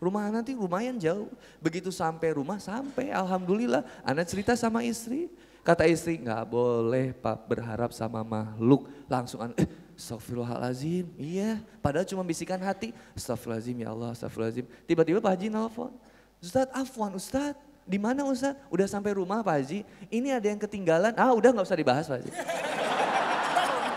Rumah 0.00 0.32
nanti 0.32 0.56
lumayan 0.56 0.96
jauh. 0.96 1.28
Begitu 1.60 1.92
sampai 1.92 2.32
rumah, 2.32 2.56
sampai 2.56 3.12
Alhamdulillah. 3.12 3.84
Anak 4.00 4.28
cerita 4.28 4.56
sama 4.56 4.80
istri. 4.84 5.28
Kata 5.60 5.84
istri, 5.84 6.16
nggak 6.16 6.48
boleh 6.48 7.12
pak 7.12 7.44
berharap 7.44 7.92
sama 7.92 8.24
makhluk. 8.24 8.88
Langsung 9.08 9.44
anak, 9.44 9.60
eh 9.60 9.68
Astagfirullahalazim, 10.00 11.04
iya. 11.20 11.60
Padahal 11.84 12.08
cuma 12.08 12.24
bisikan 12.24 12.56
hati, 12.64 12.96
Astagfirullahalazim 13.12 13.76
ya 13.84 13.88
Allah, 13.92 14.16
Astagfirullahalazim. 14.16 14.64
Tiba-tiba 14.88 15.20
Pak 15.20 15.36
Haji 15.36 15.52
nelfon, 15.52 15.92
Ustadz 16.40 16.72
Afwan, 16.72 17.12
Ustadz 17.12 17.60
di 17.84 17.98
mana 17.98 18.22
Ustadz? 18.22 18.60
Udah 18.70 18.86
sampai 18.86 19.16
rumah 19.16 19.42
Pak 19.42 19.54
Haji, 19.60 19.82
ini 20.12 20.28
ada 20.30 20.46
yang 20.46 20.60
ketinggalan. 20.60 21.12
Ah 21.18 21.34
udah 21.34 21.50
nggak 21.50 21.66
usah 21.66 21.78
dibahas 21.78 22.06
Pak 22.06 22.16
Haji. 22.22 22.30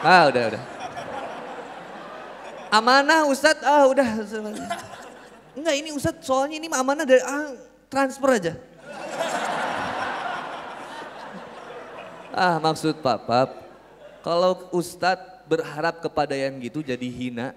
Ah 0.04 0.24
udah, 0.28 0.44
udah. 0.52 0.64
Amanah 2.74 3.22
Ustadz, 3.30 3.64
ah 3.64 3.86
udah. 3.86 4.10
Enggak 5.54 5.76
ini 5.78 5.90
Ustadz 5.94 6.26
soalnya 6.26 6.58
ini 6.58 6.68
amanah 6.74 7.06
dari 7.06 7.22
ah, 7.22 7.54
transfer 7.86 8.30
aja. 8.34 8.54
ah 12.34 12.58
maksud 12.58 12.98
Papa, 13.06 13.54
kalau 14.26 14.74
Ustadz 14.74 15.46
berharap 15.46 16.02
kepada 16.02 16.34
yang 16.34 16.58
gitu 16.58 16.82
jadi 16.82 17.06
hina, 17.06 17.54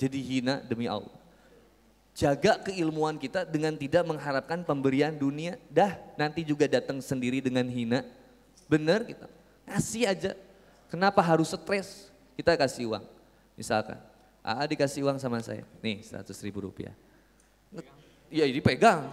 jadi 0.00 0.16
hina 0.16 0.64
demi 0.64 0.88
Allah. 0.88 1.19
Jaga 2.20 2.60
keilmuan 2.60 3.16
kita 3.16 3.48
dengan 3.48 3.72
tidak 3.72 4.04
mengharapkan 4.04 4.60
pemberian 4.60 5.16
dunia. 5.16 5.56
Dah 5.72 5.96
nanti 6.20 6.44
juga 6.44 6.68
datang 6.68 7.00
sendiri 7.00 7.40
dengan 7.40 7.64
hina. 7.64 8.04
Bener 8.68 9.08
kita, 9.08 9.24
kasih 9.64 10.04
aja. 10.04 10.36
Kenapa 10.92 11.24
harus 11.24 11.48
stres? 11.48 12.12
Kita 12.36 12.60
kasih 12.60 12.92
uang. 12.92 13.04
Misalkan, 13.56 13.96
AA 14.44 14.68
dikasih 14.68 15.00
uang 15.08 15.16
sama 15.16 15.40
saya, 15.40 15.64
nih 15.80 16.04
100 16.04 16.28
ribu 16.44 16.68
rupiah. 16.68 16.92
Ya 18.28 18.44
ini 18.44 18.60
pegang. 18.60 19.08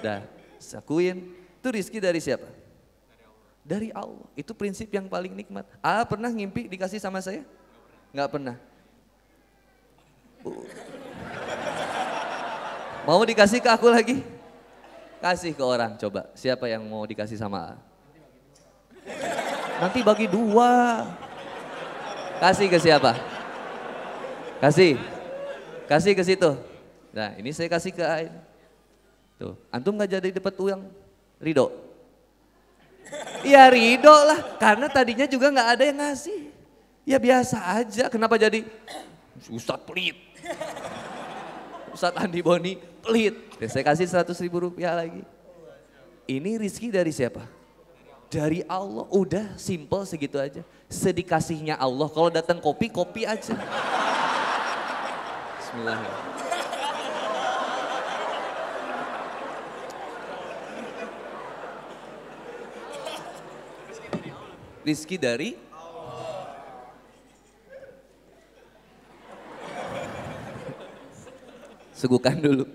Dah, 0.00 0.24
sakuin. 0.56 1.28
Itu 1.60 1.68
rizki 1.68 2.00
dari 2.00 2.16
siapa? 2.16 2.48
Dari 3.60 3.92
Allah. 3.92 4.24
Itu 4.32 4.56
prinsip 4.56 4.88
yang 4.88 5.04
paling 5.04 5.36
nikmat. 5.36 5.68
AA 5.84 6.00
pernah 6.08 6.32
ngimpi 6.32 6.64
dikasih 6.72 6.96
sama 6.96 7.20
saya? 7.20 7.44
Enggak 8.08 8.32
pernah. 8.32 8.56
Mau 13.08 13.24
dikasih 13.24 13.64
ke 13.64 13.72
aku 13.72 13.88
lagi? 13.88 14.20
Kasih 15.16 15.56
ke 15.56 15.64
orang 15.64 15.96
coba. 15.96 16.28
Siapa 16.36 16.68
yang 16.68 16.84
mau 16.84 17.08
dikasih 17.08 17.40
sama 17.40 17.72
AA? 17.72 17.76
Nanti 19.80 20.04
bagi 20.04 20.28
dua. 20.28 21.08
Kasih 22.36 22.68
ke 22.68 22.76
siapa? 22.76 23.16
Kasih. 24.60 25.00
Kasih 25.88 26.12
ke 26.12 26.20
situ. 26.20 26.52
Nah 27.16 27.32
ini 27.40 27.48
saya 27.56 27.72
kasih 27.72 27.96
ke 27.96 28.04
A. 28.04 28.28
Tuh, 29.40 29.56
antum 29.72 29.96
nggak 29.96 30.20
jadi 30.20 30.28
dapat 30.28 30.52
uang? 30.60 30.84
Ridho? 31.40 31.72
Iya 33.40 33.72
ridho 33.72 34.12
lah, 34.12 34.60
karena 34.60 34.84
tadinya 34.92 35.24
juga 35.24 35.48
nggak 35.48 35.68
ada 35.80 35.82
yang 35.88 35.96
ngasih. 35.96 36.52
Ya 37.08 37.16
biasa 37.16 37.56
aja, 37.72 38.12
kenapa 38.12 38.36
jadi 38.36 38.68
Ustadz 39.48 39.88
pelit? 39.88 40.18
Ustadz 41.92 42.20
Andi 42.20 42.40
Boni 42.42 42.78
pelit. 43.02 43.34
Ya, 43.58 43.68
saya 43.70 43.84
kasih 43.84 44.06
100 44.06 44.32
ribu 44.44 44.62
rupiah 44.62 44.94
lagi. 44.94 45.22
Ini 46.28 46.60
rizki 46.60 46.92
dari 46.92 47.10
siapa? 47.10 47.40
Dari 48.28 48.60
Allah, 48.68 49.08
udah 49.08 49.56
simple 49.56 50.04
segitu 50.04 50.36
aja. 50.36 50.60
Sedikasihnya 50.92 51.80
Allah, 51.80 52.08
kalau 52.12 52.28
datang 52.28 52.60
kopi, 52.60 52.92
kopi 52.92 53.24
aja. 53.24 53.56
Bismillahirrahmanirrahim. 55.56 56.36
Rizki 64.84 65.16
dari 65.20 65.67
Segukan 71.98 72.38
dulu. 72.38 72.70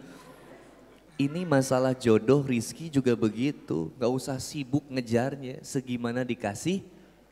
Ini 1.15 1.47
masalah 1.47 1.95
jodoh 1.95 2.43
rizki 2.43 2.91
juga 2.91 3.15
begitu. 3.15 3.87
Gak 3.95 4.11
usah 4.11 4.35
sibuk 4.35 4.83
ngejarnya. 4.91 5.63
Segimana 5.63 6.27
dikasih 6.27 6.83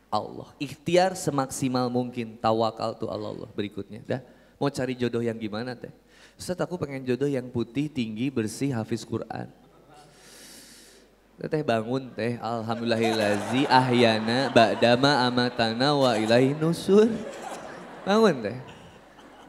Allah. 0.08 0.48
Ikhtiar 0.56 1.12
semaksimal 1.12 1.92
mungkin. 1.92 2.40
Tawakal 2.40 2.96
tuh 2.96 3.12
Allah, 3.12 3.36
Allah 3.36 3.50
berikutnya. 3.52 4.00
Dah 4.08 4.24
mau 4.56 4.72
cari 4.72 4.96
jodoh 4.96 5.20
yang 5.20 5.36
gimana 5.36 5.76
teh? 5.76 5.92
Ustaz 6.40 6.56
aku 6.56 6.80
pengen 6.80 7.04
jodoh 7.04 7.28
yang 7.28 7.44
putih, 7.52 7.92
tinggi, 7.92 8.32
bersih, 8.32 8.72
hafiz 8.72 9.04
Quran. 9.04 9.52
Teh 11.42 11.60
bangun 11.66 12.06
teh, 12.14 12.38
alhamdulillahilazi 12.38 13.66
ahyana 13.66 14.48
ba'dama 14.54 15.26
amatana 15.26 15.90
wa 15.92 16.14
ilahi 16.14 16.54
nusur. 16.56 17.10
Bangun 18.06 18.48
teh. 18.48 18.58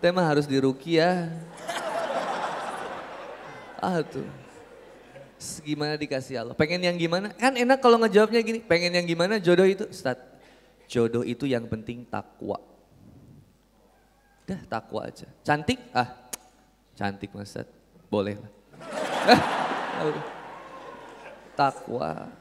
Teh 0.01 0.09
mah 0.09 0.25
harus 0.25 0.49
dirukiah. 0.49 1.29
Ah 3.83 3.99
tuh. 3.99 4.23
Gimana 5.59 5.99
dikasih 5.99 6.39
Allah? 6.39 6.55
Pengen 6.55 6.87
yang 6.87 6.95
gimana? 6.95 7.27
Kan 7.35 7.59
enak 7.59 7.83
kalau 7.83 7.99
ngejawabnya 7.99 8.39
gini, 8.39 8.63
pengen 8.63 8.95
yang 8.95 9.03
gimana 9.03 9.43
jodoh 9.43 9.67
itu? 9.67 9.83
Ustaz, 9.91 10.15
jodoh 10.87 11.27
itu 11.27 11.43
yang 11.43 11.67
penting 11.67 12.07
takwa. 12.07 12.63
Dah 14.47 14.61
takwa 14.71 15.03
aja. 15.03 15.27
Cantik? 15.43 15.83
Ah, 15.91 16.15
cantik 16.95 17.35
mas 17.35 17.51
Ustaz. 17.51 17.67
Boleh 18.07 18.39
lah. 18.39 18.51
takwa. 21.59 22.31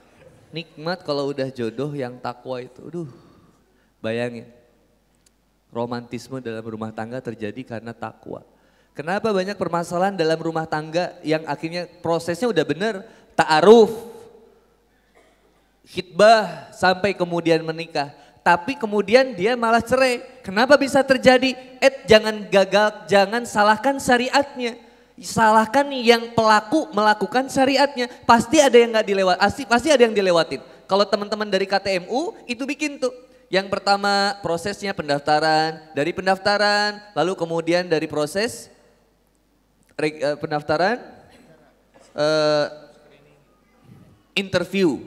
Nikmat 0.55 1.03
kalau 1.03 1.35
udah 1.35 1.51
jodoh 1.51 1.91
yang 1.91 2.23
takwa 2.23 2.63
itu. 2.63 2.87
Aduh, 2.87 3.11
bayangin. 3.99 4.47
Romantisme 5.75 6.39
dalam 6.39 6.63
rumah 6.63 6.95
tangga 6.95 7.19
terjadi 7.19 7.67
karena 7.67 7.91
takwa. 7.91 8.47
Kenapa 8.93 9.33
banyak 9.33 9.57
permasalahan 9.57 10.13
dalam 10.13 10.37
rumah 10.37 10.69
tangga 10.69 11.17
yang 11.25 11.41
akhirnya 11.49 11.89
prosesnya 12.05 12.53
udah 12.53 12.61
bener, 12.61 13.01
ta'aruf, 13.33 13.89
khidbah 15.89 16.69
sampai 16.77 17.17
kemudian 17.17 17.65
menikah. 17.65 18.13
Tapi 18.43 18.75
kemudian 18.75 19.33
dia 19.33 19.55
malah 19.55 19.81
cerai. 19.81 20.21
Kenapa 20.43 20.75
bisa 20.75 21.01
terjadi? 21.01 21.55
Eh 21.79 22.05
jangan 22.05 22.43
gagal, 22.51 23.07
jangan 23.07 23.43
salahkan 23.47 23.97
syariatnya. 23.97 24.77
Salahkan 25.23 25.87
yang 25.95 26.35
pelaku 26.35 26.91
melakukan 26.91 27.47
syariatnya. 27.47 28.11
Pasti 28.27 28.59
ada 28.59 28.75
yang 28.75 28.91
nggak 28.93 29.07
dilewat, 29.07 29.37
pasti, 29.39 29.63
pasti 29.65 29.89
ada 29.89 30.03
yang 30.03 30.13
dilewatin. 30.13 30.59
Kalau 30.91 31.07
teman-teman 31.07 31.47
dari 31.47 31.65
KTMU 31.65 32.35
itu 32.51 32.67
bikin 32.67 32.99
tuh. 32.99 33.15
Yang 33.53 33.69
pertama 33.69 34.41
prosesnya 34.41 34.97
pendaftaran, 34.97 35.93
dari 35.93 36.11
pendaftaran, 36.11 36.99
lalu 37.13 37.37
kemudian 37.37 37.85
dari 37.85 38.09
proses 38.09 38.73
uh, 39.99 40.37
pendaftaran, 40.41 41.01
uh, 42.17 42.67
interview. 44.33 45.01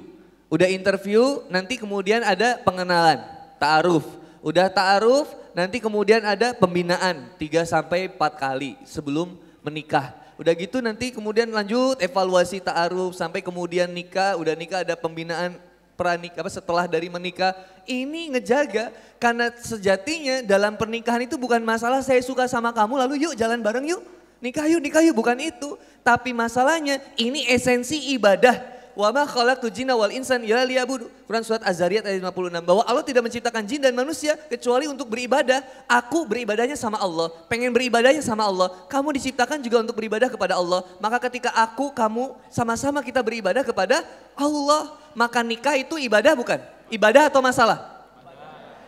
Udah 0.49 0.69
interview, 0.69 1.41
nanti 1.49 1.75
kemudian 1.75 2.21
ada 2.21 2.61
pengenalan, 2.61 3.21
ta'aruf. 3.57 4.05
Udah 4.45 4.69
ta'aruf, 4.69 5.33
nanti 5.57 5.81
kemudian 5.81 6.21
ada 6.21 6.53
pembinaan 6.53 7.33
3 7.41 7.65
sampai 7.65 8.11
4 8.13 8.17
kali 8.37 8.77
sebelum 8.85 9.33
menikah. 9.65 10.13
Udah 10.35 10.51
gitu 10.51 10.83
nanti 10.83 11.15
kemudian 11.15 11.47
lanjut 11.47 11.95
evaluasi 12.03 12.59
ta'aruf 12.59 13.15
sampai 13.15 13.39
kemudian 13.39 13.87
nikah, 13.87 14.35
udah 14.35 14.53
nikah 14.53 14.83
ada 14.83 14.93
pembinaan 14.99 15.55
pranik 15.95 16.35
apa 16.35 16.51
setelah 16.51 16.85
dari 16.91 17.07
menikah 17.07 17.55
ini 17.87 18.35
ngejaga 18.35 18.91
karena 19.15 19.47
sejatinya 19.55 20.43
dalam 20.43 20.75
pernikahan 20.75 21.23
itu 21.23 21.39
bukan 21.39 21.63
masalah 21.63 22.03
saya 22.03 22.19
suka 22.19 22.51
sama 22.51 22.75
kamu 22.75 22.99
lalu 23.07 23.15
yuk 23.25 23.33
jalan 23.39 23.63
bareng 23.63 23.87
yuk 23.87 24.03
Nikah 24.43 24.67
yuk, 24.67 24.81
nikah 24.83 25.01
yuk, 25.03 25.15
bukan 25.15 25.37
itu. 25.39 25.79
Tapi 26.05 26.35
masalahnya 26.35 27.01
ini 27.17 27.47
esensi 27.49 28.13
ibadah. 28.13 28.75
Wa 28.95 29.11
ma 29.11 29.27
khalaqtu 29.27 29.67
jinna 29.67 29.91
wal 29.91 30.07
insan 30.07 30.39
illa 30.47 30.63
liya'budu. 30.63 31.11
Quran 31.27 31.43
surat 31.43 31.59
Az-Zariyat 31.67 32.07
ayat 32.07 32.23
56 32.23 32.63
bahwa 32.63 32.83
Allah 32.87 33.03
tidak 33.03 33.27
menciptakan 33.27 33.67
jin 33.67 33.83
dan 33.83 33.91
manusia 33.91 34.39
kecuali 34.47 34.87
untuk 34.87 35.11
beribadah. 35.11 35.59
Aku 35.83 36.23
beribadahnya 36.23 36.79
sama 36.79 36.95
Allah, 37.03 37.27
pengen 37.51 37.75
beribadahnya 37.75 38.23
sama 38.23 38.47
Allah. 38.47 38.71
Kamu 38.87 39.11
diciptakan 39.19 39.59
juga 39.59 39.83
untuk 39.83 39.99
beribadah 39.99 40.31
kepada 40.31 40.55
Allah. 40.55 40.87
Maka 41.03 41.19
ketika 41.27 41.51
aku, 41.51 41.91
kamu 41.91 42.39
sama-sama 42.47 43.03
kita 43.03 43.19
beribadah 43.19 43.67
kepada 43.67 43.99
Allah. 44.33 44.95
maka 45.15 45.39
nikah 45.39 45.79
itu 45.79 45.95
ibadah 45.95 46.35
bukan? 46.35 46.59
Ibadah 46.91 47.31
atau 47.31 47.39
masalah? 47.39 48.03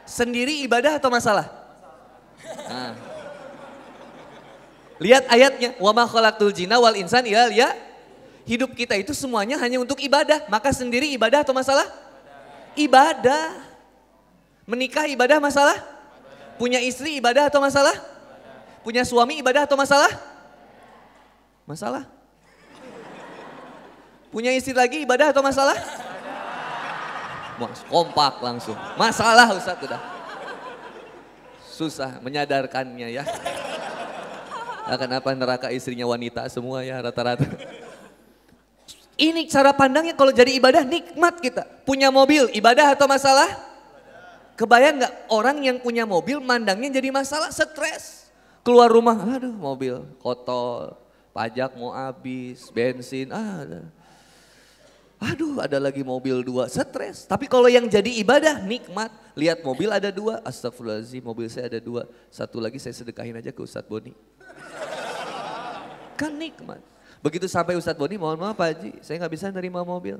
Sendiri 0.04 0.60
ibadah 0.64 1.00
atau 1.00 1.08
masalah? 1.08 1.48
Nah. 2.68 3.07
Lihat 4.98 5.30
ayatnya, 5.30 5.78
wa 5.78 5.94
ma 5.94 6.10
khalaqtul 6.10 6.50
jinna 6.54 6.82
wal 6.82 6.98
insan 6.98 7.26
illa 7.26 7.50
ya. 7.54 7.74
Hidup 8.48 8.74
kita 8.74 8.96
itu 8.96 9.12
semuanya 9.12 9.60
hanya 9.60 9.78
untuk 9.78 10.00
ibadah, 10.00 10.48
maka 10.48 10.72
sendiri 10.72 11.12
ibadah 11.14 11.44
atau 11.44 11.52
masalah? 11.52 11.86
Ibadah. 12.74 13.60
Menikah 14.64 15.06
ibadah 15.08 15.38
masalah? 15.44 15.78
Punya 16.56 16.82
istri 16.82 17.20
ibadah 17.20 17.52
atau 17.52 17.62
masalah? 17.62 17.94
Punya 18.82 19.04
suami 19.04 19.38
ibadah 19.44 19.68
atau 19.68 19.76
masalah? 19.76 20.10
Masalah. 21.68 22.08
Punya 24.32 24.56
istri 24.56 24.72
lagi 24.72 25.04
ibadah 25.04 25.36
atau 25.36 25.44
masalah? 25.44 25.78
Mas, 27.58 27.82
kompak 27.90 28.40
langsung. 28.40 28.78
Masalah 28.96 29.50
Ustaz 29.54 29.82
udah. 29.82 30.02
Susah 31.68 32.18
menyadarkannya 32.24 33.12
ya. 33.12 33.24
Nah, 34.88 34.96
kenapa 34.96 35.36
neraka 35.36 35.68
istrinya 35.68 36.08
wanita 36.08 36.48
semua 36.48 36.80
ya 36.80 37.04
rata-rata. 37.04 37.44
Ini 39.18 39.50
cara 39.50 39.74
pandangnya 39.74 40.14
kalau 40.14 40.30
jadi 40.32 40.54
ibadah 40.56 40.86
nikmat 40.86 41.42
kita. 41.44 41.66
Punya 41.84 42.08
mobil 42.14 42.48
ibadah 42.54 42.94
atau 42.94 43.10
masalah? 43.10 43.50
Kebayang 44.54 45.02
nggak 45.02 45.14
orang 45.30 45.58
yang 45.62 45.78
punya 45.82 46.06
mobil 46.06 46.38
mandangnya 46.40 47.02
jadi 47.02 47.10
masalah 47.10 47.50
stres. 47.50 48.30
Keluar 48.62 48.90
rumah, 48.94 49.18
aduh 49.18 49.54
mobil 49.54 50.06
kotor, 50.22 50.98
pajak 51.34 51.74
mau 51.78 51.94
habis, 51.94 52.70
bensin, 52.70 53.34
ah. 53.34 53.86
Aduh 55.18 55.58
ada 55.58 55.82
lagi 55.82 56.06
mobil 56.06 56.46
dua, 56.46 56.70
stres. 56.70 57.26
Tapi 57.26 57.50
kalau 57.50 57.66
yang 57.66 57.90
jadi 57.90 58.22
ibadah 58.22 58.62
nikmat. 58.62 59.10
Lihat 59.34 59.66
mobil 59.66 59.90
ada 59.90 60.14
dua, 60.14 60.42
astagfirullahaladzim 60.46 61.26
mobil 61.26 61.50
saya 61.50 61.74
ada 61.74 61.82
dua. 61.82 62.06
Satu 62.30 62.62
lagi 62.62 62.78
saya 62.78 62.94
sedekahin 62.94 63.38
aja 63.38 63.50
ke 63.50 63.62
Ustadz 63.62 63.90
Boni. 63.90 64.14
Kan 66.18 66.34
nikmat. 66.36 66.82
Begitu 67.22 67.46
sampai 67.46 67.78
Ustadz 67.78 67.98
Boni, 67.98 68.18
mohon 68.18 68.38
maaf 68.38 68.58
Pak 68.58 68.68
Haji, 68.74 68.92
saya 69.06 69.22
nggak 69.22 69.34
bisa 69.34 69.48
nerima 69.54 69.82
mobil. 69.86 70.18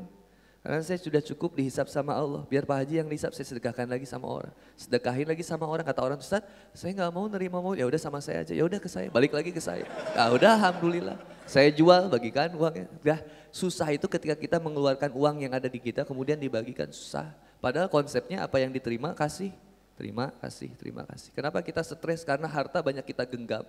Karena 0.68 0.84
saya 0.84 1.00
sudah 1.00 1.24
cukup 1.24 1.56
dihisap 1.56 1.88
sama 1.88 2.12
Allah. 2.12 2.44
Biar 2.52 2.68
Pak 2.68 2.84
Haji 2.84 3.00
yang 3.00 3.08
dihisap, 3.08 3.32
saya 3.32 3.48
sedekahkan 3.48 3.88
lagi 3.88 4.04
sama 4.04 4.28
orang. 4.28 4.52
Sedekahin 4.76 5.24
lagi 5.24 5.40
sama 5.40 5.64
orang. 5.64 5.86
Kata 5.88 6.04
orang 6.04 6.20
Ustadz, 6.20 6.50
saya 6.76 6.92
nggak 6.92 7.12
mau 7.14 7.24
nerima 7.32 7.64
mobil. 7.64 7.80
Ya 7.80 7.88
udah 7.88 8.02
sama 8.02 8.20
saya 8.20 8.44
aja. 8.44 8.52
Ya 8.52 8.68
udah 8.68 8.76
ke 8.76 8.90
saya. 8.92 9.08
Balik 9.08 9.32
lagi 9.32 9.56
ke 9.56 9.62
saya. 9.64 9.88
Nah 10.12 10.28
udah 10.34 10.60
Alhamdulillah. 10.60 11.16
Saya 11.48 11.72
jual, 11.72 12.12
bagikan 12.12 12.52
uangnya. 12.52 12.92
Udah 13.00 13.20
susah 13.48 13.88
itu 13.96 14.12
ketika 14.12 14.36
kita 14.36 14.58
mengeluarkan 14.60 15.16
uang 15.16 15.48
yang 15.48 15.56
ada 15.56 15.72
di 15.72 15.80
kita 15.80 16.04
kemudian 16.04 16.36
dibagikan 16.36 16.92
susah. 16.92 17.32
Padahal 17.64 17.88
konsepnya 17.88 18.44
apa 18.44 18.60
yang 18.60 18.74
diterima 18.74 19.16
kasih. 19.16 19.56
Terima 19.96 20.30
kasih, 20.44 20.70
terima 20.78 21.08
kasih. 21.08 21.34
Kenapa 21.34 21.64
kita 21.66 21.82
stres? 21.82 22.22
Karena 22.22 22.46
harta 22.46 22.84
banyak 22.84 23.02
kita 23.02 23.26
genggam. 23.26 23.66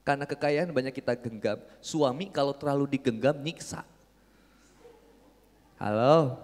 Karena 0.00 0.24
kekayaan 0.24 0.72
banyak 0.72 0.96
kita 0.96 1.12
genggam. 1.16 1.60
Suami 1.78 2.32
kalau 2.32 2.56
terlalu 2.56 2.88
digenggam 2.88 3.36
nyiksa. 3.36 3.84
Halo? 5.76 6.40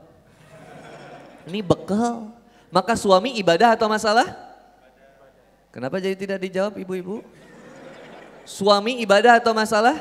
Ini 1.48 1.61
bekal. 1.64 2.32
Maka 2.72 2.96
suami 2.98 3.36
ibadah 3.38 3.72
atau 3.76 3.88
masalah? 3.88 4.32
Kenapa 5.72 6.00
jadi 6.00 6.16
tidak 6.16 6.40
dijawab 6.40 6.74
ibu-ibu? 6.80 7.20
Suami 8.48 9.00
ibadah 9.04 9.36
atau 9.40 9.52
masalah? 9.52 9.96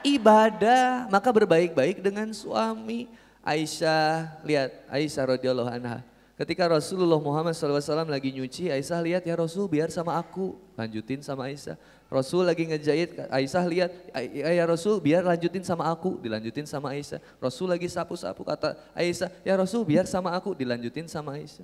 Ibadah. 0.00 1.08
Maka 1.12 1.28
berbaik-baik 1.28 2.00
dengan 2.00 2.32
suami. 2.32 3.08
Aisyah, 3.40 4.40
lihat 4.44 4.84
Aisyah 4.92 5.24
radhiyallahu 5.36 5.68
anha. 5.68 6.04
Ketika 6.40 6.64
Rasulullah 6.64 7.20
Muhammad 7.20 7.52
SAW 7.52 8.08
lagi 8.08 8.32
nyuci, 8.32 8.72
Aisyah 8.72 9.00
lihat 9.04 9.22
ya 9.28 9.36
Rasul 9.36 9.68
biar 9.68 9.92
sama 9.92 10.16
aku. 10.16 10.56
Lanjutin 10.76 11.20
sama 11.20 11.48
Aisyah. 11.52 11.76
Rasul 12.10 12.42
lagi 12.42 12.66
ngejahit, 12.66 13.30
Aisyah 13.30 13.64
lihat, 13.70 13.90
ya 14.34 14.66
Rasul 14.66 14.98
biar 14.98 15.22
lanjutin 15.22 15.62
sama 15.62 15.86
aku, 15.86 16.18
dilanjutin 16.18 16.66
sama 16.66 16.90
Aisyah. 16.90 17.22
Rasul 17.38 17.70
lagi 17.70 17.86
sapu-sapu, 17.86 18.42
kata 18.42 18.74
Aisyah, 18.98 19.30
ya 19.46 19.54
Rasul 19.54 19.86
biar 19.86 20.10
sama 20.10 20.34
aku, 20.34 20.50
dilanjutin 20.50 21.06
sama 21.06 21.38
Aisyah. 21.38 21.62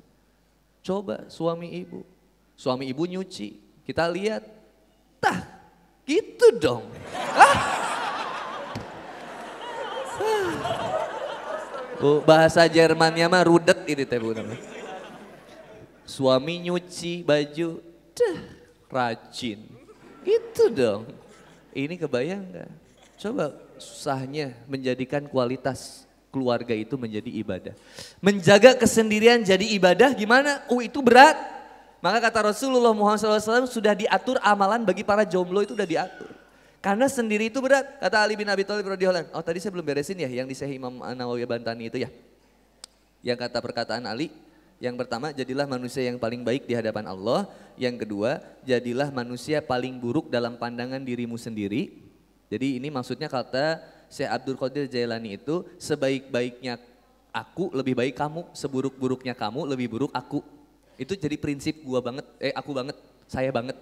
Coba 0.86 1.26
suami 1.26 1.74
ibu, 1.82 2.06
suami 2.54 2.86
ibu 2.86 3.02
nyuci, 3.10 3.58
kita 3.82 4.06
lihat, 4.06 4.46
tah 5.18 5.50
gitu 6.06 6.54
dong. 6.62 6.86
Ah. 7.34 7.58
Bu, 11.98 12.22
bahasa 12.22 12.62
Jermannya 12.70 13.26
mah 13.26 13.42
rudet 13.42 13.82
ini 13.90 14.06
teh 14.06 14.20
bu. 14.22 14.30
Suami 16.06 16.70
nyuci 16.70 17.26
baju, 17.26 17.82
dah 18.14 18.38
rajin 18.86 19.75
itu 20.26 20.64
dong. 20.74 21.06
Ini 21.70 21.94
kebayang 21.94 22.42
nggak? 22.50 22.70
Coba 23.16 23.54
susahnya 23.78 24.52
menjadikan 24.66 25.24
kualitas 25.24 26.04
keluarga 26.34 26.76
itu 26.76 27.00
menjadi 27.00 27.30
ibadah. 27.40 27.74
Menjaga 28.20 28.76
kesendirian 28.76 29.40
jadi 29.40 29.64
ibadah 29.78 30.12
gimana? 30.12 30.60
Oh 30.68 30.84
itu 30.84 31.00
berat. 31.00 31.38
Maka 32.04 32.28
kata 32.28 32.52
Rasulullah 32.52 32.92
Muhammad 32.92 33.18
SAW 33.18 33.64
sudah 33.64 33.96
diatur 33.96 34.36
amalan 34.44 34.84
bagi 34.84 35.00
para 35.00 35.24
jomblo 35.24 35.64
itu 35.64 35.72
sudah 35.72 35.88
diatur. 35.88 36.28
Karena 36.84 37.08
sendiri 37.08 37.48
itu 37.48 37.58
berat. 37.58 37.98
Kata 37.98 38.20
Ali 38.20 38.36
bin 38.36 38.46
Abi 38.46 38.62
Thalib 38.62 38.86
radhiyallahu 38.86 39.32
Oh 39.32 39.42
tadi 39.42 39.58
saya 39.58 39.72
belum 39.72 39.82
beresin 39.82 40.20
ya 40.20 40.28
yang 40.28 40.46
di 40.46 40.54
Imam 40.70 41.02
Nawawi 41.02 41.48
Bantani 41.48 41.88
itu 41.88 41.98
ya. 41.98 42.12
Yang 43.24 43.48
kata 43.48 43.58
perkataan 43.58 44.06
Ali, 44.06 44.30
yang 44.76 44.92
pertama, 45.00 45.32
jadilah 45.32 45.64
manusia 45.64 46.04
yang 46.04 46.20
paling 46.20 46.44
baik 46.44 46.68
di 46.68 46.76
hadapan 46.76 47.08
Allah. 47.08 47.48
Yang 47.80 48.04
kedua, 48.04 48.44
jadilah 48.60 49.08
manusia 49.08 49.64
paling 49.64 49.96
buruk 49.96 50.28
dalam 50.28 50.60
pandangan 50.60 51.00
dirimu 51.00 51.40
sendiri. 51.40 51.96
Jadi 52.52 52.76
ini 52.76 52.92
maksudnya 52.92 53.32
kata 53.32 53.80
Syekh 54.12 54.30
Abdul 54.30 54.60
Qadir 54.60 54.84
Jailani 54.84 55.40
itu 55.40 55.64
sebaik-baiknya 55.80 56.76
aku 57.32 57.72
lebih 57.72 57.96
baik 57.96 58.20
kamu, 58.20 58.52
seburuk-buruknya 58.52 59.32
kamu 59.32 59.64
lebih 59.64 59.88
buruk 59.96 60.12
aku. 60.12 60.44
Itu 61.00 61.16
jadi 61.16 61.40
prinsip 61.40 61.80
gua 61.80 62.04
banget, 62.04 62.28
eh 62.36 62.52
aku 62.52 62.76
banget, 62.76 62.96
saya 63.28 63.48
banget. 63.48 63.76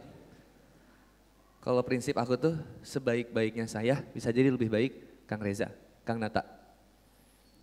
Kalau 1.59 1.83
prinsip 1.83 2.15
aku 2.15 2.39
tuh 2.39 2.55
sebaik-baiknya 2.87 3.67
saya 3.67 3.99
bisa 4.15 4.31
jadi 4.31 4.47
lebih 4.47 4.71
baik 4.71 4.93
Kang 5.27 5.43
Reza, 5.43 5.75
Kang 6.07 6.23
Nata. 6.23 6.47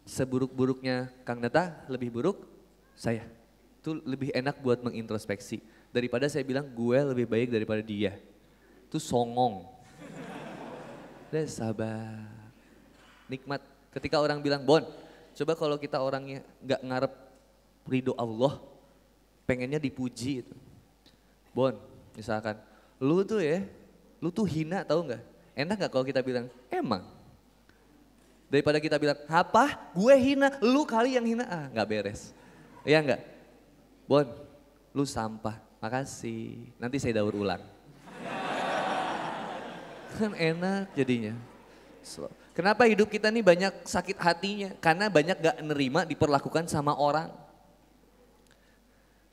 Seburuk-buruknya 0.03 1.07
Kang 1.23 1.39
Nata 1.39 1.85
lebih 1.87 2.11
buruk 2.11 2.51
saya. 3.01 3.25
Itu 3.81 3.97
lebih 4.05 4.29
enak 4.29 4.61
buat 4.61 4.85
mengintrospeksi. 4.85 5.57
Daripada 5.89 6.29
saya 6.29 6.45
bilang 6.45 6.69
gue 6.69 6.99
lebih 7.01 7.25
baik 7.25 7.49
daripada 7.49 7.81
dia. 7.81 8.21
Itu 8.85 9.01
songong. 9.01 9.65
Udah 11.33 11.47
sabar. 11.49 12.29
Nikmat. 13.25 13.65
Ketika 13.89 14.21
orang 14.21 14.37
bilang, 14.37 14.61
Bon, 14.61 14.85
coba 15.33 15.57
kalau 15.57 15.81
kita 15.81 15.97
orangnya 15.97 16.45
gak 16.61 16.81
ngarep 16.85 17.13
ridho 17.89 18.13
Allah, 18.13 18.61
pengennya 19.49 19.81
dipuji 19.81 20.45
itu. 20.45 20.55
Bon, 21.51 21.73
misalkan, 22.13 22.55
lu 23.01 23.25
tuh 23.25 23.41
ya, 23.41 23.65
lu 24.21 24.29
tuh 24.29 24.45
hina 24.45 24.85
tau 24.85 25.01
gak? 25.09 25.25
Enak 25.57 25.89
gak 25.89 25.91
kalau 25.91 26.05
kita 26.05 26.21
bilang, 26.21 26.47
emang? 26.69 27.03
Daripada 28.47 28.77
kita 28.77 29.01
bilang, 29.01 29.17
apa? 29.25 29.89
Gue 29.91 30.15
hina, 30.21 30.53
lu 30.61 30.85
kali 30.85 31.17
yang 31.17 31.25
hina. 31.25 31.43
Ah, 31.49 31.65
gak 31.73 31.87
beres. 31.89 32.31
Iya 32.81 32.99
enggak? 33.01 33.21
Bon, 34.09 34.27
lu 34.91 35.05
sampah. 35.05 35.57
Makasih. 35.81 36.77
Nanti 36.77 37.01
saya 37.01 37.21
daur 37.21 37.33
ulang. 37.33 37.61
kan 40.17 40.33
enak 40.37 40.93
jadinya. 40.93 41.33
Kenapa 42.51 42.83
hidup 42.89 43.07
kita 43.07 43.29
nih 43.29 43.45
banyak 43.45 43.73
sakit 43.85 44.17
hatinya? 44.17 44.69
Karena 44.81 45.07
banyak 45.07 45.37
gak 45.39 45.57
nerima 45.63 46.03
diperlakukan 46.03 46.67
sama 46.67 46.97
orang. 46.97 47.29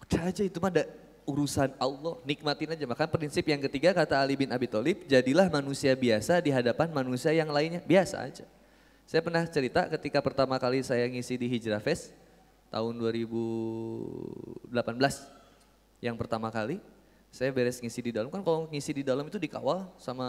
Udah 0.05 0.29
aja 0.29 0.45
itu 0.45 0.57
mah 0.61 0.73
ada 0.73 0.89
urusan 1.29 1.77
Allah, 1.77 2.15
nikmatin 2.25 2.73
aja. 2.73 2.85
Maka 2.89 3.05
prinsip 3.05 3.45
yang 3.45 3.61
ketiga 3.69 3.93
kata 3.93 4.17
Ali 4.17 4.39
bin 4.39 4.49
Abi 4.49 4.65
Thalib, 4.65 5.05
jadilah 5.05 5.53
manusia 5.53 5.93
biasa 5.93 6.41
di 6.41 6.49
hadapan 6.49 6.89
manusia 6.89 7.35
yang 7.37 7.53
lainnya, 7.53 7.85
biasa 7.85 8.25
aja. 8.25 8.45
Saya 9.05 9.21
pernah 9.21 9.45
cerita 9.45 9.85
ketika 9.93 10.25
pertama 10.25 10.57
kali 10.57 10.81
saya 10.81 11.05
ngisi 11.09 11.37
di 11.37 11.49
Hijrah 11.49 11.81
Fest, 11.81 12.17
tahun 12.69 12.95
2018 13.01 14.73
yang 16.05 16.17
pertama 16.17 16.53
kali 16.53 16.81
saya 17.29 17.53
beres 17.53 17.81
ngisi 17.81 18.01
di 18.01 18.13
dalam 18.13 18.33
kan 18.33 18.41
kalau 18.41 18.69
ngisi 18.73 18.93
di 18.97 19.05
dalam 19.05 19.25
itu 19.29 19.37
dikawal 19.37 19.89
sama 20.01 20.29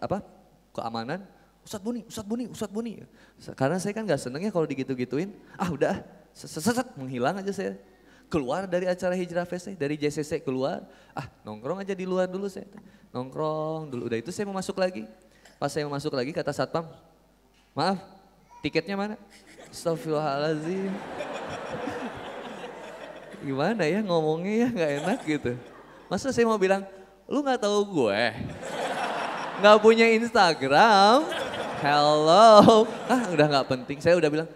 apa 0.00 0.24
keamanan 0.72 1.24
Ustadz 1.66 1.82
Buni, 1.82 2.06
Ustadz 2.06 2.30
Buni, 2.30 2.44
Ustadz 2.46 2.70
Buni. 2.70 2.92
Karena 3.58 3.82
saya 3.82 3.90
kan 3.90 4.06
gak 4.06 4.22
seneng 4.22 4.38
ya 4.38 4.54
kalau 4.54 4.70
digitu-gituin. 4.70 5.34
Ah 5.58 5.66
udah, 5.66 5.98
seset 6.30 6.86
menghilang 6.94 7.42
aja 7.42 7.50
saya. 7.50 7.74
Keluar 8.30 8.70
dari 8.70 8.86
acara 8.86 9.18
Hijrah 9.18 9.42
Fest, 9.50 9.74
dari 9.74 9.98
JCC 9.98 10.46
keluar. 10.46 10.86
Ah 11.10 11.26
nongkrong 11.42 11.82
aja 11.82 11.90
di 11.90 12.06
luar 12.06 12.30
dulu 12.30 12.46
saya. 12.46 12.70
Nongkrong 13.10 13.90
dulu, 13.90 14.06
udah 14.06 14.14
itu 14.14 14.30
saya 14.30 14.46
mau 14.46 14.54
masuk 14.54 14.78
lagi. 14.78 15.10
Pas 15.58 15.66
saya 15.66 15.82
mau 15.90 15.98
masuk 15.98 16.14
lagi 16.14 16.30
kata 16.30 16.54
Satpam, 16.54 16.86
maaf 17.74 17.98
tiketnya 18.62 18.94
mana? 18.94 19.18
Astagfirullahaladzim. 19.66 20.94
Gimana 23.46 23.86
ya 23.86 24.02
ngomongnya 24.02 24.66
ya 24.66 24.68
nggak 24.74 24.92
enak 25.06 25.18
gitu. 25.22 25.52
Masa 26.10 26.34
saya 26.34 26.42
mau 26.50 26.58
bilang, 26.58 26.82
lu 27.30 27.46
nggak 27.46 27.62
tahu 27.62 27.78
gue? 27.94 28.22
Nggak 29.62 29.78
punya 29.78 30.10
Instagram? 30.18 31.22
Hello. 31.78 32.90
Ah 33.06 33.22
udah 33.30 33.46
nggak 33.46 33.66
penting. 33.70 34.02
Saya 34.02 34.18
udah 34.18 34.26
bilang, 34.26 34.50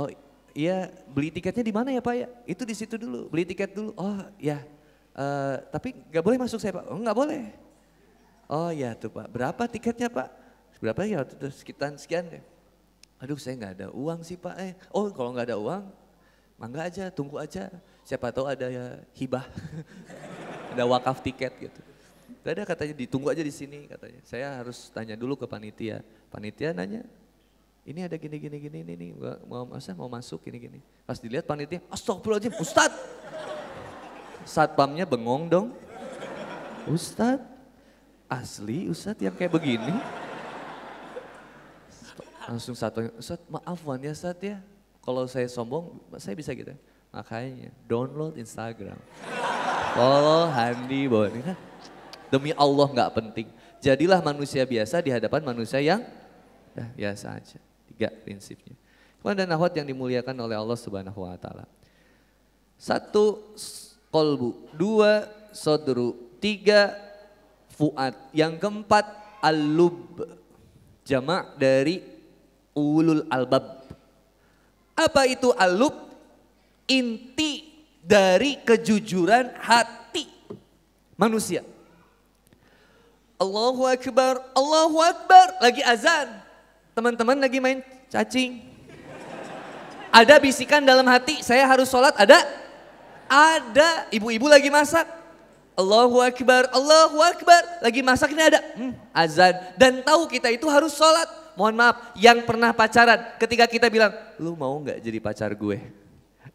oh 0.00 0.08
iya 0.56 0.88
beli 1.12 1.28
tiketnya 1.28 1.60
di 1.60 1.76
mana 1.76 1.92
ya 1.92 2.00
Pak 2.00 2.14
ya? 2.16 2.28
Itu 2.48 2.64
di 2.64 2.72
situ 2.72 2.96
dulu, 2.96 3.28
beli 3.28 3.44
tiket 3.44 3.76
dulu. 3.76 3.92
Oh 4.00 4.16
ya, 4.40 4.64
uh, 5.12 5.60
tapi 5.68 5.92
nggak 6.08 6.24
boleh 6.24 6.40
masuk 6.40 6.56
saya 6.56 6.72
Pak. 6.72 6.88
Oh 6.88 6.96
nggak 6.96 7.18
boleh. 7.20 7.52
Oh 8.48 8.72
ya 8.72 8.96
tuh 8.96 9.12
Pak, 9.12 9.28
berapa 9.28 9.62
tiketnya 9.68 10.08
Pak? 10.08 10.32
Berapa 10.80 11.04
ya? 11.04 11.20
Sekian 11.52 12.00
sekian 12.00 12.24
deh. 12.32 12.40
Aduh 13.20 13.36
saya 13.36 13.60
nggak 13.60 13.72
ada 13.76 13.86
uang 13.92 14.24
sih 14.24 14.40
Pak. 14.40 14.56
Eh, 14.56 14.72
oh 14.88 15.12
kalau 15.12 15.36
nggak 15.36 15.52
ada 15.52 15.60
uang, 15.60 15.84
mangga 16.56 16.88
aja, 16.88 17.12
tunggu 17.12 17.36
aja. 17.36 17.68
Siapa 18.06 18.30
tahu 18.30 18.46
ada 18.46 18.70
ya 18.70 19.02
hibah, 19.18 19.42
ada 20.78 20.86
wakaf 20.86 21.18
tiket 21.26 21.50
gitu. 21.58 21.80
Gak 22.46 22.52
ada 22.54 22.62
katanya 22.62 22.94
ditunggu 22.94 23.26
aja 23.34 23.42
di 23.42 23.50
sini 23.50 23.90
katanya. 23.90 24.22
Saya 24.22 24.62
harus 24.62 24.86
tanya 24.94 25.18
dulu 25.18 25.34
ke 25.34 25.50
panitia. 25.50 26.06
Panitia 26.30 26.70
nanya, 26.70 27.02
ini 27.82 28.06
ada 28.06 28.14
gini 28.14 28.38
gini 28.38 28.62
gini 28.62 28.78
ini 28.86 28.94
nih 28.94 29.10
mau 29.46 29.66
masa 29.66 29.90
mau 29.98 30.06
masuk 30.06 30.46
gini 30.46 30.58
gini. 30.58 30.78
Pas 31.02 31.18
dilihat 31.18 31.50
panitia, 31.50 31.82
astagfirullahaladzim 31.90 32.54
Ustad. 32.62 32.94
Satpamnya 34.46 35.02
bengong 35.02 35.50
dong. 35.50 35.66
Ustad, 36.86 37.42
asli 38.30 38.86
Ustad 38.86 39.18
yang 39.18 39.34
kayak 39.34 39.50
begini. 39.50 39.98
Langsung 42.46 42.78
satu, 42.78 43.10
Ustad 43.18 43.42
maaf 43.50 43.82
Wan 43.82 43.98
ya 43.98 44.14
Ustad 44.14 44.38
ya. 44.38 44.62
Kalau 45.02 45.26
saya 45.26 45.50
sombong, 45.50 45.98
saya 46.22 46.38
bisa 46.38 46.54
gitu. 46.54 46.70
Makanya 47.16 47.72
download 47.88 48.36
Instagram. 48.36 49.00
Follow 49.96 50.52
Handi 50.52 51.08
Boni. 51.08 51.40
Kan 51.40 51.56
demi 52.28 52.52
Allah 52.52 52.86
nggak 52.92 53.12
penting. 53.16 53.48
Jadilah 53.80 54.20
manusia 54.20 54.68
biasa 54.68 55.00
di 55.00 55.08
hadapan 55.08 55.40
manusia 55.40 55.80
yang 55.80 56.04
ya, 56.76 56.84
biasa 56.92 57.40
aja. 57.40 57.56
Tiga 57.88 58.12
prinsipnya. 58.12 58.76
Kemudian 59.24 59.48
dan 59.48 59.56
akhwat 59.56 59.72
yang 59.80 59.88
dimuliakan 59.88 60.36
oleh 60.44 60.60
Allah 60.60 60.76
Subhanahu 60.76 61.24
wa 61.24 61.40
taala. 61.40 61.64
Satu 62.76 63.56
kolbu, 64.12 64.68
dua 64.76 65.24
sodru, 65.56 66.36
tiga 66.36 66.92
fuad, 67.72 68.12
yang 68.36 68.60
keempat 68.60 69.08
alub, 69.40 70.20
jamak 71.00 71.56
dari 71.56 72.04
ulul 72.76 73.24
albab. 73.32 73.88
Apa 74.92 75.24
itu 75.24 75.48
alub? 75.56 76.05
Inti 76.86 77.66
dari 77.98 78.62
kejujuran 78.62 79.58
hati 79.58 80.26
manusia. 81.18 81.66
Allahu 83.36 83.84
Akbar, 83.84 84.40
Allahu 84.56 84.98
Akbar, 85.02 85.60
lagi 85.60 85.82
azan. 85.84 86.30
Teman-teman 86.96 87.36
lagi 87.36 87.60
main 87.60 87.84
cacing. 88.08 88.64
Ada 90.08 90.40
bisikan 90.40 90.80
dalam 90.80 91.04
hati, 91.04 91.44
saya 91.44 91.68
harus 91.68 91.92
sholat, 91.92 92.16
ada? 92.16 92.40
Ada. 93.28 94.08
Ibu-ibu 94.08 94.48
lagi 94.48 94.72
masak. 94.72 95.04
Allahu 95.76 96.24
Akbar, 96.24 96.72
Allahu 96.72 97.20
Akbar. 97.20 97.84
Lagi 97.84 98.00
masak 98.00 98.32
ini 98.32 98.40
ada, 98.40 98.64
hmm, 98.80 98.96
azan. 99.12 99.54
Dan 99.76 100.00
tahu 100.00 100.24
kita 100.32 100.48
itu 100.48 100.64
harus 100.72 100.96
sholat 100.96 101.28
mohon 101.56 101.72
maaf, 101.72 102.12
yang 102.14 102.44
pernah 102.44 102.70
pacaran 102.70 103.36
ketika 103.40 103.64
kita 103.64 103.88
bilang, 103.88 104.12
lu 104.36 104.52
mau 104.52 104.76
nggak 104.80 105.00
jadi 105.00 105.18
pacar 105.18 105.50
gue? 105.56 105.80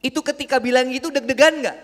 Itu 0.02 0.26
ketika 0.26 0.58
bilang 0.58 0.90
gitu 0.90 1.14
deg-degan 1.14 1.62
nggak? 1.62 1.78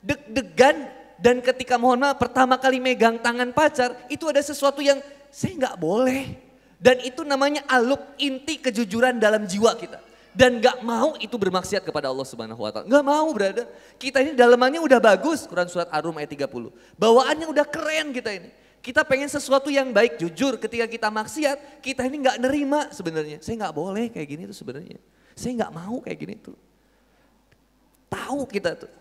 Deg-degan 0.00 0.76
dan 1.20 1.44
ketika 1.44 1.76
mohon 1.76 2.00
maaf 2.00 2.16
pertama 2.16 2.56
kali 2.56 2.80
megang 2.80 3.20
tangan 3.20 3.52
pacar, 3.52 3.92
itu 4.08 4.24
ada 4.24 4.40
sesuatu 4.40 4.80
yang 4.80 4.98
saya 5.28 5.52
nggak 5.60 5.76
boleh. 5.76 6.50
Dan 6.80 6.96
itu 7.04 7.20
namanya 7.28 7.60
alup 7.68 8.00
inti 8.16 8.56
kejujuran 8.56 9.20
dalam 9.20 9.44
jiwa 9.44 9.76
kita. 9.76 10.00
Dan 10.30 10.62
gak 10.62 10.80
mau 10.80 11.18
itu 11.18 11.34
bermaksiat 11.36 11.84
kepada 11.84 12.08
Allah 12.08 12.24
subhanahu 12.24 12.62
wa 12.62 12.70
ta'ala. 12.72 12.86
Gak 12.88 13.04
mau 13.04 13.28
brother. 13.34 13.66
Kita 14.00 14.22
ini 14.24 14.32
dalamannya 14.32 14.80
udah 14.80 14.96
bagus. 14.96 15.44
Quran 15.44 15.68
surat 15.68 15.90
Ar-Rum 15.92 16.16
ayat 16.16 16.32
30. 16.32 16.72
Bawaannya 16.96 17.50
udah 17.50 17.66
keren 17.68 18.14
kita 18.14 18.32
ini. 18.32 18.48
Kita 18.80 19.04
pengen 19.04 19.28
sesuatu 19.28 19.68
yang 19.68 19.92
baik, 19.92 20.16
jujur 20.16 20.56
ketika 20.56 20.88
kita 20.88 21.12
maksiat, 21.12 21.84
kita 21.84 22.00
ini 22.08 22.24
nggak 22.24 22.38
nerima 22.40 22.88
sebenarnya. 22.88 23.44
Saya 23.44 23.60
nggak 23.60 23.74
boleh 23.76 24.08
kayak 24.08 24.28
gini 24.30 24.42
tuh 24.48 24.56
sebenarnya. 24.56 24.96
Saya 25.36 25.52
nggak 25.60 25.72
mau 25.76 26.00
kayak 26.00 26.16
gini 26.16 26.34
tuh. 26.40 26.56
Tahu 28.10 28.42
kita 28.50 28.74
tuh. 28.74 28.92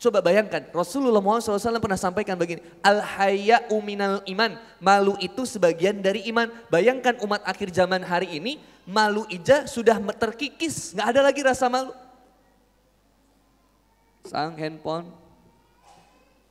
Coba 0.00 0.24
bayangkan, 0.24 0.64
Rasulullah 0.72 1.20
SAW 1.20 1.76
pernah 1.76 2.00
sampaikan 2.00 2.32
begini, 2.32 2.64
al 2.80 3.04
haya 3.04 3.68
uminal 3.68 4.24
iman, 4.24 4.56
malu 4.80 5.12
itu 5.20 5.44
sebagian 5.44 6.00
dari 6.00 6.24
iman. 6.32 6.48
Bayangkan 6.72 7.20
umat 7.20 7.44
akhir 7.44 7.68
zaman 7.68 8.00
hari 8.00 8.40
ini, 8.40 8.56
malu 8.88 9.28
ija 9.28 9.68
sudah 9.68 10.00
terkikis, 10.16 10.96
nggak 10.96 11.04
ada 11.04 11.20
lagi 11.20 11.44
rasa 11.44 11.68
malu. 11.68 11.92
Sang 14.24 14.56
handphone, 14.56 15.12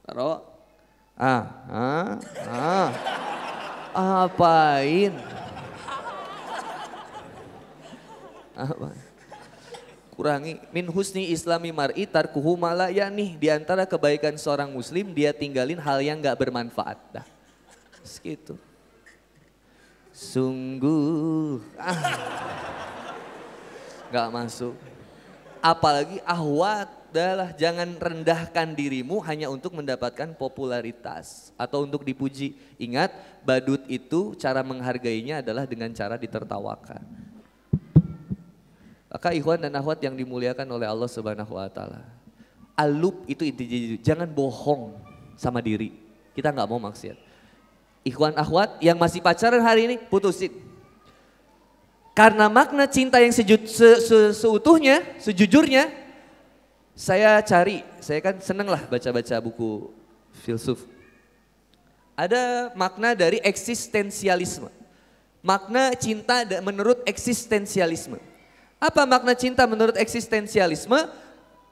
taruh 0.06 0.46
Ah, 1.20 1.44
ah, 1.68 2.16
ah. 2.48 2.90
Apain? 4.24 5.12
Apa? 8.56 9.09
Kurangi 10.20 10.60
min 10.76 10.84
husni 10.92 11.32
islami 11.32 11.72
mar'i 11.72 12.04
tarkuhu 12.04 12.60
mala 12.60 12.92
nih 12.92 13.40
di 13.40 13.48
antara 13.48 13.88
kebaikan 13.88 14.36
seorang 14.36 14.68
muslim 14.68 15.16
dia 15.16 15.32
tinggalin 15.32 15.80
hal 15.80 16.04
yang 16.04 16.20
nggak 16.20 16.36
bermanfaat 16.36 17.00
dah. 17.08 17.24
Segitu. 18.04 18.60
Sungguh 20.12 21.64
ah. 21.80 22.20
Gak 24.12 24.28
masuk. 24.28 24.76
Apalagi 25.64 26.20
ahwat 26.28 27.00
adalah 27.10 27.50
jangan 27.58 27.90
rendahkan 27.98 28.78
dirimu 28.78 29.18
hanya 29.26 29.50
untuk 29.50 29.74
mendapatkan 29.74 30.36
popularitas 30.38 31.56
atau 31.58 31.88
untuk 31.88 32.06
dipuji. 32.06 32.54
Ingat, 32.78 33.10
badut 33.42 33.82
itu 33.90 34.38
cara 34.38 34.62
menghargainya 34.62 35.42
adalah 35.42 35.66
dengan 35.66 35.90
cara 35.90 36.22
ditertawakan. 36.22 37.29
Maka 39.10 39.34
ikhwan 39.34 39.58
dan 39.58 39.74
akhwat 39.74 40.00
yang 40.06 40.14
dimuliakan 40.14 40.70
oleh 40.70 40.86
Allah 40.86 41.10
Subhanahu 41.10 41.58
wa 41.58 41.66
taala. 41.66 42.06
Alub 42.78 43.26
itu 43.26 43.42
intinya 43.42 43.98
jangan 44.06 44.30
bohong 44.30 44.96
sama 45.34 45.60
diri. 45.60 45.92
Kita 46.38 46.54
nggak 46.54 46.70
mau 46.70 46.78
maksiat. 46.78 47.18
Ikhwan 48.06 48.38
akhwat 48.38 48.78
yang 48.80 48.96
masih 48.96 49.20
pacaran 49.20 49.60
hari 49.66 49.90
ini 49.90 49.96
putusin. 49.98 50.54
Karena 52.14 52.48
makna 52.48 52.86
cinta 52.86 53.18
yang 53.18 53.34
sejut, 53.34 53.66
se, 53.66 53.90
se, 54.04 54.18
seutuhnya, 54.36 55.02
sejujurnya 55.18 55.88
saya 57.00 57.40
cari, 57.40 57.80
saya 58.04 58.20
kan 58.20 58.36
seneng 58.44 58.68
lah 58.68 58.84
baca-baca 58.92 59.40
buku 59.40 59.88
filsuf. 60.44 60.84
Ada 62.20 62.76
makna 62.76 63.16
dari 63.16 63.40
eksistensialisme. 63.40 64.68
Makna 65.40 65.96
cinta 65.96 66.44
menurut 66.60 67.00
eksistensialisme. 67.08 68.20
Apa 68.80 69.04
makna 69.04 69.36
cinta 69.36 69.68
menurut 69.68 70.00
eksistensialisme? 70.00 71.12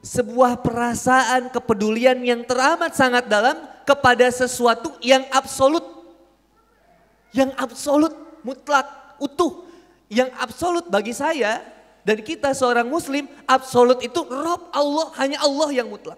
Sebuah 0.03 0.59
perasaan 0.59 1.49
kepedulian 1.49 2.19
yang 2.21 2.43
teramat 2.43 2.93
sangat 2.93 3.25
dalam 3.31 3.55
kepada 3.87 4.27
sesuatu 4.27 4.91
yang 4.99 5.23
absolut. 5.31 5.83
Yang 7.31 7.55
absolut, 7.55 8.13
mutlak, 8.43 8.87
utuh. 9.23 9.63
Yang 10.11 10.35
absolut 10.39 10.85
bagi 10.91 11.15
saya 11.15 11.63
dan 12.03 12.23
kita 12.23 12.55
seorang 12.55 12.87
muslim, 12.87 13.27
absolut 13.43 13.99
itu 13.99 14.23
Rob 14.27 14.71
Allah, 14.71 15.11
hanya 15.19 15.43
Allah 15.43 15.69
yang 15.75 15.91
mutlak. 15.91 16.15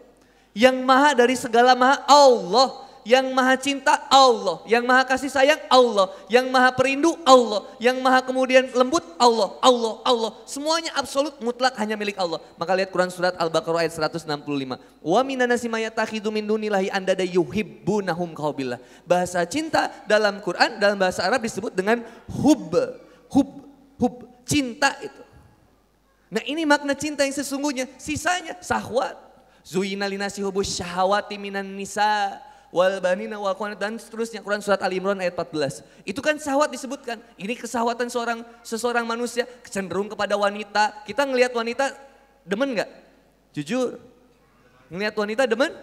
Yang 0.54 0.86
maha 0.86 1.18
dari 1.18 1.34
segala 1.34 1.74
maha 1.74 2.02
Allah. 2.06 2.89
Yang 3.10 3.28
maha 3.34 3.58
cinta 3.58 4.06
Allah. 4.06 4.62
Yang 4.70 4.84
maha 4.86 5.02
kasih 5.02 5.34
sayang 5.34 5.58
Allah. 5.66 6.14
Yang 6.30 6.46
maha 6.54 6.70
perindu 6.70 7.18
Allah. 7.26 7.66
Yang 7.82 7.98
maha 8.06 8.22
kemudian 8.22 8.70
lembut 8.70 9.02
Allah. 9.18 9.58
Allah, 9.66 9.98
Allah. 10.06 10.32
Semuanya 10.46 10.94
absolut 10.94 11.34
mutlak 11.42 11.74
hanya 11.82 11.98
milik 11.98 12.22
Allah. 12.22 12.38
Maka 12.54 12.78
lihat 12.78 12.94
Quran 12.94 13.10
surat 13.10 13.34
Al-Baqarah 13.34 13.82
ayat 13.82 13.98
165. 13.98 14.30
Wa 15.02 15.26
minanasi 15.26 15.66
mayatakhidhu 15.66 16.30
min 16.30 16.46
dunillahi 16.46 16.94
andada 16.94 17.26
yuhibbunahum 17.26 18.38
kaubillah. 18.38 18.78
Bahasa 19.10 19.42
cinta 19.50 19.90
dalam 20.06 20.38
Quran, 20.46 20.78
dalam 20.78 21.02
bahasa 21.02 21.26
Arab 21.26 21.42
disebut 21.42 21.74
dengan 21.74 22.06
hub. 22.30 22.78
Hub, 23.34 23.50
hub. 23.98 24.16
Cinta 24.46 24.94
itu. 25.02 25.22
Nah 26.30 26.46
ini 26.46 26.62
makna 26.62 26.94
cinta 26.94 27.26
yang 27.26 27.34
sesungguhnya. 27.34 27.90
Sisanya 27.98 28.62
sahwat. 28.62 29.18
Zuyina 29.66 30.06
linasi 30.06 30.46
hubus 30.46 30.78
syahawati 30.78 31.42
minan 31.42 31.66
nisa 31.74 32.38
wal 32.70 33.02
banina 33.02 33.38
wal 33.42 33.58
dan 33.74 33.98
seterusnya 33.98 34.46
Quran 34.46 34.62
surat 34.62 34.82
Ali 34.86 35.02
Imran 35.02 35.18
ayat 35.18 35.34
14. 35.34 35.82
Itu 36.06 36.22
kan 36.22 36.38
syahwat 36.38 36.70
disebutkan. 36.70 37.18
Ini 37.36 37.58
kesahwatan 37.58 38.10
seorang 38.10 38.46
seseorang 38.62 39.06
manusia 39.06 39.50
cenderung 39.66 40.10
kepada 40.10 40.38
wanita. 40.38 41.06
Kita 41.06 41.26
ngelihat 41.26 41.54
wanita 41.54 41.94
demen 42.46 42.78
nggak? 42.78 42.90
Jujur. 43.58 43.98
Ngelihat 44.90 45.16
wanita 45.18 45.44
demen? 45.46 45.74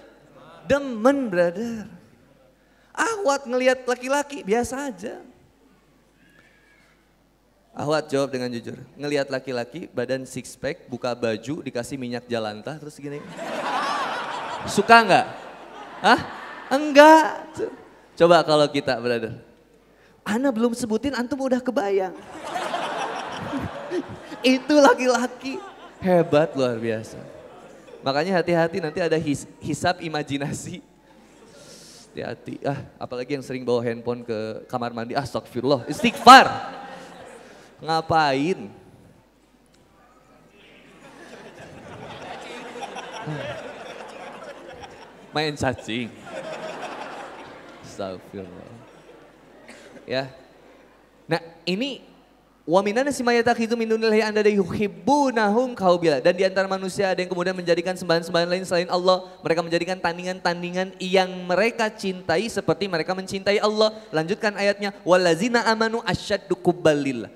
Demen, 0.66 1.30
brother. 1.30 1.86
Ahwat 2.96 3.46
ngelihat 3.46 3.86
laki-laki 3.86 4.42
biasa 4.42 4.90
aja. 4.90 5.22
Ahwat 7.76 8.08
jawab 8.08 8.32
dengan 8.32 8.48
jujur. 8.48 8.80
Ngelihat 8.96 9.28
laki-laki 9.28 9.84
badan 9.92 10.24
six 10.24 10.56
pack, 10.56 10.88
buka 10.88 11.12
baju, 11.12 11.60
dikasih 11.60 12.00
minyak 12.00 12.24
jalantah 12.24 12.80
terus 12.80 12.96
gini. 12.96 13.20
Suka 14.64 15.04
nggak? 15.04 15.26
Hah? 16.00 16.45
Enggak. 16.66 17.46
Coba 18.16 18.42
kalau 18.42 18.66
kita 18.66 18.98
brother. 18.98 19.38
Ana 20.26 20.50
belum 20.50 20.74
sebutin 20.74 21.14
antum 21.14 21.38
udah 21.46 21.62
kebayang. 21.62 22.14
Itu 24.42 24.74
laki-laki. 24.82 25.62
Hebat 26.02 26.54
luar 26.58 26.74
biasa. 26.78 27.18
Makanya 28.02 28.38
hati-hati 28.42 28.78
nanti 28.78 28.98
ada 29.02 29.18
his, 29.18 29.46
hisap 29.62 30.02
imajinasi. 30.02 30.82
Hati-hati. 32.10 32.62
Ah, 32.66 32.80
apalagi 32.98 33.38
yang 33.38 33.44
sering 33.46 33.62
bawa 33.66 33.82
handphone 33.82 34.22
ke 34.22 34.66
kamar 34.66 34.90
mandi. 34.90 35.14
Astagfirullah. 35.14 35.86
Istighfar. 35.90 36.50
Ngapain? 37.82 38.70
Main 45.34 45.54
cacing. 45.58 46.08
Astagfirullah. 47.96 48.68
Ya. 50.04 50.28
Nah 51.24 51.40
ini 51.64 52.04
Waminana 52.66 53.14
si 53.14 53.22
itu 53.22 53.78
min 53.78 53.86
dunillahi 53.86 54.26
anda 54.26 54.42
yuhibbunahum 54.42 55.78
kaubila. 55.78 56.18
Dan 56.18 56.34
di 56.34 56.42
antara 56.42 56.66
manusia 56.66 57.14
ada 57.14 57.22
yang 57.22 57.30
kemudian 57.30 57.54
menjadikan 57.54 57.94
sembahan-sembahan 57.94 58.50
lain 58.50 58.66
selain 58.66 58.90
Allah. 58.90 59.22
Mereka 59.46 59.62
menjadikan 59.62 59.96
tandingan-tandingan 60.02 60.98
yang 60.98 61.30
mereka 61.46 61.86
cintai 61.86 62.50
seperti 62.50 62.90
mereka 62.90 63.14
mencintai 63.14 63.62
Allah. 63.62 63.94
Lanjutkan 64.10 64.58
ayatnya. 64.58 64.90
Walazina 65.06 65.62
amanu 65.62 66.02
asyaddu 66.02 66.58
kubbalillah. 66.58 67.30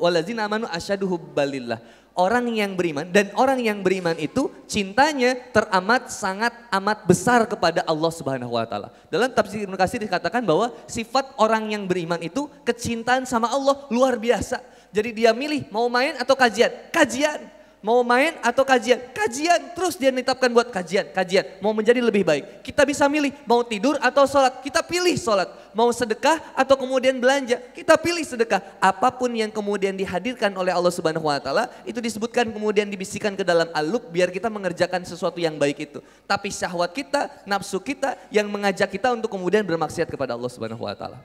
Walazina 0.00 0.48
amanu 0.48 0.64
asyaddu 0.72 1.04
hubbalillah 1.04 1.76
orang 2.16 2.48
yang 2.52 2.76
beriman 2.76 3.08
dan 3.08 3.32
orang 3.36 3.60
yang 3.60 3.80
beriman 3.80 4.16
itu 4.20 4.52
cintanya 4.68 5.36
teramat 5.52 6.12
sangat 6.12 6.52
amat 6.68 7.08
besar 7.08 7.44
kepada 7.48 7.84
Allah 7.88 8.12
Subhanahu 8.12 8.52
wa 8.52 8.64
taala. 8.68 8.88
Dalam 9.08 9.32
tafsir 9.32 9.64
Ibnu 9.64 9.76
Katsir 9.76 10.00
dikatakan 10.02 10.44
bahwa 10.44 10.72
sifat 10.84 11.32
orang 11.40 11.72
yang 11.72 11.84
beriman 11.88 12.20
itu 12.20 12.48
kecintaan 12.64 13.24
sama 13.24 13.48
Allah 13.48 13.88
luar 13.88 14.20
biasa. 14.20 14.60
Jadi 14.92 15.24
dia 15.24 15.32
milih 15.32 15.72
mau 15.72 15.88
main 15.88 16.20
atau 16.20 16.36
kajian? 16.36 16.92
Kajian. 16.92 17.61
Mau 17.82 18.06
main 18.06 18.38
atau 18.46 18.62
kajian? 18.62 19.02
Kajian. 19.10 19.74
Terus 19.74 19.98
dia 19.98 20.14
menetapkan 20.14 20.46
buat 20.54 20.70
kajian, 20.70 21.10
kajian. 21.10 21.58
Mau 21.58 21.74
menjadi 21.74 21.98
lebih 21.98 22.22
baik. 22.22 22.62
Kita 22.62 22.86
bisa 22.86 23.10
milih 23.10 23.34
mau 23.42 23.66
tidur 23.66 23.98
atau 23.98 24.22
sholat. 24.22 24.62
Kita 24.62 24.86
pilih 24.86 25.18
sholat. 25.18 25.50
Mau 25.74 25.90
sedekah 25.90 26.38
atau 26.54 26.78
kemudian 26.78 27.18
belanja. 27.18 27.58
Kita 27.74 27.98
pilih 27.98 28.22
sedekah. 28.22 28.62
Apa 28.78 29.10
pun 29.10 29.34
yang 29.34 29.50
kemudian 29.50 29.98
dihadirkan 29.98 30.54
oleh 30.54 30.70
Allah 30.70 30.94
Subhanahu 30.94 31.26
Wa 31.26 31.42
Taala 31.42 31.74
itu 31.82 31.98
disebutkan 31.98 32.54
kemudian 32.54 32.86
dibisikkan 32.86 33.34
ke 33.34 33.42
dalam 33.42 33.66
aluk 33.74 34.14
biar 34.14 34.30
kita 34.30 34.46
mengerjakan 34.46 35.02
sesuatu 35.02 35.42
yang 35.42 35.58
baik 35.58 35.90
itu. 35.90 35.98
Tapi 36.22 36.54
syahwat 36.54 36.94
kita, 36.94 37.42
nafsu 37.42 37.82
kita 37.82 38.14
yang 38.30 38.46
mengajak 38.46 38.94
kita 38.94 39.10
untuk 39.10 39.26
kemudian 39.26 39.66
bermaksiat 39.66 40.06
kepada 40.06 40.38
Allah 40.38 40.50
Subhanahu 40.54 40.86
Wa 40.86 40.94
Taala. 40.94 41.18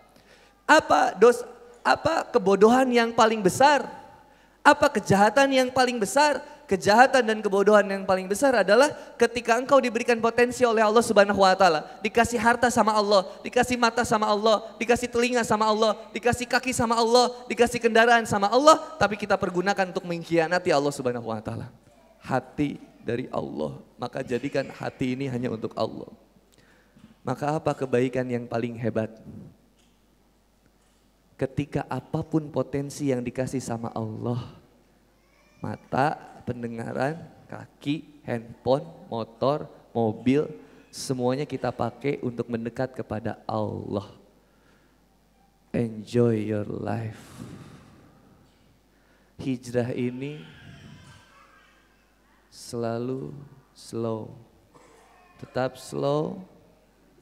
Apa 0.65 1.13
dos 1.13 1.45
apa 1.85 2.25
kebodohan 2.33 2.89
yang 2.89 3.13
paling 3.13 3.45
besar? 3.45 4.06
Apa 4.67 4.91
kejahatan 4.91 5.47
yang 5.55 5.71
paling 5.71 5.95
besar? 5.95 6.43
Kejahatan 6.67 7.23
dan 7.23 7.39
kebodohan 7.39 7.87
yang 7.87 8.03
paling 8.03 8.27
besar 8.27 8.51
adalah 8.51 8.91
ketika 9.15 9.55
engkau 9.55 9.79
diberikan 9.79 10.19
potensi 10.19 10.67
oleh 10.67 10.83
Allah 10.83 10.99
Subhanahu 10.99 11.39
wa 11.39 11.55
taala, 11.55 11.87
dikasih 12.03 12.35
harta 12.35 12.67
sama 12.67 12.91
Allah, 12.91 13.23
dikasih 13.39 13.79
mata 13.79 14.03
sama 14.03 14.27
Allah, 14.27 14.75
dikasih 14.75 15.07
telinga 15.07 15.47
sama 15.47 15.63
Allah, 15.63 15.95
dikasih 16.11 16.43
kaki 16.43 16.75
sama 16.75 16.99
Allah, 16.99 17.31
dikasih 17.47 17.79
kendaraan 17.79 18.27
sama 18.27 18.51
Allah, 18.51 18.83
tapi 18.99 19.15
kita 19.15 19.39
pergunakan 19.39 19.95
untuk 19.95 20.03
mengkhianati 20.03 20.67
Allah 20.75 20.91
Subhanahu 20.91 21.31
wa 21.31 21.39
taala. 21.39 21.71
Hati 22.19 22.75
dari 22.99 23.31
Allah, 23.31 23.79
maka 23.95 24.19
jadikan 24.19 24.67
hati 24.67 25.15
ini 25.15 25.31
hanya 25.31 25.47
untuk 25.47 25.71
Allah. 25.79 26.11
Maka 27.23 27.55
apa 27.55 27.71
kebaikan 27.71 28.27
yang 28.27 28.43
paling 28.43 28.75
hebat? 28.75 29.15
Ketika 31.37 31.85
apa 31.85 32.25
pun 32.25 32.49
potensi 32.49 33.13
yang 33.13 33.21
dikasih 33.21 33.61
sama 33.61 33.93
Allah, 33.93 34.57
mata, 35.61 36.17
pendengaran, 36.49 37.21
kaki, 37.45 38.25
handphone, 38.25 38.89
motor, 39.05 39.69
mobil, 39.93 40.49
semuanya 40.89 41.45
kita 41.45 41.69
pakai 41.69 42.17
untuk 42.25 42.49
mendekat 42.49 42.97
kepada 42.97 43.37
Allah. 43.45 44.09
Enjoy 45.69 46.41
your 46.41 46.65
life. 46.65 47.21
Hijrah 49.37 49.93
ini 49.93 50.41
selalu 52.49 53.29
slow. 53.77 54.33
Tetap 55.37 55.77
slow, 55.77 56.41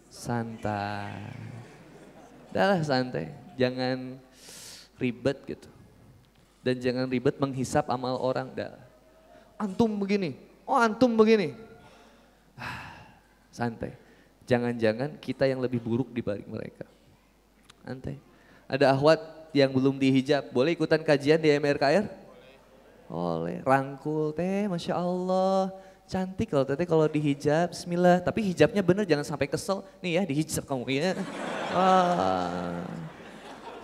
santai. 0.08 1.36
Dah 2.56 2.80
santai 2.80 3.45
jangan 3.56 4.20
ribet 5.00 5.38
gitu. 5.48 5.70
Dan 6.66 6.82
jangan 6.82 7.06
ribet 7.06 7.38
menghisap 7.38 7.86
amal 7.92 8.18
orang. 8.18 8.50
Dah. 8.56 8.74
Antum 9.56 9.96
begini, 9.96 10.36
oh 10.68 10.76
antum 10.76 11.14
begini. 11.16 11.56
Ah, 12.58 12.92
santai. 13.54 13.96
Jangan-jangan 14.46 15.18
kita 15.22 15.48
yang 15.48 15.64
lebih 15.64 15.80
buruk 15.80 16.12
dibanding 16.12 16.50
mereka. 16.50 16.86
Santai. 17.86 18.20
Ada 18.66 18.98
ahwat 18.98 19.22
yang 19.54 19.72
belum 19.72 19.96
dihijab, 19.96 20.52
boleh 20.52 20.76
ikutan 20.76 21.00
kajian 21.00 21.40
di 21.40 21.54
MRKR? 21.54 22.06
Boleh. 23.06 23.62
Rangkul 23.62 24.34
teh, 24.34 24.66
Masya 24.66 24.98
Allah. 24.98 25.70
Cantik 26.06 26.54
kalau 26.54 26.66
tete 26.66 26.86
kalau 26.86 27.06
dihijab, 27.10 27.74
bismillah. 27.74 28.22
Tapi 28.22 28.54
hijabnya 28.54 28.86
bener 28.86 29.06
jangan 29.10 29.26
sampai 29.26 29.50
kesel. 29.50 29.82
Nih 30.02 30.18
ya 30.18 30.24
dihijab 30.26 30.66
kamu 30.66 30.86
ya. 30.94 31.18
Ah 31.74 33.05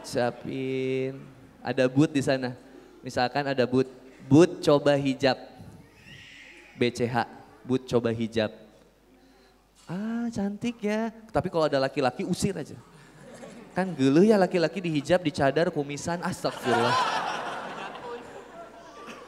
siapin 0.04 1.18
ada 1.62 1.86
boot 1.86 2.12
di 2.12 2.22
sana. 2.22 2.58
Misalkan 3.02 3.46
ada 3.46 3.66
boot, 3.66 3.90
boot 4.26 4.62
coba 4.62 4.98
hijab. 4.98 5.38
BCH, 6.78 7.26
boot 7.66 7.86
coba 7.86 8.10
hijab. 8.10 8.50
Ah 9.86 10.30
cantik 10.34 10.82
ya, 10.82 11.14
tapi 11.30 11.50
kalau 11.50 11.70
ada 11.70 11.78
laki-laki 11.82 12.26
usir 12.26 12.54
aja. 12.58 12.78
Kan 13.72 13.96
geluh 13.96 14.26
ya 14.26 14.36
laki-laki 14.36 14.84
dihijab, 14.84 15.24
dicadar, 15.24 15.72
kumisan, 15.72 16.20
astagfirullah. 16.22 16.96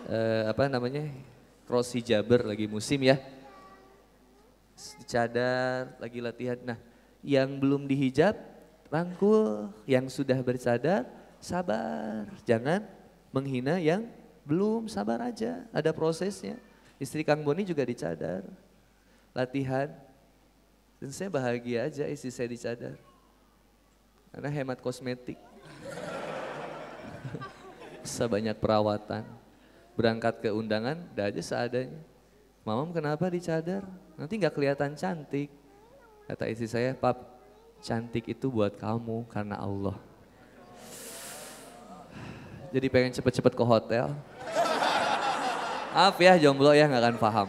uh, 0.07 0.43
apa 0.51 0.67
namanya, 0.67 1.07
cross 1.65 1.95
hijaber 1.95 2.43
lagi 2.43 2.67
musim 2.67 2.99
ya. 3.03 3.19
Dicadar, 4.99 5.95
lagi 6.01 6.19
latihan. 6.19 6.59
Nah 6.63 6.80
yang 7.24 7.55
belum 7.55 7.88
dihijab 7.88 8.36
rangkul 8.93 9.73
yang 9.89 10.05
sudah 10.05 10.37
bersadar, 10.45 11.09
sabar. 11.41 12.29
Jangan 12.45 12.85
menghina 13.33 13.81
yang 13.81 14.05
belum, 14.45 14.85
sabar 14.85 15.17
aja. 15.25 15.65
Ada 15.73 15.89
prosesnya. 15.89 16.61
Istri 17.01 17.25
Kang 17.25 17.41
Boni 17.41 17.65
juga 17.65 17.81
dicadar. 17.81 18.45
Latihan. 19.33 19.89
Dan 21.01 21.09
saya 21.09 21.33
bahagia 21.33 21.89
aja 21.89 22.05
istri 22.05 22.29
saya 22.29 22.45
dicadar. 22.45 22.95
Karena 24.29 24.49
hemat 24.53 24.77
kosmetik. 24.77 25.41
Bisa 28.05 28.29
banyak 28.29 28.55
perawatan. 28.61 29.25
Berangkat 29.97 30.41
ke 30.41 30.49
undangan, 30.53 31.01
dah 31.17 31.29
aja 31.29 31.41
seadanya. 31.41 31.97
Mamam 32.65 32.93
kenapa 32.93 33.27
dicadar? 33.29 33.83
Nanti 34.15 34.37
nggak 34.37 34.53
kelihatan 34.53 34.95
cantik. 34.95 35.51
Kata 36.25 36.47
istri 36.47 36.65
saya, 36.71 36.95
pap 36.95 37.32
cantik 37.84 38.31
itu 38.31 38.47
buat 38.47 38.71
kamu 38.79 39.27
karena 39.27 39.59
Allah. 39.59 39.99
Jadi 42.71 42.88
pengen 42.89 43.11
cepet-cepet 43.13 43.53
ke 43.53 43.63
hotel. 43.67 44.09
Maaf 45.93 46.17
ya 46.17 46.34
jomblo 46.41 46.73
ya 46.73 46.89
nggak 46.89 47.03
akan 47.05 47.17
paham. 47.21 47.47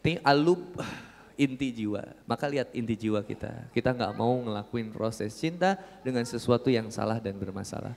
Ini 0.00 0.22
alub 0.24 0.62
inti 1.36 1.68
jiwa. 1.68 2.00
Maka 2.24 2.48
lihat 2.48 2.72
inti 2.72 2.96
jiwa 2.96 3.20
kita. 3.20 3.68
Kita 3.76 3.92
nggak 3.92 4.16
mau 4.16 4.40
ngelakuin 4.40 4.88
proses 4.88 5.36
cinta 5.36 5.76
dengan 6.00 6.24
sesuatu 6.24 6.72
yang 6.72 6.88
salah 6.88 7.20
dan 7.20 7.36
bermasalah. 7.36 7.92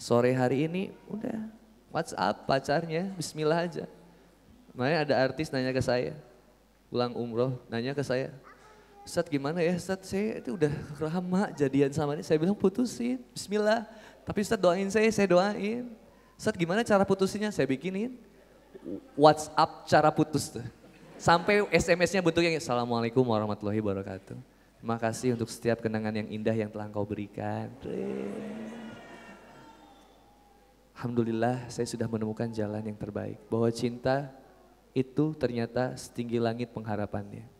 Sore 0.00 0.32
hari 0.32 0.64
ini 0.64 0.88
udah 1.10 1.52
WhatsApp 1.92 2.48
pacarnya, 2.48 3.12
Bismillah 3.14 3.60
aja. 3.68 3.84
Makanya 4.74 4.98
ada 5.06 5.14
artis 5.30 5.52
nanya 5.54 5.70
ke 5.70 5.78
saya, 5.78 6.18
pulang 6.90 7.14
umroh, 7.14 7.60
nanya 7.70 7.94
ke 7.94 8.02
saya, 8.02 8.34
Ustadz 9.04 9.28
gimana 9.28 9.60
ya 9.60 9.76
Ustadz 9.76 10.08
saya 10.08 10.40
itu 10.40 10.56
udah 10.56 10.72
lama 10.96 11.52
jadian 11.52 11.92
sama 11.92 12.16
dia. 12.16 12.24
Saya 12.24 12.40
bilang 12.40 12.56
putusin, 12.56 13.20
bismillah. 13.36 13.84
Tapi 14.24 14.40
Ustadz 14.40 14.64
doain 14.64 14.88
saya, 14.88 15.04
saya 15.12 15.28
doain. 15.28 15.92
Ustadz 16.40 16.56
gimana 16.56 16.80
cara 16.80 17.04
putusinnya? 17.04 17.52
Saya 17.52 17.68
bikinin 17.68 18.16
WhatsApp 19.12 19.84
cara 19.84 20.08
putus 20.08 20.48
tuh. 20.48 20.64
Sampai 21.20 21.62
SMS-nya 21.68 22.24
bentuknya 22.24 22.56
Assalamualaikum 22.56 23.22
warahmatullahi 23.28 23.84
wabarakatuh. 23.84 24.40
Terima 24.80 24.96
kasih 24.96 25.36
untuk 25.36 25.52
setiap 25.52 25.84
kenangan 25.84 26.24
yang 26.24 26.28
indah 26.32 26.56
yang 26.56 26.72
telah 26.72 26.88
engkau 26.88 27.04
berikan. 27.04 27.68
Alhamdulillah 30.96 31.68
saya 31.68 31.84
sudah 31.84 32.08
menemukan 32.08 32.48
jalan 32.48 32.80
yang 32.80 32.96
terbaik. 32.96 33.36
Bahwa 33.52 33.68
cinta 33.68 34.32
itu 34.96 35.36
ternyata 35.36 35.92
setinggi 35.92 36.40
langit 36.40 36.72
pengharapannya 36.72 37.53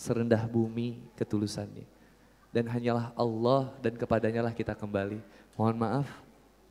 serendah 0.00 0.48
bumi 0.48 0.96
ketulusannya. 1.12 1.84
Dan 2.48 2.64
hanyalah 2.72 3.12
Allah 3.12 3.68
dan 3.84 3.94
kepadanya 4.00 4.48
lah 4.48 4.56
kita 4.56 4.72
kembali. 4.72 5.20
Mohon 5.54 5.76
maaf, 5.76 6.08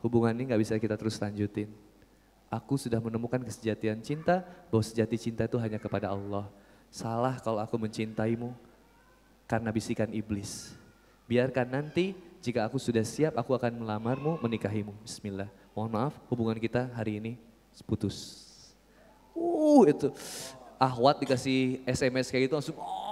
hubungan 0.02 0.34
ini 0.34 0.50
gak 0.50 0.62
bisa 0.66 0.74
kita 0.82 0.98
terus 0.98 1.22
lanjutin. 1.22 1.70
Aku 2.50 2.74
sudah 2.82 2.98
menemukan 2.98 3.38
kesejatian 3.46 4.02
cinta, 4.02 4.42
bahwa 4.74 4.82
sejati 4.82 5.16
cinta 5.22 5.46
itu 5.46 5.62
hanya 5.62 5.78
kepada 5.78 6.10
Allah. 6.10 6.50
Salah 6.90 7.38
kalau 7.38 7.62
aku 7.62 7.78
mencintaimu 7.78 8.50
karena 9.46 9.70
bisikan 9.70 10.10
iblis. 10.10 10.74
Biarkan 11.30 11.70
nanti 11.70 12.18
jika 12.42 12.66
aku 12.66 12.82
sudah 12.82 13.06
siap, 13.06 13.38
aku 13.38 13.54
akan 13.54 13.86
melamarmu, 13.86 14.42
menikahimu. 14.42 14.98
Bismillah. 15.06 15.54
Mohon 15.78 15.92
maaf, 15.94 16.14
hubungan 16.34 16.58
kita 16.58 16.90
hari 16.98 17.22
ini 17.22 17.38
putus. 17.86 18.42
Uh, 19.38 19.86
itu 19.88 20.10
ahwat 20.80 21.20
dikasih 21.20 21.84
SMS 21.84 22.32
kayak 22.32 22.50
gitu 22.50 22.56
langsung, 22.56 22.80
oh, 22.80 23.09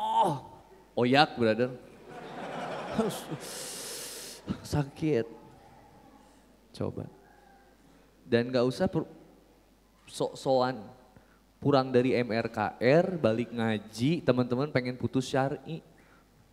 oyak 0.98 1.30
brother. 1.38 1.72
Sakit. 4.64 5.26
Coba. 6.74 7.06
Dan 8.28 8.52
gak 8.52 8.66
usah 8.68 8.88
sok-sokan 10.08 10.84
pulang 11.58 11.90
dari 11.90 12.14
MRKR, 12.16 13.18
balik 13.18 13.50
ngaji, 13.50 14.22
teman-teman 14.22 14.70
pengen 14.70 14.96
putus 14.96 15.26
syari. 15.26 15.82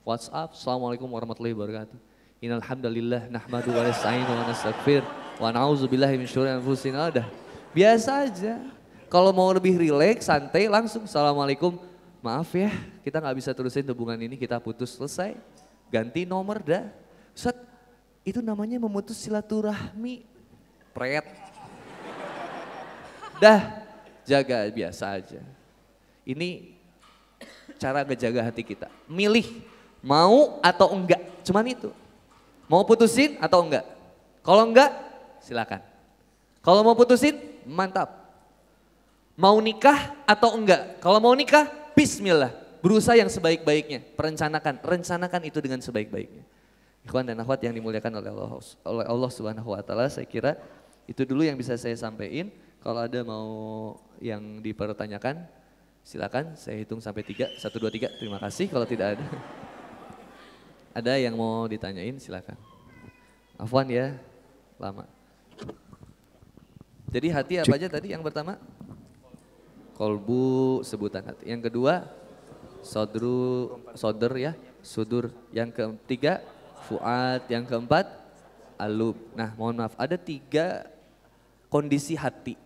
WhatsApp, 0.04 0.52
Assalamualaikum 0.52 1.08
warahmatullahi 1.08 1.56
wabarakatuh. 1.56 1.96
Innalhamdulillah 2.44 3.32
nahmadu 3.32 3.72
wa 3.72 3.88
nasta'inu 3.88 4.28
wa 4.28 4.44
nastaghfir 4.44 5.00
wa 5.40 5.48
na'udzubillahi 5.48 6.20
min 6.20 6.28
syururi 6.28 6.52
anfusina. 6.52 7.08
Udah. 7.08 7.24
Biasa 7.72 8.28
aja. 8.28 8.60
Kalau 9.08 9.32
mau 9.32 9.48
lebih 9.48 9.80
rileks, 9.80 10.28
santai 10.28 10.68
langsung 10.68 11.08
Assalamualaikum 11.08 11.80
maaf 12.24 12.48
ya 12.56 12.72
kita 13.04 13.20
nggak 13.20 13.36
bisa 13.36 13.52
terusin 13.52 13.84
hubungan 13.92 14.16
ini 14.16 14.40
kita 14.40 14.56
putus. 14.56 14.96
Selesai. 14.96 15.36
Ganti 15.92 16.24
nomor 16.24 16.64
dah. 16.64 16.88
Ustaz 17.36 17.52
itu 18.24 18.40
namanya 18.40 18.80
memutus 18.80 19.20
silaturahmi. 19.20 20.24
Pret. 20.96 21.28
Dah. 23.36 23.84
Jaga 24.24 24.64
biasa 24.72 25.20
aja. 25.20 25.44
Ini 26.24 26.72
cara 27.76 28.00
ngejaga 28.00 28.40
hati 28.48 28.64
kita. 28.64 28.88
Milih 29.04 29.44
mau 30.00 30.56
atau 30.64 30.96
enggak. 30.96 31.20
Cuman 31.44 31.68
itu. 31.68 31.92
Mau 32.64 32.80
putusin 32.88 33.36
atau 33.36 33.60
enggak. 33.60 33.84
Kalau 34.40 34.64
enggak 34.64 34.96
silakan. 35.44 35.84
Kalau 36.64 36.80
mau 36.80 36.96
putusin 36.96 37.36
mantap. 37.68 38.08
Mau 39.36 39.60
nikah 39.60 40.16
atau 40.24 40.56
enggak? 40.56 40.96
Kalau 41.04 41.20
mau 41.20 41.36
nikah 41.36 41.83
Bismillah, 41.94 42.50
berusaha 42.82 43.14
yang 43.14 43.30
sebaik-baiknya, 43.30 44.02
perencanakan, 44.18 44.82
rencanakan 44.82 45.40
itu 45.46 45.58
dengan 45.62 45.78
sebaik-baiknya. 45.78 46.42
Ikhwan 47.06 47.22
dan 47.22 47.38
akhwat 47.38 47.62
yang 47.62 47.70
dimuliakan 47.70 48.18
oleh 48.18 48.34
Allah, 48.34 48.50
oleh 48.82 49.06
Allah 49.06 49.30
Subhanahu 49.30 49.70
wa 49.70 49.78
taala, 49.78 50.10
saya 50.10 50.26
kira 50.26 50.58
itu 51.06 51.22
dulu 51.22 51.46
yang 51.46 51.54
bisa 51.54 51.78
saya 51.78 51.94
sampaikan. 51.94 52.50
Kalau 52.82 52.98
ada 52.98 53.20
mau 53.22 53.48
yang 54.18 54.58
dipertanyakan, 54.58 55.46
silakan 56.02 56.58
saya 56.58 56.82
hitung 56.82 56.98
sampai 56.98 57.22
tiga, 57.22 57.46
satu 57.62 57.78
dua 57.78 57.94
tiga. 57.94 58.10
Terima 58.18 58.42
kasih. 58.42 58.66
Kalau 58.66 58.84
tidak 58.90 59.14
ada, 59.14 59.26
ada 60.98 61.12
yang 61.14 61.38
mau 61.38 61.70
ditanyain, 61.70 62.18
silakan. 62.18 62.58
Afwan 63.54 63.86
ya, 63.86 64.18
lama. 64.82 65.06
Jadi 67.14 67.30
hati 67.30 67.54
apa 67.62 67.70
aja 67.78 67.86
tadi 67.86 68.10
yang 68.10 68.26
pertama? 68.26 68.58
Kolbu 69.94 70.82
sebutan 70.82 71.24
hati. 71.26 71.50
Yang 71.50 71.70
kedua 71.70 72.06
sodru 72.84 73.78
soder 73.94 74.32
ya 74.36 74.52
sudur. 74.84 75.30
Yang 75.54 75.98
ketiga 76.04 76.42
fuad. 76.86 77.46
Yang 77.48 77.70
keempat 77.70 78.06
alub. 78.76 79.16
Nah 79.32 79.54
mohon 79.54 79.78
maaf 79.78 79.94
ada 79.96 80.18
tiga 80.18 80.86
kondisi 81.70 82.14
hati. 82.18 82.58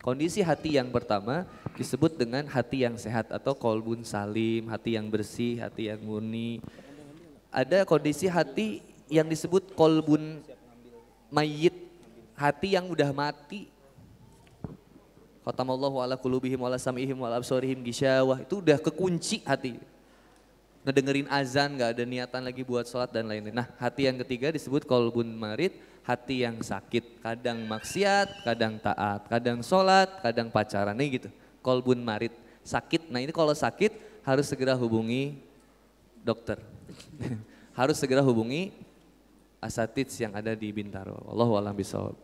Kondisi 0.00 0.38
hati 0.38 0.78
yang 0.78 0.94
pertama 0.94 1.42
disebut 1.74 2.14
dengan 2.14 2.46
hati 2.46 2.86
yang 2.86 2.94
sehat 2.94 3.26
atau 3.34 3.58
kolbun 3.58 4.06
salim, 4.06 4.70
hati 4.70 4.94
yang 4.94 5.10
bersih, 5.10 5.58
hati 5.58 5.90
yang 5.90 5.98
murni. 5.98 6.62
Ada 7.50 7.82
kondisi 7.82 8.30
hati 8.30 8.86
yang 9.10 9.26
disebut 9.26 9.74
kolbun 9.74 10.46
mayit, 11.26 11.74
hati 12.38 12.78
yang 12.78 12.86
udah 12.86 13.10
mati, 13.10 13.66
Khatamallahu 15.46 16.02
ala 16.02 16.18
kulubihim 16.18 16.58
wa 16.58 16.66
ala 16.66 16.74
sam'ihim 16.74 17.22
wa 17.22 17.30
ala 17.30 17.38
absorihim 17.38 17.78
gisyawah. 17.86 18.42
Itu 18.42 18.58
udah 18.58 18.82
kekunci 18.82 19.46
hati. 19.46 19.78
Ngedengerin 20.82 21.30
azan 21.30 21.78
gak 21.78 21.94
ada 21.94 22.02
niatan 22.02 22.42
lagi 22.42 22.66
buat 22.66 22.82
sholat 22.90 23.14
dan 23.14 23.30
lain-lain. 23.30 23.54
Nah 23.54 23.70
hati 23.78 24.10
yang 24.10 24.18
ketiga 24.26 24.50
disebut 24.50 24.82
kolbun 24.82 25.30
marid, 25.30 25.70
hati 26.02 26.42
yang 26.42 26.58
sakit. 26.58 27.22
Kadang 27.22 27.62
maksiat, 27.62 28.42
kadang 28.42 28.82
taat, 28.82 29.30
kadang 29.30 29.62
sholat, 29.62 30.18
kadang 30.18 30.50
pacaran. 30.50 30.98
Nih 30.98 31.22
gitu, 31.22 31.30
kolbun 31.62 32.02
marid, 32.02 32.34
sakit. 32.66 33.06
Nah 33.14 33.22
ini 33.22 33.30
kalau 33.30 33.54
sakit 33.54 34.22
harus 34.26 34.50
segera 34.50 34.74
hubungi 34.74 35.38
dokter. 36.26 36.58
harus 37.78 38.02
segera 38.02 38.18
hubungi 38.18 38.74
asatidz 39.62 40.18
yang 40.18 40.34
ada 40.34 40.58
di 40.58 40.74
Bintaro. 40.74 41.22
Allahu 41.30 41.54
a'lam 41.54 41.74
bishawab. 41.74 42.18